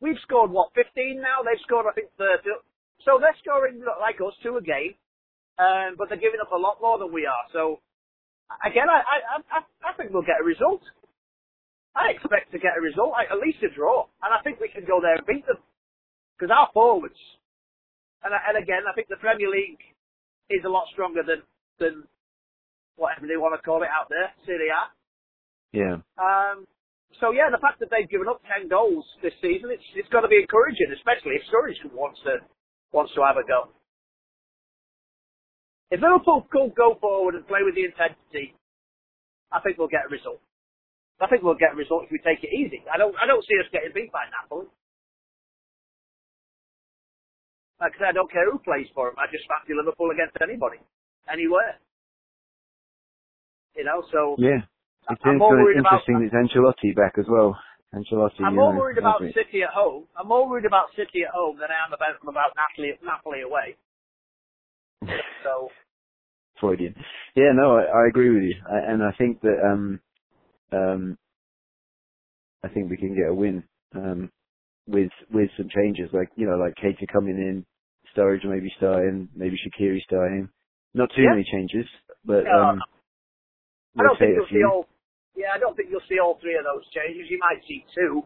we've 0.00 0.18
scored 0.22 0.50
what 0.50 0.72
15 0.74 1.20
now. 1.20 1.42
They've 1.44 1.60
scored, 1.62 1.86
I 1.90 1.92
think, 1.92 2.08
30. 2.18 2.48
So 3.04 3.18
they're 3.20 3.36
scoring 3.42 3.82
like 4.00 4.16
us 4.20 4.34
two 4.42 4.56
a 4.56 4.62
game, 4.62 4.94
um, 5.58 5.96
but 5.98 6.08
they're 6.08 6.20
giving 6.22 6.40
up 6.40 6.52
a 6.52 6.56
lot 6.58 6.78
more 6.80 6.98
than 6.98 7.12
we 7.12 7.26
are. 7.26 7.44
So 7.52 7.80
again, 8.64 8.88
I, 8.90 9.00
I, 9.00 9.16
I, 9.38 9.58
I 9.90 9.92
think 9.96 10.12
we'll 10.12 10.26
get 10.26 10.40
a 10.40 10.44
result. 10.44 10.82
I 11.96 12.10
expect 12.12 12.52
to 12.52 12.58
get 12.58 12.76
a 12.76 12.80
result, 12.84 13.12
like, 13.16 13.32
at 13.32 13.38
least 13.40 13.64
a 13.64 13.72
draw, 13.72 14.04
and 14.22 14.28
I 14.34 14.42
think 14.44 14.60
we 14.60 14.68
can 14.68 14.84
go 14.84 15.00
there 15.00 15.16
and 15.16 15.24
beat 15.26 15.46
them 15.46 15.56
because 16.36 16.52
our 16.52 16.68
forwards. 16.74 17.16
And, 18.22 18.34
I- 18.34 18.44
and 18.52 18.56
again, 18.60 18.84
I 18.84 18.92
think 18.94 19.08
the 19.08 19.16
Premier 19.16 19.48
League 19.48 19.80
is 20.50 20.64
a 20.64 20.68
lot 20.68 20.86
stronger 20.92 21.22
than 21.26 21.42
than 21.80 22.04
whatever 22.96 23.26
they 23.26 23.36
want 23.36 23.52
to 23.56 23.60
call 23.64 23.82
it 23.82 23.88
out 23.92 24.08
there, 24.08 24.32
Serie 24.46 24.68
A. 24.72 24.82
Yeah. 25.76 25.96
Um, 26.16 26.64
so 27.20 27.32
yeah, 27.32 27.48
the 27.52 27.60
fact 27.60 27.80
that 27.80 27.88
they've 27.90 28.08
given 28.08 28.28
up 28.28 28.40
ten 28.44 28.68
goals 28.68 29.04
this 29.22 29.32
season, 29.40 29.70
it's 29.72 29.84
it's 29.94 30.08
got 30.08 30.20
to 30.20 30.28
be 30.28 30.40
encouraging, 30.40 30.92
especially 30.96 31.36
if 31.36 31.42
Sturridge 31.48 31.80
wants 31.92 32.20
to 32.24 32.40
wants 32.92 33.12
to 33.14 33.24
have 33.24 33.36
a 33.36 33.44
go. 33.46 33.68
If 35.90 36.02
Liverpool 36.02 36.46
could 36.50 36.74
go 36.74 36.98
forward 37.00 37.34
and 37.38 37.46
play 37.46 37.62
with 37.62 37.74
the 37.78 37.86
intensity, 37.86 38.54
I 39.52 39.60
think 39.62 39.78
we'll 39.78 39.92
get 39.92 40.06
a 40.06 40.10
result. 40.10 40.42
I 41.22 41.26
think 41.30 41.42
we'll 41.42 41.56
get 41.56 41.72
a 41.72 41.78
result 41.78 42.04
if 42.04 42.10
we 42.10 42.18
take 42.20 42.42
it 42.42 42.52
easy. 42.52 42.82
I 42.92 42.98
don't 42.98 43.14
I 43.16 43.24
don't 43.26 43.44
see 43.46 43.56
us 43.56 43.70
getting 43.72 43.94
beat 43.94 44.12
by 44.12 44.26
Napoli. 44.34 44.66
Like 47.80 47.92
I 47.96 47.98
said, 47.98 48.08
I 48.12 48.16
don't 48.16 48.30
care 48.32 48.50
who 48.50 48.58
plays 48.58 48.88
for 48.96 49.08
them. 49.08 49.16
I 49.20 49.28
just 49.30 49.44
fancy 49.48 49.76
Liverpool 49.76 50.10
against 50.10 50.36
anybody, 50.40 50.80
anywhere. 51.28 51.76
You 53.76 53.84
know, 53.84 54.02
so 54.12 54.36
Yeah. 54.38 54.64
It's 55.08 55.22
I'm 55.22 55.38
more 55.38 55.54
worried 55.54 55.78
about- 55.78 56.02
interesting 56.02 56.18
that 56.18 56.34
it's 56.34 56.34
Ancelotti 56.34 56.96
back 56.96 57.14
as 57.16 57.28
well. 57.28 57.54
Ancelotti. 57.94 58.42
I'm 58.42 58.56
more 58.56 58.72
know, 58.72 58.80
worried 58.80 58.98
about 58.98 59.20
City 59.32 59.62
at 59.62 59.70
home. 59.70 60.08
I'm 60.18 60.26
more 60.26 60.48
worried 60.48 60.64
about 60.66 60.90
City 60.96 61.22
at 61.22 61.30
home 61.30 61.56
than 61.58 61.70
I 61.70 61.78
am 61.86 61.92
about 61.92 62.18
about 62.26 62.52
Napoli 62.56 62.98
Napoli 63.02 63.40
away. 63.42 63.76
So 65.44 65.68
Freudian. 66.60 66.94
Yeah, 67.36 67.52
no, 67.54 67.76
I, 67.76 67.82
I 67.84 68.08
agree 68.08 68.30
with 68.30 68.44
you, 68.44 68.56
I, 68.68 68.92
and 68.92 69.02
I 69.02 69.12
think 69.18 69.40
that 69.42 69.58
um, 69.64 70.00
um, 70.72 71.18
I 72.64 72.68
think 72.68 72.90
we 72.90 72.96
can 72.96 73.14
get 73.14 73.30
a 73.30 73.34
win 73.34 73.64
um, 73.94 74.30
with 74.88 75.10
with 75.32 75.50
some 75.56 75.68
changes, 75.74 76.10
like 76.12 76.30
you 76.36 76.46
know, 76.46 76.56
like 76.58 76.74
Keita 76.76 77.06
coming 77.12 77.36
in, 77.38 77.66
Sturridge 78.16 78.44
maybe 78.44 78.72
starting, 78.78 79.28
maybe 79.34 79.56
Shaqiri 79.56 80.00
starting. 80.02 80.48
Not 80.94 81.10
too 81.16 81.22
Yeah. 81.22 81.30
many 81.30 81.44
changes, 81.44 81.86
but 82.24 82.44
No, 82.44 82.60
um, 82.62 82.82
I 83.98 84.02
don't 84.04 84.18
think 84.18 84.36
you'll 84.36 84.48
see 84.48 84.64
all. 84.64 84.86
Yeah, 85.36 85.52
I 85.54 85.58
don't 85.58 85.76
think 85.76 85.90
you'll 85.90 86.06
see 86.08 86.18
all 86.18 86.38
three 86.40 86.56
of 86.56 86.64
those 86.64 86.88
changes. 86.92 87.30
You 87.30 87.38
might 87.38 87.62
see 87.68 87.84
two. 87.94 88.22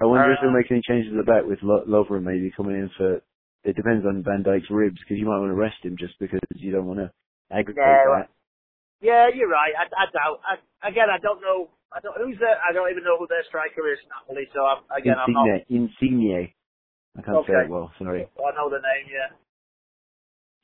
I 0.00 0.06
wonder 0.06 0.32
if 0.32 0.38
uh, 0.38 0.42
they'll 0.42 0.52
make 0.52 0.70
any 0.70 0.82
changes 0.88 1.12
at 1.12 1.18
the 1.18 1.24
back 1.30 1.44
with 1.46 1.60
Lo- 1.62 1.86
Lovren 1.86 2.24
maybe 2.24 2.50
coming 2.56 2.76
in 2.76 2.90
for. 2.98 3.22
It 3.64 3.76
depends 3.76 4.04
on 4.06 4.22
Van 4.22 4.44
Dijk's 4.44 4.70
ribs 4.70 5.00
because 5.00 5.16
you 5.18 5.26
might 5.26 5.40
want 5.40 5.50
to 5.50 5.56
rest 5.56 5.80
him 5.82 5.96
just 5.98 6.14
because 6.20 6.40
you 6.54 6.70
don't 6.72 6.86
want 6.86 7.00
to 7.00 7.10
aggravate 7.50 7.76
No, 7.80 8.20
that. 8.20 8.28
Yeah, 9.00 9.28
you're 9.34 9.48
right. 9.48 9.72
I, 9.76 9.84
I 9.88 10.04
doubt. 10.12 10.40
I, 10.44 10.88
again, 10.88 11.08
I 11.12 11.18
don't 11.18 11.40
know. 11.40 11.70
I 11.92 12.00
don't 12.00 12.16
who's 12.20 12.38
their. 12.40 12.56
I 12.60 12.72
don't 12.72 12.90
even 12.90 13.04
know 13.04 13.16
who 13.18 13.26
their 13.28 13.44
striker 13.48 13.84
is 13.92 13.98
Napoli. 14.08 14.48
So 14.52 14.64
I'm, 14.64 14.84
again, 14.92 15.16
I'm 15.16 15.32
not. 15.32 15.48
Insigne, 15.68 15.88
Insigne. 16.00 16.52
I 17.16 17.22
can't 17.22 17.46
say 17.46 17.64
it 17.64 17.70
well. 17.70 17.92
Sorry. 17.98 18.24
I 18.24 18.50
know 18.56 18.68
the 18.70 18.80
name. 18.82 19.06
Yeah. 19.08 19.30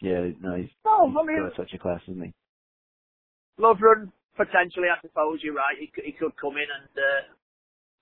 Yeah, 0.00 0.32
no, 0.40 0.56
he's, 0.56 0.72
No, 0.84 1.08
he's 1.08 1.16
I 1.16 1.22
mean, 1.28 1.44
got 1.44 1.56
such 1.56 1.74
a 1.74 1.78
class, 1.78 2.00
isn't 2.08 2.24
he? 2.24 2.32
Lovren 3.60 4.10
potentially. 4.36 4.88
I 4.88 4.96
suppose 5.04 5.40
you're 5.42 5.54
right. 5.54 5.76
He, 5.78 5.88
could- 5.88 6.04
he 6.04 6.12
could 6.12 6.32
come 6.40 6.56
in 6.56 6.64
and 6.68 6.88
uh, 6.96 7.20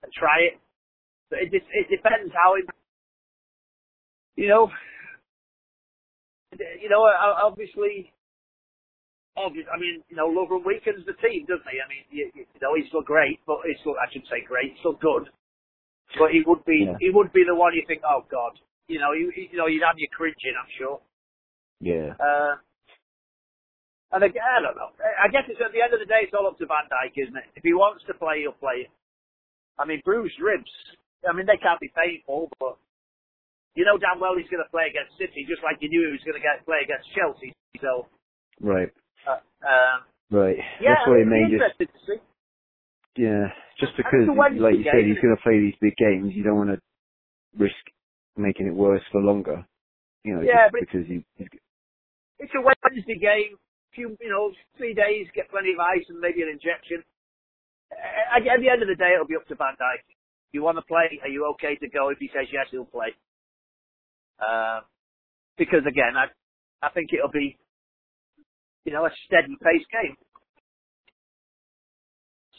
and 0.04 0.12
try 0.12 0.46
it. 0.46 0.60
But 1.30 1.40
it 1.42 1.50
it 1.52 1.86
depends 1.90 2.32
how 2.32 2.54
he. 2.56 2.62
You 4.38 4.46
know. 4.46 4.70
You 6.54 6.88
know, 6.88 7.02
obviously. 7.42 8.12
Obviously, 9.38 9.70
I 9.70 9.78
mean, 9.78 10.02
you 10.10 10.18
know, 10.18 10.26
Lovren 10.26 10.66
weakens 10.66 11.06
the 11.06 11.14
team, 11.22 11.46
doesn't 11.46 11.70
he? 11.70 11.78
I 11.78 11.86
mean, 11.86 12.02
you, 12.10 12.26
you 12.34 12.42
know, 12.58 12.74
he's 12.74 12.90
still 12.90 13.06
great, 13.06 13.38
but 13.46 13.62
he's 13.62 13.78
still, 13.86 13.94
I 13.94 14.10
should 14.10 14.26
say 14.26 14.42
great, 14.42 14.74
he's 14.74 14.82
still 14.82 14.98
good. 14.98 15.30
But 16.18 16.34
he 16.34 16.42
would 16.42 16.66
be, 16.66 16.90
Yeah. 16.90 16.98
he 16.98 17.14
would 17.14 17.30
be 17.30 17.46
the 17.46 17.54
one 17.54 17.70
you 17.70 17.86
think, 17.86 18.02
oh 18.02 18.26
God, 18.26 18.58
you 18.90 18.98
know, 18.98 19.14
you, 19.14 19.30
you 19.30 19.54
know, 19.54 19.70
you'd 19.70 19.86
have 19.86 19.94
you 19.94 20.10
cringing, 20.10 20.58
I'm 20.58 20.66
sure. 20.74 20.98
Yeah. 21.78 22.18
Uh, 22.18 22.58
and 24.10 24.26
again, 24.26 24.42
I 24.42 24.58
don't 24.58 24.74
know. 24.74 24.90
I 24.98 25.30
guess 25.30 25.46
it's 25.46 25.62
at 25.62 25.70
the 25.70 25.86
end 25.86 25.94
of 25.94 26.02
the 26.02 26.10
day, 26.10 26.26
it's 26.26 26.34
all 26.34 26.50
up 26.50 26.58
to 26.58 26.66
Van 26.66 26.90
Dijk, 26.90 27.14
isn't 27.14 27.38
it? 27.38 27.46
If 27.54 27.62
he 27.62 27.78
wants 27.78 28.02
to 28.10 28.18
play, 28.18 28.42
he'll 28.42 28.58
play. 28.58 28.90
I 29.78 29.86
mean, 29.86 30.02
bruised 30.02 30.42
ribs. 30.42 30.74
I 31.22 31.30
mean, 31.30 31.46
they 31.46 31.62
can't 31.62 31.78
be 31.78 31.94
painful, 31.94 32.50
but 32.58 32.74
you 33.78 33.86
know 33.86 33.94
damn 33.96 34.18
well 34.18 34.34
he's 34.34 34.50
going 34.50 34.62
to 34.62 34.70
play 34.74 34.90
against 34.90 35.14
City, 35.14 35.46
just 35.46 35.62
like 35.62 35.78
you 35.78 35.86
knew 35.88 36.02
he 36.10 36.18
was 36.18 36.24
going 36.26 36.34
to 36.34 36.42
get 36.42 36.66
play 36.66 36.82
against 36.82 37.06
Chelsea. 37.14 37.54
So, 37.78 38.10
Right. 38.58 38.90
uh, 39.22 39.38
um, 39.62 40.02
Right. 40.34 40.58
yeah, 40.82 40.98
That's 40.98 41.06
it'll 41.06 41.22
be 41.30 41.46
just. 41.46 41.78
interesting 41.78 41.86
to 41.94 42.00
see. 42.02 42.18
Yeah. 43.22 43.46
Just 43.78 43.94
because, 43.96 44.26
it's 44.26 44.34
a 44.34 44.34
Wednesday 44.34 44.62
like 44.66 44.76
you 44.82 44.84
said, 44.90 45.06
he's 45.06 45.22
going 45.22 45.34
to 45.38 45.42
play 45.46 45.62
these 45.62 45.78
big 45.80 45.94
games. 45.94 46.34
You 46.34 46.42
don't 46.42 46.58
want 46.58 46.74
to 46.74 46.78
risk 47.56 47.78
making 48.36 48.66
it 48.66 48.74
worse 48.74 49.02
for 49.14 49.22
longer. 49.22 49.62
You 50.26 50.34
know, 50.34 50.42
Yeah, 50.42 50.68
but- 50.74 50.82
because 50.82 51.06
he's 51.06 51.22
It's 52.38 52.54
a 52.54 52.62
Wednesday 52.62 53.18
game. 53.18 53.56
Few, 53.94 54.14
you 54.20 54.28
know, 54.28 54.52
three 54.76 54.92
days, 54.92 55.26
get 55.34 55.48
plenty 55.50 55.72
of 55.72 55.80
ice 55.80 56.04
and 56.10 56.20
maybe 56.20 56.42
an 56.42 56.48
injection. 56.50 57.02
Uh, 57.90 58.36
At 58.36 58.44
the 58.44 58.68
end 58.68 58.82
of 58.82 58.88
the 58.88 58.94
day, 58.94 59.14
it'll 59.14 59.26
be 59.26 59.34
up 59.34 59.46
to 59.48 59.54
Van 59.56 59.74
Dijk. 59.80 60.02
You 60.52 60.62
want 60.62 60.76
to 60.78 60.82
play? 60.82 61.18
Are 61.22 61.28
you 61.32 61.46
okay 61.56 61.74
to 61.76 61.88
go? 61.88 62.10
If 62.10 62.18
he 62.18 62.28
says 62.28 62.46
yes, 62.52 62.66
he'll 62.70 62.84
play. 62.84 63.14
Uh, 64.40 64.80
because 65.56 65.82
again, 65.88 66.14
I, 66.16 66.26
I 66.86 66.90
think 66.90 67.10
it'll 67.12 67.30
be, 67.30 67.58
you 68.84 68.92
know, 68.92 69.04
a 69.04 69.10
steady 69.26 69.56
pace 69.62 69.86
game. 69.92 70.16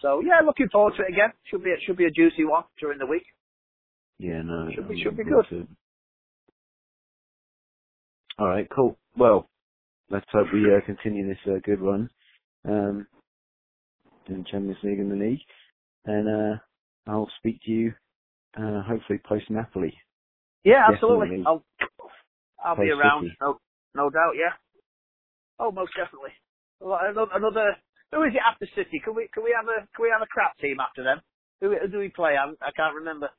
So 0.01 0.21
yeah, 0.21 0.45
looking 0.45 0.69
forward 0.71 0.93
to 0.97 1.03
it 1.03 1.09
again. 1.13 1.31
Should 1.49 1.63
be 1.63 1.71
it 1.71 1.79
should 1.85 1.97
be 1.97 2.05
a 2.05 2.11
juicy 2.11 2.45
one 2.45 2.63
during 2.79 2.99
the 2.99 3.05
week. 3.05 3.25
Yeah, 4.17 4.41
no, 4.43 4.69
Should 4.75 4.87
be- 4.87 5.01
should 5.01 5.17
be 5.17 5.23
good. 5.23 5.67
All 8.37 8.47
right, 8.47 8.67
cool. 8.73 8.97
Well, 9.17 9.49
let's 10.09 10.25
hope 10.31 10.47
we 10.53 10.63
uh, 10.73 10.85
continue 10.85 11.27
this 11.27 11.37
uh, 11.45 11.59
good 11.63 11.81
run 11.81 12.09
um, 12.65 13.07
in 14.27 14.45
Champions 14.45 14.77
League 14.83 14.99
and 14.99 15.11
the 15.11 15.15
league, 15.15 15.39
and 16.05 16.27
uh, 16.27 16.57
I'll 17.11 17.29
speak 17.39 17.59
to 17.65 17.71
you 17.71 17.93
uh, 18.57 18.81
hopefully 18.83 19.19
post 19.27 19.49
Napoli. 19.49 19.93
Yeah, 20.65 20.83
absolutely. 20.93 21.27
Definitely. 21.27 21.45
I'll 21.45 21.63
I'll 22.63 22.79
be 22.79 22.89
around. 22.91 23.27
No, 23.41 23.59
no 23.95 24.09
doubt. 24.09 24.33
Yeah. 24.35 24.53
Oh, 25.59 25.71
most 25.71 25.93
definitely. 25.95 26.31
Well, 26.81 26.99
Another, 27.01 27.31
another. 27.35 27.77
Who 28.11 28.23
is 28.23 28.33
it 28.35 28.41
after 28.45 28.67
City? 28.75 29.01
Can 29.03 29.15
we 29.15 29.29
can 29.33 29.43
we 29.43 29.55
have 29.57 29.67
a 29.67 29.87
can 29.95 30.03
we 30.03 30.11
have 30.11 30.23
a 30.23 30.27
crap 30.27 30.57
team 30.59 30.79
after 30.79 31.03
them? 31.03 31.21
Who, 31.61 31.71
who 31.77 31.87
do 31.89 31.99
we 31.99 32.09
play? 32.09 32.37
I, 32.37 32.51
I 32.61 32.71
can't 32.71 32.95
remember. 32.95 33.29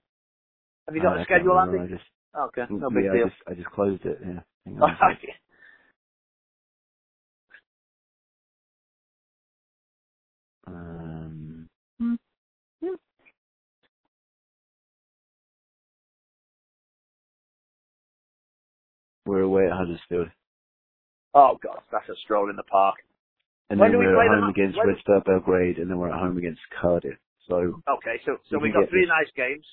Have 0.86 0.96
you 0.96 1.02
got 1.02 1.16
Uh, 1.16 1.20
a 1.20 1.24
schedule, 1.24 1.58
Andy? 1.60 1.84
I 1.84 1.86
just, 1.88 2.04
Okay, 2.36 2.64
no 2.78 2.90
big 2.90 3.10
yeah, 3.10 3.12
deal. 3.12 3.26
I 3.26 3.28
just 3.28 3.36
I 3.48 3.54
just 3.54 3.70
closed 3.70 4.04
it. 4.06 4.18
Yeah. 4.22 4.40
Hang 4.66 4.78
on 4.80 4.90
a 4.90 4.96
we're 19.26 19.40
away 19.42 19.66
at 19.66 19.72
Huddersfield, 19.72 20.28
oh 21.34 21.58
God, 21.62 21.80
that's 21.92 22.08
a 22.08 22.16
stroll 22.24 22.50
in 22.50 22.56
the 22.56 22.64
park. 22.64 22.96
and 23.70 23.78
When 23.78 23.90
then 23.92 24.00
do 24.00 24.00
we 24.00 24.06
we're 24.06 24.14
play 24.16 24.26
at 24.26 24.40
home 24.40 24.50
against 24.50 24.78
when- 24.78 24.88
Red 24.88 24.98
Star 25.00 25.20
Belgrade, 25.20 25.78
and 25.78 25.90
then 25.90 25.98
we're 25.98 26.12
at 26.12 26.18
home 26.18 26.36
against 26.38 26.60
Cardiff. 26.80 27.18
So 27.48 27.82
Okay, 27.88 28.20
so 28.24 28.38
so 28.48 28.58
We 28.58 28.68
we 28.68 28.72
got 28.72 28.88
three 28.90 29.02
this. 29.02 29.08
nice 29.10 29.30
games. 29.36 29.66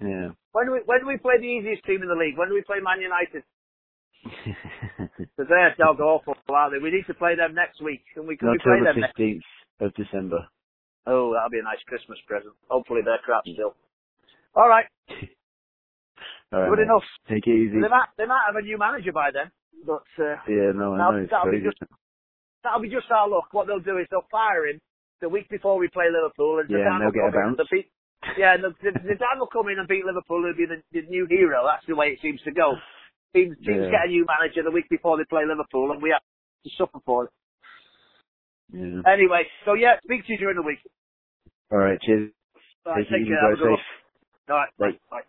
yeah. 0.00 0.30
When 0.52 0.66
do 0.66 0.72
we 0.72 0.80
when 0.86 1.00
do 1.00 1.06
we 1.06 1.16
play 1.18 1.38
the 1.38 1.46
easiest 1.46 1.84
team 1.84 2.02
in 2.02 2.08
the 2.08 2.14
league? 2.14 2.38
When 2.38 2.48
do 2.48 2.54
we 2.54 2.62
play 2.62 2.78
Man 2.80 3.00
United? 3.00 3.42
Because 5.18 5.48
they're 5.48 5.74
dog 5.78 6.00
awful, 6.00 6.34
aren't 6.48 6.74
they? 6.74 6.78
We 6.82 6.90
need 6.90 7.06
to 7.06 7.14
play 7.14 7.34
them 7.36 7.54
next 7.54 7.80
week. 7.82 8.02
Can 8.14 8.26
we 8.26 8.36
can 8.36 8.50
we 8.50 8.58
till 8.58 8.72
play 8.72 8.80
the 8.80 8.92
them 8.92 9.02
fifteenth 9.08 9.44
of 9.80 9.94
December. 9.94 10.46
Oh, 11.06 11.32
that'll 11.32 11.50
be 11.50 11.58
a 11.60 11.62
nice 11.62 11.82
Christmas 11.86 12.18
present. 12.26 12.54
Hopefully 12.68 13.00
they're 13.04 13.22
crap 13.24 13.42
still. 13.46 13.74
All 14.54 14.68
right, 14.68 14.86
All 16.52 16.70
good 16.70 16.80
enough. 16.80 17.04
Take 17.28 17.46
it 17.46 17.56
easy. 17.56 17.80
They 17.82 17.88
might 17.88 18.08
they 18.16 18.26
might 18.26 18.44
have 18.46 18.56
a 18.56 18.62
new 18.62 18.78
manager 18.78 19.12
by 19.12 19.30
then, 19.32 19.50
but 19.86 20.04
uh, 20.18 20.36
Yeah, 20.48 20.72
no, 20.74 20.94
I 20.94 20.98
Now, 20.98 21.10
know 21.12 21.26
that'll 21.30 21.52
be 21.52 21.60
just- 21.60 21.82
that'll 22.64 22.80
be 22.82 22.90
just 22.90 23.10
our 23.10 23.28
luck. 23.28 23.48
What 23.52 23.66
they'll 23.66 23.80
do 23.80 23.98
is 23.98 24.06
they'll 24.10 24.26
fire 24.30 24.66
him 24.66 24.80
the 25.20 25.28
week 25.28 25.48
before 25.50 25.78
we 25.78 25.88
play 25.88 26.06
Liverpool, 26.10 26.60
and 26.60 26.70
Yeah, 26.70 26.86
and 26.92 27.00
they'll 27.02 27.12
get 27.12 27.28
a 27.28 27.32
come 27.32 27.34
in 27.42 27.48
and 27.48 27.56
bounce. 27.58 27.70
beat. 27.70 27.92
Yeah, 28.38 28.54
and 28.54 28.64
the, 28.64 28.70
the, 28.82 28.90
Zidane 29.08 29.38
will 29.40 29.48
come 29.52 29.68
in 29.68 29.78
and 29.78 29.88
beat 29.88 30.04
Liverpool. 30.04 30.44
He'll 30.44 30.56
be 30.56 30.66
the, 30.66 30.82
the 30.92 31.06
new 31.08 31.26
hero. 31.28 31.66
That's 31.66 31.86
the 31.86 31.96
way 31.96 32.08
it 32.12 32.20
seems 32.22 32.42
to 32.42 32.52
go. 32.52 32.74
Teams, 33.34 33.56
teams 33.66 33.86
Yeah. 33.86 33.90
get 33.90 34.06
a 34.06 34.08
new 34.08 34.26
manager 34.26 34.62
the 34.64 34.70
week 34.72 34.88
before 34.90 35.16
they 35.18 35.24
play 35.24 35.44
Liverpool, 35.46 35.92
and 35.92 36.02
we 36.02 36.10
have 36.10 36.22
to 36.64 36.70
suffer 36.76 37.00
for 37.04 37.26
it. 37.26 37.30
Yeah. 38.72 39.02
Anyway, 39.06 39.46
so 39.64 39.74
yeah, 39.74 39.96
speak 40.04 40.26
to 40.26 40.32
you 40.32 40.38
during 40.38 40.56
the 40.56 40.62
week. 40.66 40.80
All 41.72 41.78
right, 41.78 42.00
cheers. 42.00 42.32
All 42.86 42.92
right, 42.94 43.04
Take 43.04 43.10
take 43.20 43.28
care. 43.28 43.42
Have 43.42 43.52
a 43.52 43.56
good. 43.62 43.78
All 44.50 44.56
right, 44.56 44.70
Bye. 44.78 44.92
bye. 44.92 44.98
bye. 45.10 45.22